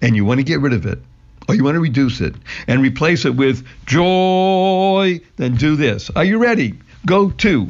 and 0.00 0.16
you 0.16 0.24
want 0.24 0.38
to 0.38 0.44
get 0.44 0.60
rid 0.60 0.72
of 0.72 0.86
it, 0.86 0.98
or 1.48 1.54
you 1.54 1.64
want 1.64 1.74
to 1.74 1.80
reduce 1.80 2.20
it 2.20 2.34
and 2.66 2.82
replace 2.82 3.24
it 3.24 3.34
with 3.34 3.66
joy, 3.86 5.20
then 5.36 5.56
do 5.56 5.76
this. 5.76 6.10
Are 6.10 6.24
you 6.24 6.38
ready? 6.38 6.74
Go 7.04 7.30
to 7.30 7.68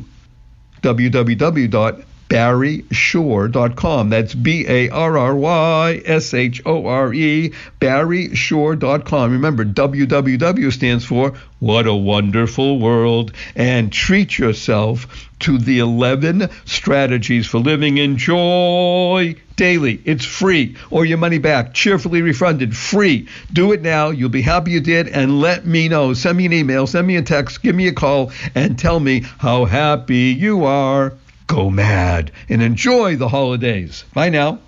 www 0.82 2.04
barryshore.com. 2.32 4.08
That's 4.08 4.34
B 4.34 4.64
A 4.66 4.88
R 4.88 5.18
R 5.18 5.36
Y 5.36 6.02
S 6.06 6.32
H 6.32 6.62
O 6.64 6.86
R 6.86 7.12
E, 7.12 7.52
barryshore.com. 7.78 9.32
Remember, 9.32 9.66
WWW 9.66 10.72
stands 10.72 11.04
for 11.04 11.34
What 11.58 11.86
a 11.86 11.92
Wonderful 11.92 12.78
World. 12.78 13.32
And 13.54 13.92
treat 13.92 14.38
yourself 14.38 15.28
to 15.40 15.58
the 15.58 15.80
11 15.80 16.48
strategies 16.64 17.46
for 17.46 17.58
living 17.58 17.98
in 17.98 18.16
joy 18.16 19.36
daily. 19.56 20.00
It's 20.06 20.24
free 20.24 20.76
or 20.90 21.04
your 21.04 21.18
money 21.18 21.36
back, 21.36 21.74
cheerfully 21.74 22.22
refunded, 22.22 22.74
free. 22.74 23.28
Do 23.52 23.72
it 23.72 23.82
now. 23.82 24.08
You'll 24.08 24.30
be 24.30 24.40
happy 24.40 24.70
you 24.70 24.80
did 24.80 25.08
and 25.08 25.42
let 25.42 25.66
me 25.66 25.88
know. 25.88 26.14
Send 26.14 26.38
me 26.38 26.46
an 26.46 26.54
email, 26.54 26.86
send 26.86 27.06
me 27.06 27.16
a 27.16 27.22
text, 27.22 27.62
give 27.62 27.74
me 27.74 27.88
a 27.88 27.92
call, 27.92 28.32
and 28.54 28.78
tell 28.78 28.98
me 28.98 29.20
how 29.36 29.66
happy 29.66 30.32
you 30.32 30.64
are 30.64 31.12
go 31.52 31.70
mad 31.70 32.32
and 32.48 32.62
enjoy 32.62 33.16
the 33.16 33.28
holidays. 33.28 34.04
Bye 34.14 34.30
now. 34.30 34.58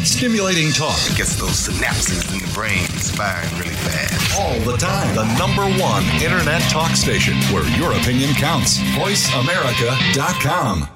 Stimulating 0.00 0.72
talk. 0.72 0.98
It 1.10 1.16
gets 1.16 1.36
those 1.36 1.68
synapses 1.68 2.32
in 2.32 2.38
the 2.38 2.50
brain 2.54 2.86
firing 3.16 3.50
really 3.58 3.74
fast. 3.74 4.40
All 4.40 4.58
the 4.60 4.76
time. 4.78 5.14
The 5.14 5.26
number 5.38 5.64
one 5.82 6.04
internet 6.22 6.62
talk 6.70 6.92
station 6.92 7.34
where 7.52 7.66
your 7.78 7.92
opinion 7.92 8.32
counts. 8.34 8.78
VoiceAmerica.com. 8.96 10.95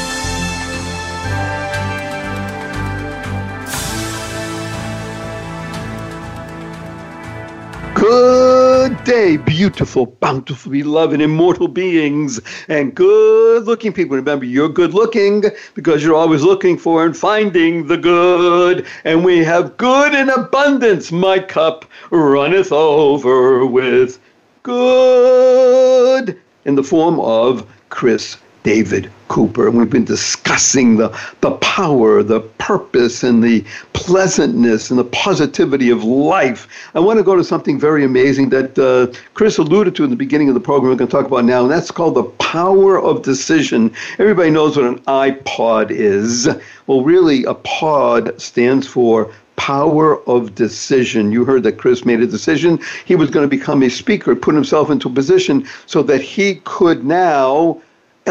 Good 8.01 9.03
day, 9.03 9.37
beautiful, 9.37 10.07
bountiful, 10.07 10.71
beloved, 10.71 11.21
immortal 11.21 11.67
beings, 11.67 12.39
and 12.67 12.95
good 12.95 13.65
looking 13.65 13.93
people. 13.93 14.15
Remember, 14.15 14.43
you're 14.43 14.69
good 14.69 14.95
looking 14.95 15.43
because 15.75 16.03
you're 16.03 16.15
always 16.15 16.41
looking 16.41 16.79
for 16.79 17.05
and 17.05 17.15
finding 17.15 17.85
the 17.85 17.97
good. 17.97 18.87
And 19.03 19.23
we 19.23 19.43
have 19.43 19.77
good 19.77 20.15
in 20.15 20.31
abundance. 20.31 21.11
My 21.11 21.37
cup 21.37 21.85
runneth 22.09 22.71
over 22.71 23.67
with 23.67 24.19
good 24.63 26.41
in 26.65 26.73
the 26.73 26.83
form 26.83 27.19
of 27.19 27.71
Chris 27.89 28.35
David 28.63 29.11
Cooper. 29.27 29.67
And 29.67 29.77
we've 29.77 29.89
been 29.89 30.05
discussing 30.05 30.97
the, 30.97 31.09
the 31.41 31.51
power, 31.57 32.21
the 32.21 32.41
purpose, 32.41 33.23
and 33.23 33.43
the 33.43 33.65
pleasantness 33.93 34.89
and 34.89 34.99
the 34.99 35.05
positivity 35.05 35.89
of 35.89 36.03
life. 36.03 36.67
I 36.93 36.99
want 36.99 37.17
to 37.17 37.23
go 37.23 37.35
to 37.35 37.43
something 37.43 37.79
very 37.79 38.03
amazing 38.03 38.49
that 38.49 38.77
uh, 38.77 39.17
Chris 39.33 39.57
alluded 39.57 39.95
to 39.95 40.03
in 40.03 40.09
the 40.09 40.15
beginning 40.15 40.49
of 40.49 40.53
the 40.53 40.59
program 40.59 40.91
we're 40.91 40.97
going 40.97 41.09
to 41.09 41.15
talk 41.15 41.25
about 41.25 41.45
now, 41.45 41.61
and 41.61 41.71
that's 41.71 41.91
called 41.91 42.15
the 42.15 42.23
power 42.23 42.99
of 42.99 43.21
decision. 43.21 43.93
Everybody 44.19 44.49
knows 44.49 44.77
what 44.77 44.85
an 44.85 44.99
iPod 44.99 45.91
is. 45.91 46.49
Well, 46.87 47.03
really, 47.03 47.43
a 47.45 47.53
pod 47.53 48.39
stands 48.41 48.87
for 48.87 49.31
power 49.55 50.27
of 50.27 50.55
decision. 50.55 51.31
You 51.31 51.45
heard 51.45 51.63
that 51.63 51.77
Chris 51.77 52.03
made 52.03 52.19
a 52.19 52.27
decision. 52.27 52.79
He 53.05 53.15
was 53.15 53.29
going 53.29 53.47
to 53.47 53.49
become 53.49 53.83
a 53.83 53.89
speaker, 53.89 54.35
put 54.35 54.55
himself 54.55 54.89
into 54.89 55.07
a 55.07 55.11
position 55.11 55.67
so 55.85 56.01
that 56.03 56.21
he 56.21 56.55
could 56.63 57.05
now 57.05 57.79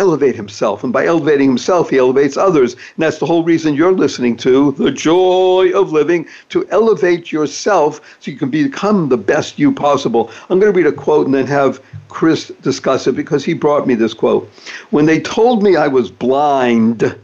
elevate 0.01 0.35
himself. 0.35 0.83
And 0.83 0.93
by 0.93 1.07
elevating 1.07 1.49
himself, 1.49 1.91
he 1.91 1.99
elevates 1.99 2.37
others. 2.37 2.73
And 2.73 2.99
that's 2.99 3.19
the 3.19 3.27
whole 3.27 3.45
reason 3.45 3.75
you're 3.75 3.93
listening 3.93 4.37
to 4.39 4.73
The 4.73 4.91
Joy 4.91 5.71
of 5.75 5.93
Living, 5.93 6.27
to 6.49 6.67
elevate 6.71 7.31
yourself 7.31 8.01
so 8.19 8.31
you 8.31 8.39
can 8.39 8.51
become 8.51 9.09
the 9.09 9.19
best 9.19 9.59
you 9.59 9.73
possible. 9.73 10.31
I'm 10.49 10.59
going 10.59 10.73
to 10.73 10.77
read 10.77 10.87
a 10.87 10.93
quote 10.93 11.27
and 11.27 11.35
then 11.35 11.47
have 11.47 11.83
Chris 12.09 12.49
discuss 12.63 13.07
it 13.07 13.15
because 13.15 13.45
he 13.45 13.53
brought 13.55 13.87
me 13.87 13.95
this 13.95 14.15
quote. 14.15 14.51
When 14.91 15.07
they 15.07 15.21
told 15.21 15.63
me 15.63 15.77
I 15.77 15.87
was 15.89 16.11
blind, 16.11 17.17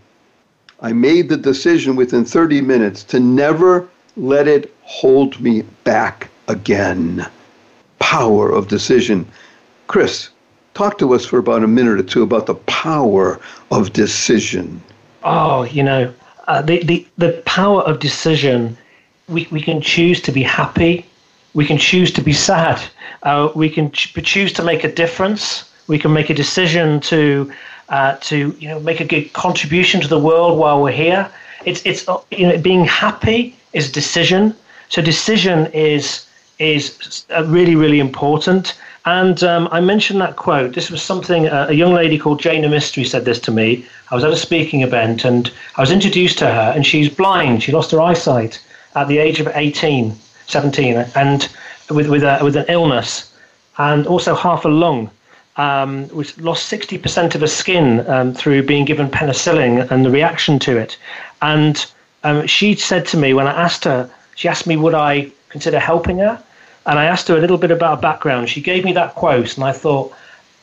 I 0.81 0.93
made 0.93 1.31
the 1.31 1.39
decision 1.39 1.97
within 1.97 2.24
30 2.24 2.61
minutes 2.61 3.03
to 3.05 3.18
never 3.18 3.89
let 4.16 4.47
it 4.47 4.74
hold 4.83 5.41
me 5.41 5.62
back 5.85 6.29
again. 6.49 7.27
Power 7.99 8.51
of 8.51 8.68
decision. 8.68 9.27
Chris, 9.87 10.29
Talk 10.77 10.99
to 10.99 11.14
us 11.14 11.24
for 11.24 11.39
about 11.39 11.62
a 11.62 11.66
minute 11.66 11.99
or 11.99 12.03
two 12.03 12.22
about 12.22 12.45
the 12.45 12.57
power 12.66 13.41
of 13.70 13.95
decision. 13.95 14.83
Oh, 15.24 15.62
you 15.62 15.83
know, 15.83 16.12
uh, 16.49 16.61
the, 16.61 16.85
the, 16.85 17.07
the 17.16 17.43
power 17.47 17.81
of 17.81 17.99
decision, 17.99 18.77
we, 19.27 19.49
we 19.51 19.62
can 19.62 19.81
choose 19.81 20.20
to 20.20 20.33
be 20.33 20.43
happy, 20.43 21.07
we 21.55 21.64
can 21.64 21.79
choose 21.79 22.12
to 22.12 22.20
be 22.20 22.35
sad, 22.35 22.79
uh, 23.22 23.51
we 23.55 23.70
can 23.70 23.91
ch- 23.91 24.12
choose 24.22 24.53
to 24.53 24.62
make 24.62 24.85
a 24.85 24.93
difference, 24.93 25.72
we 25.87 25.99
can 25.99 26.12
make 26.12 26.29
a 26.29 26.35
decision 26.35 27.01
to, 27.01 27.51
uh, 27.89 28.16
to 28.20 28.55
you 28.59 28.68
know, 28.68 28.79
make 28.79 29.01
a 29.01 29.07
good 29.07 29.33
contribution 29.33 30.03
to 30.03 30.09
the 30.09 30.18
world 30.18 30.59
while 30.59 30.83
we're 30.83 30.93
here. 30.93 31.27
It's, 31.64 31.81
it's 31.87 32.07
uh, 32.07 32.18
you 32.31 32.49
know, 32.49 32.59
being 32.59 32.85
happy 32.85 33.57
is 33.72 33.89
a 33.89 33.93
decision. 33.93 34.55
So 34.91 35.01
decision 35.01 35.68
is, 35.72 36.27
is 36.59 37.24
uh, 37.35 37.47
really, 37.47 37.77
really 37.77 37.99
important. 37.99 38.79
And 39.07 39.45
um, 39.45 39.69
I 39.71 39.81
mentioned 39.81 40.21
that 40.21 40.35
quote. 40.35 40.75
This 40.75 40.91
was 40.91 41.01
something 41.01 41.47
uh, 41.47 41.69
a 41.69 41.73
young 41.73 41.95
lady 41.95 42.19
called 42.19 42.41
Jana 42.41 42.69
Mystery 42.69 43.05
said 43.05 43.25
this 43.25 43.39
to 43.41 43.53
me. 43.53 43.87
I 44.11 44.17
was 44.17 44.25
at 44.25 44.33
a 44.33 44.37
speaking 44.37 44.83
event 44.83 45.25
and 45.25 45.53
I 45.77 45.81
was 45.81 45.93
introduced 45.93 46.39
to 46.39 46.47
her, 46.47 46.73
and 46.75 46.85
she's 46.85 47.09
blind. 47.09 47.63
She 47.63 47.71
lost 47.71 47.93
her 47.93 48.01
eyesight 48.01 48.61
at 48.97 49.07
the 49.07 49.19
age 49.19 49.39
of 49.39 49.49
18, 49.55 50.13
17, 50.47 50.97
and 51.15 51.49
with, 51.89 52.09
with, 52.09 52.25
a, 52.25 52.41
with 52.43 52.57
an 52.57 52.65
illness 52.69 53.33
and 53.79 54.09
also 54.09 54.35
half 54.35 54.65
a 54.65 54.69
lung. 54.69 55.09
Um, 55.57 56.09
lost 56.39 56.71
60% 56.71 57.35
of 57.35 57.41
her 57.41 57.47
skin 57.47 58.07
um, 58.11 58.35
through 58.35 58.65
being 58.65 58.85
given 58.85 59.09
penicillin 59.09 59.89
and 59.91 60.05
the 60.05 60.11
reaction 60.11 60.59
to 60.61 60.77
it. 60.77 60.99
And 61.43 61.87
um, 62.25 62.47
she 62.47 62.75
said 62.75 63.07
to 63.07 63.17
me 63.17 63.35
when 63.35 63.47
I 63.47 63.53
asked 63.53 63.85
her, 63.85 64.11
she 64.35 64.49
asked 64.49 64.67
me, 64.67 64.77
would 64.77 64.95
I 64.95 65.31
consider 65.49 65.79
helping 65.79 66.19
her? 66.19 66.43
And 66.87 66.99
I 66.99 67.05
asked 67.05 67.28
her 67.28 67.37
a 67.37 67.41
little 67.41 67.59
bit 67.59 67.70
about 67.70 67.97
her 67.97 68.03
background. 68.03 68.49
She 68.49 68.61
gave 68.61 68.84
me 68.84 68.93
that 68.93 69.14
quote, 69.14 69.57
and 69.57 69.64
I 69.64 69.72
thought, 69.72 70.14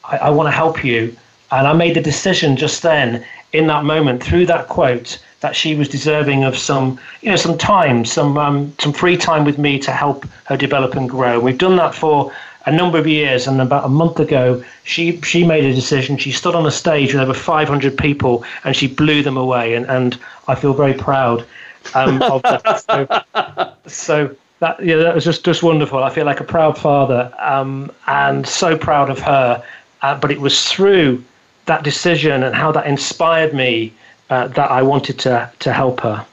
I, 0.03 0.17
I 0.17 0.29
want 0.29 0.47
to 0.47 0.51
help 0.51 0.83
you. 0.83 1.15
And 1.51 1.67
I 1.67 1.73
made 1.73 1.95
the 1.95 2.01
decision 2.01 2.57
just 2.57 2.81
then. 2.81 3.23
in 3.53 3.67
that 3.67 3.85
moment 3.85 4.23
through 4.23 4.47
that 4.47 4.67
quote 4.67 5.23
that 5.41 5.55
she 5.55 5.75
was 5.75 5.87
deserving 5.87 6.43
of 6.43 6.57
some, 6.57 6.99
you 7.21 7.29
know, 7.29 7.35
some 7.35 7.57
time, 7.57 8.03
some 8.03 8.37
um, 8.37 8.73
some 8.79 8.91
free 8.91 9.15
time 9.15 9.45
with 9.45 9.57
me 9.57 9.77
to 9.79 9.91
help 9.91 10.25
her 10.45 10.57
develop 10.57 10.95
and 10.95 11.09
grow. 11.09 11.39
We've 11.39 11.57
done 11.57 11.75
that 11.77 11.93
for 11.93 12.33
a 12.65 12.71
number 12.71 12.97
of 12.97 13.05
years, 13.05 13.45
and 13.47 13.61
about 13.61 13.85
a 13.85 13.89
month 13.89 14.19
ago, 14.19 14.63
she 14.83 15.21
she 15.21 15.45
made 15.45 15.65
a 15.65 15.73
decision. 15.73 16.17
She 16.17 16.31
stood 16.31 16.55
on 16.55 16.65
a 16.65 16.71
stage 16.71 17.13
with 17.13 17.21
over 17.21 17.33
500 17.33 17.97
people, 17.97 18.43
and 18.63 18.75
she 18.75 18.87
blew 18.87 19.21
them 19.21 19.37
away. 19.37 19.75
And, 19.75 19.85
and 19.85 20.17
I 20.47 20.55
feel 20.55 20.73
very 20.73 20.93
proud 20.93 21.45
um, 21.93 22.21
of 22.23 22.41
that. 22.43 23.75
So, 23.85 23.85
so 23.87 24.35
that 24.63 24.83
yeah, 24.83 24.95
that 24.95 25.13
was 25.13 25.25
just 25.25 25.43
just 25.43 25.61
wonderful. 25.61 26.01
I 26.03 26.09
feel 26.09 26.25
like 26.25 26.39
a 26.39 26.45
proud 26.45 26.77
father, 26.77 27.31
um, 27.39 27.91
and 28.07 28.47
so 28.47 28.77
proud 28.77 29.09
of 29.09 29.19
her. 29.19 29.61
Uh, 30.01 30.17
but 30.19 30.31
it 30.31 30.39
was 30.39 30.69
through 30.71 31.23
that 31.65 31.83
decision 31.83 32.43
and 32.43 32.55
how 32.55 32.71
that 32.71 32.87
inspired 32.87 33.53
me 33.53 33.91
uh, 34.29 34.47
that 34.47 34.71
I 34.71 34.81
wanted 34.81 35.19
to 35.19 35.51
to 35.59 35.73
help 35.73 35.99
her. 35.99 36.25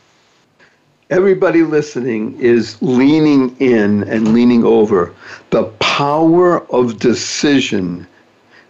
Everybody 1.11 1.65
listening 1.65 2.39
is 2.39 2.81
leaning 2.81 3.57
in 3.59 4.05
and 4.05 4.33
leaning 4.33 4.63
over 4.65 5.13
the 5.51 5.65
power 5.81 6.61
of 6.73 7.01
decision. 7.01 8.07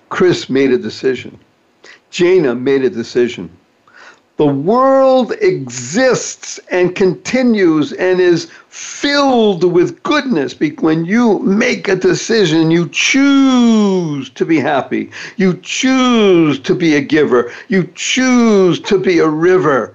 Chris 0.08 0.48
made 0.48 0.70
a 0.72 0.78
decision. 0.78 1.38
Jana 2.10 2.54
made 2.54 2.82
a 2.82 2.90
decision. 2.90 3.50
The 4.40 4.46
world 4.46 5.32
exists 5.42 6.58
and 6.70 6.96
continues 6.96 7.92
and 7.92 8.22
is 8.22 8.50
filled 8.70 9.64
with 9.64 10.02
goodness 10.02 10.54
when 10.80 11.04
you 11.04 11.40
make 11.40 11.88
a 11.88 11.94
decision, 11.94 12.70
you 12.70 12.88
choose 12.88 14.30
to 14.30 14.46
be 14.46 14.58
happy, 14.58 15.10
you 15.36 15.60
choose 15.62 16.58
to 16.60 16.74
be 16.74 16.96
a 16.96 17.02
giver, 17.02 17.52
you 17.68 17.90
choose 17.94 18.80
to 18.80 18.96
be 18.96 19.18
a 19.18 19.28
river. 19.28 19.94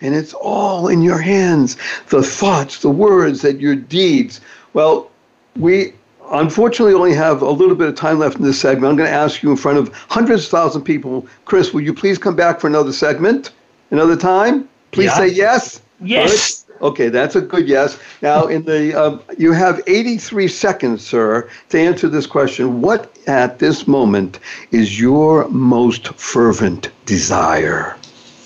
And 0.00 0.14
it's 0.14 0.32
all 0.32 0.88
in 0.88 1.02
your 1.02 1.20
hands 1.20 1.76
the 2.08 2.22
thoughts, 2.22 2.78
the 2.78 2.88
words, 2.88 3.44
and 3.44 3.60
your 3.60 3.76
deeds. 3.76 4.40
Well, 4.72 5.10
we 5.54 5.92
unfortunately 6.30 6.94
only 6.94 7.12
have 7.12 7.42
a 7.42 7.50
little 7.50 7.76
bit 7.76 7.88
of 7.88 7.94
time 7.96 8.20
left 8.20 8.38
in 8.38 8.42
this 8.42 8.58
segment. 8.58 8.90
I'm 8.90 8.96
going 8.96 9.10
to 9.10 9.14
ask 9.14 9.42
you 9.42 9.50
in 9.50 9.58
front 9.58 9.76
of 9.76 9.92
hundreds 10.08 10.44
of 10.44 10.50
thousands 10.50 10.76
of 10.76 10.84
people, 10.86 11.26
Chris, 11.44 11.74
will 11.74 11.82
you 11.82 11.92
please 11.92 12.16
come 12.16 12.34
back 12.34 12.58
for 12.58 12.68
another 12.68 12.94
segment? 12.94 13.50
Another 13.92 14.16
time? 14.16 14.68
Please 14.90 15.10
Yeah. 15.12 15.18
say 15.18 15.28
yes. 15.28 15.80
Yes. 16.02 16.30
Good. 16.32 16.86
Okay, 16.88 17.08
that's 17.10 17.36
a 17.36 17.40
good 17.40 17.68
yes. 17.68 17.96
Now, 18.22 18.46
in 18.46 18.64
the 18.64 18.92
um, 19.00 19.20
you 19.38 19.52
have 19.52 19.80
83 19.86 20.48
seconds, 20.48 21.06
sir, 21.06 21.48
to 21.68 21.78
answer 21.78 22.08
this 22.08 22.26
question. 22.26 22.80
What 22.80 23.14
at 23.28 23.60
this 23.60 23.86
moment 23.86 24.40
is 24.72 24.98
your 24.98 25.46
most 25.48 26.08
fervent 26.14 26.88
desire? 27.06 27.94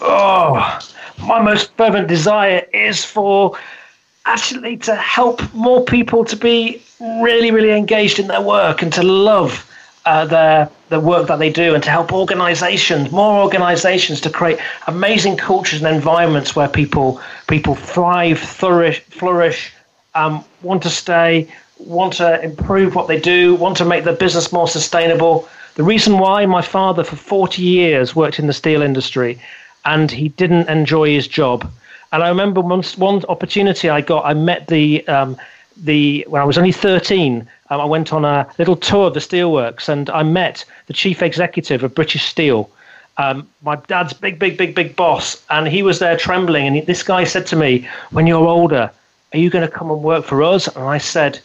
Oh, 0.03 0.79
my 1.27 1.41
most 1.41 1.73
fervent 1.79 2.09
desire 2.09 2.67
is 2.75 3.03
for 3.05 3.57
actually 4.27 4.77
to 4.79 4.95
help 4.97 5.41
more 5.55 5.83
people 5.85 6.25
to 6.27 6.37
be 6.37 6.83
really, 7.01 7.51
really 7.51 7.71
engaged 7.71 8.19
in 8.19 8.27
their 8.27 8.43
work 8.43 8.83
and 8.83 8.93
to 8.93 9.03
love 9.03 9.65
uh, 10.07 10.25
their 10.25 10.71
the 10.89 11.01
work 11.01 11.27
that 11.27 11.39
they 11.41 11.51
do, 11.51 11.75
and 11.75 11.83
to 11.83 11.91
help 11.91 12.13
organisations, 12.13 13.11
more 13.11 13.43
organisations, 13.43 14.21
to 14.21 14.31
create 14.31 14.59
amazing 14.87 15.37
cultures 15.37 15.83
and 15.83 15.95
environments 15.95 16.55
where 16.55 16.69
people 16.69 17.21
people 17.49 17.75
thrive, 17.75 18.39
flourish, 18.39 19.01
flourish, 19.01 19.73
um, 20.15 20.45
want 20.63 20.83
to 20.83 20.91
stay, 20.91 21.49
want 21.79 22.15
to 22.15 22.43
improve 22.43 22.95
what 22.95 23.09
they 23.09 23.21
do, 23.21 23.55
want 23.57 23.77
to 23.77 23.85
make 23.85 24.05
their 24.05 24.15
business 24.15 24.53
more 24.53 24.69
sustainable. 24.69 25.49
The 25.75 25.83
reason 25.83 26.19
why 26.19 26.47
my 26.47 26.63
father, 26.63 27.05
for 27.05 27.17
40 27.17 27.61
years, 27.61 28.17
worked 28.17 28.39
in 28.39 28.47
the 28.47 28.53
steel 28.53 28.81
industry 28.81 29.39
and 29.85 30.11
he 30.11 30.29
didn't 30.31 30.69
enjoy 30.69 31.11
his 31.11 31.29
job. 31.29 31.71
And 32.13 32.23
I 32.23 32.29
remember 32.29 32.61
once 32.61 32.97
one 32.97 33.23
opportunity 33.29 33.91
I 33.91 34.01
got, 34.01 34.25
I 34.25 34.35
met 34.35 34.69
the 34.69 35.07
um, 35.07 35.37
the 35.77 36.25
when 36.29 36.41
I 36.43 36.45
was 36.45 36.59
only 36.59 36.73
13. 36.73 37.47
Um, 37.69 37.81
I 37.81 37.85
went 37.85 38.13
on 38.13 38.25
a 38.25 38.47
little 38.59 38.77
tour 38.77 39.09
of 39.09 39.15
the 39.15 39.21
steelworks 39.21 39.89
and 39.89 40.09
I 40.11 40.23
met 40.23 40.65
the 40.87 40.93
chief 40.93 41.23
executive 41.23 41.83
of 41.83 41.95
British 41.95 42.25
Steel. 42.25 42.71
Um, 43.19 43.49
my 43.63 43.77
dad's 43.77 44.13
big, 44.13 44.39
big, 44.39 44.59
big, 44.59 44.75
big 44.75 44.95
boss, 44.95 45.43
and 45.49 45.67
he 45.67 45.83
was 45.83 46.01
there 46.01 46.17
trembling. 46.17 46.67
And 46.67 46.77
he, 46.77 46.83
this 46.83 47.03
guy 47.03 47.25
said 47.25 47.47
to 47.47 47.57
me, 47.57 47.89
"When 48.11 48.27
you're 48.27 48.47
older, 48.47 48.91
are 49.33 49.39
you 49.39 49.51
going 49.51 49.67
to 49.67 49.73
come 49.73 49.91
and 49.91 50.03
work 50.03 50.25
for 50.25 50.43
us?" 50.43 50.69
And 50.69 50.85
I 50.85 50.99
said, 50.99 51.41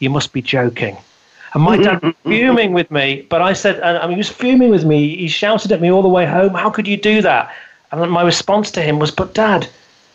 "You 0.00 0.10
must 0.10 0.32
be 0.32 0.42
joking." 0.42 0.96
And 1.54 1.62
my 1.62 1.76
dad 1.76 2.02
was 2.02 2.14
fuming 2.24 2.72
with 2.72 2.90
me, 2.90 3.26
but 3.28 3.42
I 3.42 3.52
said, 3.52 3.76
and 3.76 3.98
I 3.98 4.06
mean, 4.06 4.12
he 4.12 4.18
was 4.18 4.30
fuming 4.30 4.70
with 4.70 4.84
me. 4.84 5.16
He 5.16 5.28
shouted 5.28 5.70
at 5.72 5.80
me 5.80 5.90
all 5.90 6.02
the 6.02 6.08
way 6.08 6.24
home, 6.24 6.54
How 6.54 6.70
could 6.70 6.88
you 6.88 6.96
do 6.96 7.20
that? 7.22 7.54
And 7.90 8.10
my 8.10 8.22
response 8.22 8.70
to 8.72 8.82
him 8.82 8.98
was, 8.98 9.10
But 9.10 9.34
dad, 9.34 9.68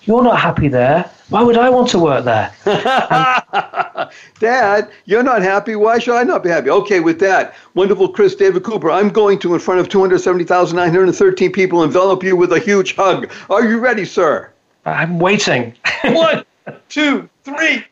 you're 0.08 0.24
not 0.24 0.40
happy 0.40 0.70
there. 0.70 1.12
Why 1.30 1.44
would 1.44 1.58
I 1.58 1.70
want 1.70 1.90
to 1.90 2.00
work 2.00 2.24
there? 2.24 2.54
Dad, 4.40 4.90
you're 5.04 5.22
not 5.22 5.42
happy. 5.42 5.76
Why 5.76 6.00
should 6.00 6.16
I 6.16 6.24
not 6.24 6.44
be 6.44 6.50
happy? 6.50 6.70
Okay, 6.70 7.02
with 7.02 7.20
that, 7.20 7.56
wonderful 7.74 8.08
Chris 8.08 8.34
David 8.34 8.64
Cooper, 8.64 8.90
I'm 8.90 9.10
going 9.10 9.38
to, 9.40 9.54
in 9.54 9.60
front 9.60 9.82
of 9.82 9.90
270,913 9.90 11.52
people, 11.52 11.84
envelop 11.84 12.24
you 12.24 12.38
with 12.38 12.54
a 12.54 12.60
huge 12.60 12.96
hug. 12.96 13.30
Are 13.50 13.68
you 13.68 13.80
ready, 13.80 14.06
sir? 14.06 14.50
I'm 14.86 15.20
waiting. 15.20 15.76
One, 16.06 16.46
two, 16.88 17.30
three. 17.44 17.84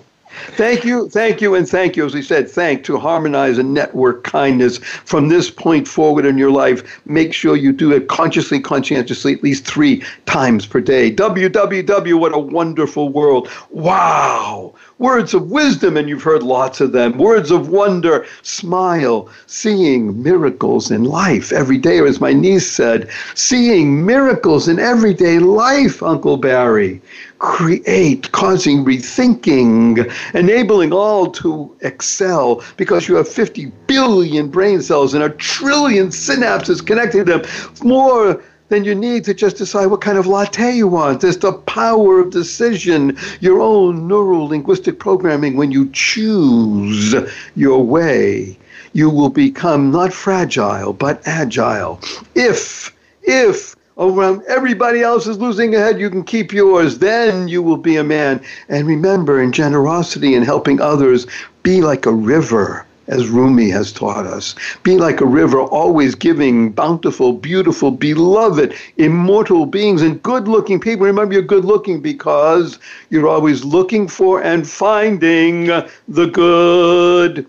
Thank 0.56 0.84
you, 0.84 1.08
thank 1.08 1.40
you, 1.40 1.54
and 1.54 1.68
thank 1.68 1.96
you. 1.96 2.04
As 2.04 2.14
we 2.14 2.22
said, 2.22 2.50
thank 2.50 2.84
to 2.84 2.98
harmonize 2.98 3.58
and 3.58 3.74
network 3.74 4.24
kindness 4.24 4.78
from 4.78 5.28
this 5.28 5.50
point 5.50 5.86
forward 5.86 6.24
in 6.24 6.38
your 6.38 6.50
life. 6.50 7.00
Make 7.06 7.32
sure 7.32 7.56
you 7.56 7.72
do 7.72 7.92
it 7.92 8.08
consciously, 8.08 8.60
conscientiously, 8.60 9.34
at 9.34 9.42
least 9.42 9.66
three 9.66 10.02
times 10.26 10.66
per 10.66 10.80
day. 10.80 11.14
www. 11.14 12.18
What 12.18 12.34
a 12.34 12.38
wonderful 12.38 13.08
world. 13.10 13.48
Wow. 13.70 14.74
Words 14.98 15.32
of 15.32 15.52
wisdom, 15.52 15.96
and 15.96 16.08
you've 16.08 16.24
heard 16.24 16.42
lots 16.42 16.80
of 16.80 16.90
them. 16.90 17.18
Words 17.18 17.52
of 17.52 17.68
wonder. 17.68 18.26
Smile. 18.42 19.28
Seeing 19.46 20.20
miracles 20.22 20.90
in 20.90 21.04
life 21.04 21.52
every 21.52 21.78
day, 21.78 22.00
or 22.00 22.06
as 22.06 22.20
my 22.20 22.32
niece 22.32 22.68
said, 22.68 23.08
seeing 23.34 24.04
miracles 24.04 24.66
in 24.66 24.80
everyday 24.80 25.38
life, 25.38 26.02
Uncle 26.02 26.36
Barry 26.36 27.00
create, 27.38 28.32
causing 28.32 28.84
rethinking, 28.84 30.12
enabling 30.34 30.92
all 30.92 31.30
to 31.30 31.74
excel 31.82 32.62
because 32.76 33.08
you 33.08 33.14
have 33.14 33.28
50 33.28 33.66
billion 33.86 34.48
brain 34.48 34.82
cells 34.82 35.14
and 35.14 35.22
a 35.22 35.30
trillion 35.30 36.08
synapses 36.08 36.84
connecting 36.84 37.24
them, 37.24 37.42
more 37.82 38.42
than 38.68 38.84
you 38.84 38.94
need 38.94 39.24
to 39.24 39.34
just 39.34 39.56
decide 39.56 39.86
what 39.86 40.00
kind 40.00 40.18
of 40.18 40.26
latte 40.26 40.72
you 40.72 40.88
want. 40.88 41.20
There's 41.20 41.38
the 41.38 41.52
power 41.52 42.20
of 42.20 42.30
decision, 42.30 43.16
your 43.40 43.60
own 43.60 44.06
neural 44.06 44.48
linguistic 44.48 44.98
programming. 44.98 45.56
When 45.56 45.72
you 45.72 45.90
choose 45.92 47.14
your 47.54 47.82
way, 47.82 48.58
you 48.92 49.10
will 49.10 49.30
become 49.30 49.90
not 49.90 50.12
fragile, 50.12 50.92
but 50.92 51.26
agile. 51.26 52.00
If, 52.34 52.94
if, 53.22 53.74
around 53.98 54.42
everybody 54.48 55.02
else 55.02 55.26
is 55.26 55.38
losing 55.38 55.74
a 55.74 55.78
head, 55.78 56.00
you 56.00 56.10
can 56.10 56.22
keep 56.22 56.52
yours. 56.52 56.98
Then 56.98 57.48
you 57.48 57.62
will 57.62 57.76
be 57.76 57.96
a 57.96 58.04
man. 58.04 58.40
And 58.68 58.86
remember, 58.86 59.42
in 59.42 59.52
generosity 59.52 60.34
and 60.34 60.44
helping 60.44 60.80
others, 60.80 61.26
be 61.62 61.80
like 61.80 62.06
a 62.06 62.12
river, 62.12 62.86
as 63.08 63.28
Rumi 63.28 63.70
has 63.70 63.90
taught 63.90 64.26
us. 64.26 64.54
Be 64.82 64.96
like 64.96 65.20
a 65.20 65.26
river, 65.26 65.60
always 65.60 66.14
giving 66.14 66.70
bountiful, 66.70 67.32
beautiful, 67.32 67.90
beloved, 67.90 68.74
immortal 68.98 69.66
beings 69.66 70.02
and 70.02 70.22
good 70.22 70.46
looking 70.46 70.78
people. 70.78 71.06
Remember, 71.06 71.34
you're 71.34 71.42
good 71.42 71.64
looking 71.64 72.00
because 72.00 72.78
you're 73.10 73.28
always 73.28 73.64
looking 73.64 74.06
for 74.08 74.42
and 74.42 74.68
finding 74.68 75.66
the 75.66 76.26
good. 76.32 77.46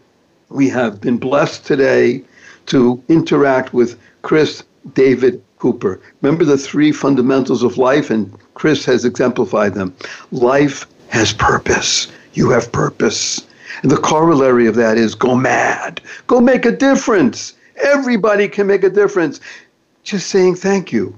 We 0.50 0.70
have 0.70 1.00
been 1.00 1.18
blessed 1.18 1.66
today 1.66 2.24
to 2.68 3.04
interact 3.10 3.74
with 3.74 4.00
Chris 4.22 4.64
David 4.94 5.44
Cooper. 5.60 6.02
Remember 6.22 6.46
the 6.46 6.58
three 6.58 6.92
fundamentals 6.92 7.64
of 7.64 7.78
life, 7.78 8.10
and 8.10 8.34
Chris 8.54 8.86
has 8.86 9.06
exemplified 9.06 9.74
them. 9.74 9.94
Life 10.32 10.86
has 11.10 11.34
purpose. 11.34 12.08
You 12.34 12.50
have 12.52 12.72
purpose. 12.72 13.46
And 13.82 13.92
the 13.92 13.98
corollary 13.98 14.68
of 14.68 14.76
that 14.76 14.98
is 14.98 15.16
go 15.16 15.36
mad. 15.36 16.02
Go 16.28 16.40
make 16.40 16.66
a 16.66 16.72
difference. 16.72 17.54
Everybody 17.84 18.48
can 18.48 18.68
make 18.68 18.84
a 18.84 18.90
difference. 18.90 19.40
Just 20.04 20.28
saying 20.28 20.56
thank 20.56 20.92
you 20.92 21.16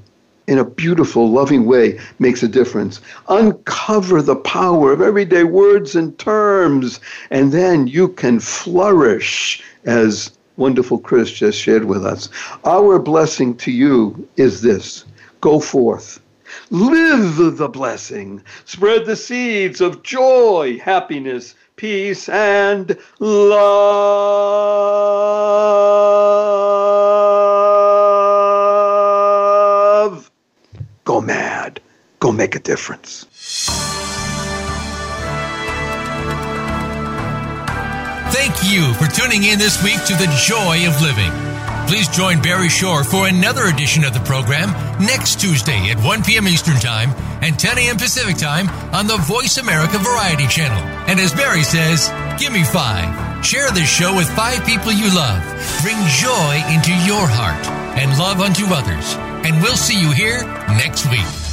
in 0.48 0.58
a 0.58 0.66
beautiful, 0.66 1.32
loving 1.32 1.66
way 1.66 2.00
makes 2.20 2.44
a 2.44 2.48
difference. 2.48 3.00
Uncover 3.30 4.22
the 4.22 4.36
power 4.36 4.92
of 4.92 5.02
everyday 5.02 5.44
words 5.44 5.96
and 5.96 6.18
terms, 6.20 7.00
and 7.30 7.52
then 7.52 7.88
you 7.88 8.10
can 8.10 8.40
flourish 8.40 9.64
as 9.86 10.32
wonderful 10.58 10.98
Chris 10.98 11.32
just 11.32 11.58
shared 11.58 11.86
with 11.86 12.06
us. 12.06 12.28
Our 12.66 13.00
blessing 13.00 13.56
to 13.58 13.72
you 13.72 14.28
is 14.36 14.62
this 14.62 15.06
go 15.40 15.60
forth. 15.60 16.20
Live 16.70 17.58
the 17.58 17.70
blessing. 17.70 18.44
Spread 18.66 19.06
the 19.06 19.16
seeds 19.16 19.80
of 19.80 20.04
joy, 20.04 20.80
happiness, 20.84 21.56
peace, 21.82 22.30
and 22.30 22.96
love. 23.20 23.92
Go 31.06 31.20
mad. 31.22 31.82
Go 32.20 32.32
make 32.32 32.54
a 32.56 32.60
difference. 32.60 33.26
Thank 38.32 38.64
you 38.64 38.94
for 38.94 39.08
tuning 39.08 39.44
in 39.46 39.58
this 39.58 39.84
week 39.84 40.04
to 40.06 40.14
The 40.14 40.28
Joy 40.38 40.88
of 40.88 41.02
Living. 41.02 41.51
Please 41.92 42.08
join 42.08 42.42
Barry 42.42 42.70
Shore 42.70 43.04
for 43.04 43.28
another 43.28 43.66
edition 43.66 44.06
of 44.06 44.14
the 44.14 44.22
program 44.22 44.70
next 45.06 45.42
Tuesday 45.42 45.90
at 45.90 46.02
1 46.02 46.24
p.m. 46.24 46.48
Eastern 46.48 46.78
Time 46.78 47.10
and 47.44 47.60
10 47.60 47.78
a.m. 47.80 47.98
Pacific 47.98 48.38
Time 48.38 48.70
on 48.96 49.08
the 49.08 49.18
Voice 49.18 49.58
America 49.58 49.98
Variety 49.98 50.48
Channel. 50.48 50.82
And 51.10 51.20
as 51.20 51.34
Barry 51.34 51.64
says, 51.64 52.08
give 52.40 52.54
me 52.54 52.64
five. 52.64 53.46
Share 53.46 53.70
this 53.72 53.90
show 53.90 54.16
with 54.16 54.30
five 54.38 54.66
people 54.66 54.94
you 54.94 55.14
love. 55.14 55.44
Bring 55.82 55.98
joy 56.08 56.64
into 56.72 56.96
your 57.04 57.28
heart 57.28 57.68
and 58.00 58.18
love 58.18 58.40
unto 58.40 58.68
others. 58.68 59.16
And 59.46 59.62
we'll 59.62 59.76
see 59.76 60.00
you 60.00 60.14
here 60.14 60.44
next 60.70 61.12
week. 61.12 61.51